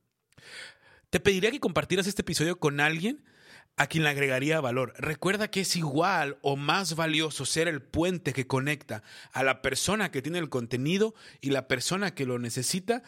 Te 1.11 1.21
pediría 1.21 1.51
que 1.51 1.61
compartieras 1.61 2.07
este 2.07 2.23
episodio 2.23 2.59
con 2.59 2.81
alguien 2.81 3.25
a 3.77 3.87
quien 3.87 4.05
le 4.05 4.11
agregaría 4.11 4.61
valor. 4.61 4.95
Recuerda 4.97 5.51
que 5.51 5.61
es 5.61 5.77
igual 5.77 6.39
o 6.43 6.57
más 6.57 6.95
valioso 6.95 7.45
ser 7.45 7.69
el 7.69 7.83
puente 7.83 8.33
que 8.33 8.47
conecta 8.47 9.03
a 9.33 9.43
la 9.43 9.63
persona 9.63 10.11
que 10.11 10.23
tiene 10.23 10.39
el 10.39 10.49
contenido 10.49 11.15
y 11.41 11.51
la 11.51 11.69
persona 11.69 12.15
que 12.15 12.27
lo 12.27 12.39
necesita 12.39 13.03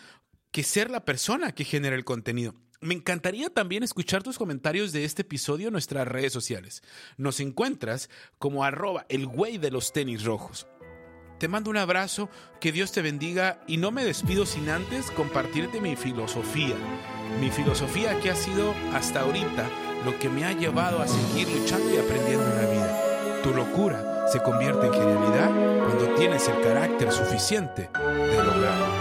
que 0.51 0.63
ser 0.63 0.91
la 0.91 1.05
persona 1.05 1.53
que 1.53 1.65
genera 1.65 1.97
el 1.97 2.05
contenido. 2.05 2.55
Me 2.81 2.95
encantaría 2.95 3.51
también 3.51 3.83
escuchar 3.83 4.23
tus 4.23 4.39
comentarios 4.39 4.93
de 4.93 5.05
este 5.05 5.23
episodio 5.23 5.69
en 5.69 5.73
nuestras 5.73 6.07
redes 6.07 6.33
sociales. 6.33 6.83
Nos 7.17 7.41
encuentras 7.41 8.11
como 8.39 8.65
arroba 8.65 9.07
el 9.09 9.27
güey 9.27 9.59
de 9.59 9.71
los 9.71 9.93
tenis 9.93 10.25
rojos. 10.25 10.67
Te 11.39 11.49
mando 11.49 11.71
un 11.71 11.77
abrazo, 11.77 12.31
que 12.61 12.73
Dios 12.73 12.93
te 12.93 13.03
bendiga 13.03 13.61
y 13.67 13.77
no 13.77 13.91
me 13.91 14.05
despido 14.05 14.47
sin 14.47 14.71
antes 14.71 15.11
compartirte 15.11 15.81
mi 15.81 15.95
filosofía. 15.95 16.77
Mi 17.41 17.51
filosofía 17.51 18.19
que 18.21 18.31
ha 18.31 18.37
sido 18.37 18.75
hasta 18.95 19.21
ahorita 19.21 19.69
lo 20.05 20.19
que 20.19 20.31
me 20.31 20.45
ha 20.45 20.53
llevado 20.53 21.01
a 21.01 21.09
seguir 21.09 21.49
luchando 21.49 21.93
y 21.93 21.99
aprendiendo 21.99 22.45
en 22.45 22.57
la 22.57 22.71
vida. 22.71 23.43
Tu 23.43 23.51
locura 23.55 24.27
se 24.33 24.43
convierte 24.43 24.87
en 24.87 24.93
genialidad 24.95 25.51
cuando 25.85 26.15
tienes 26.15 26.49
el 26.49 26.61
carácter 26.63 27.13
suficiente 27.13 27.91
de 27.93 28.43
lograrlo. 28.43 28.96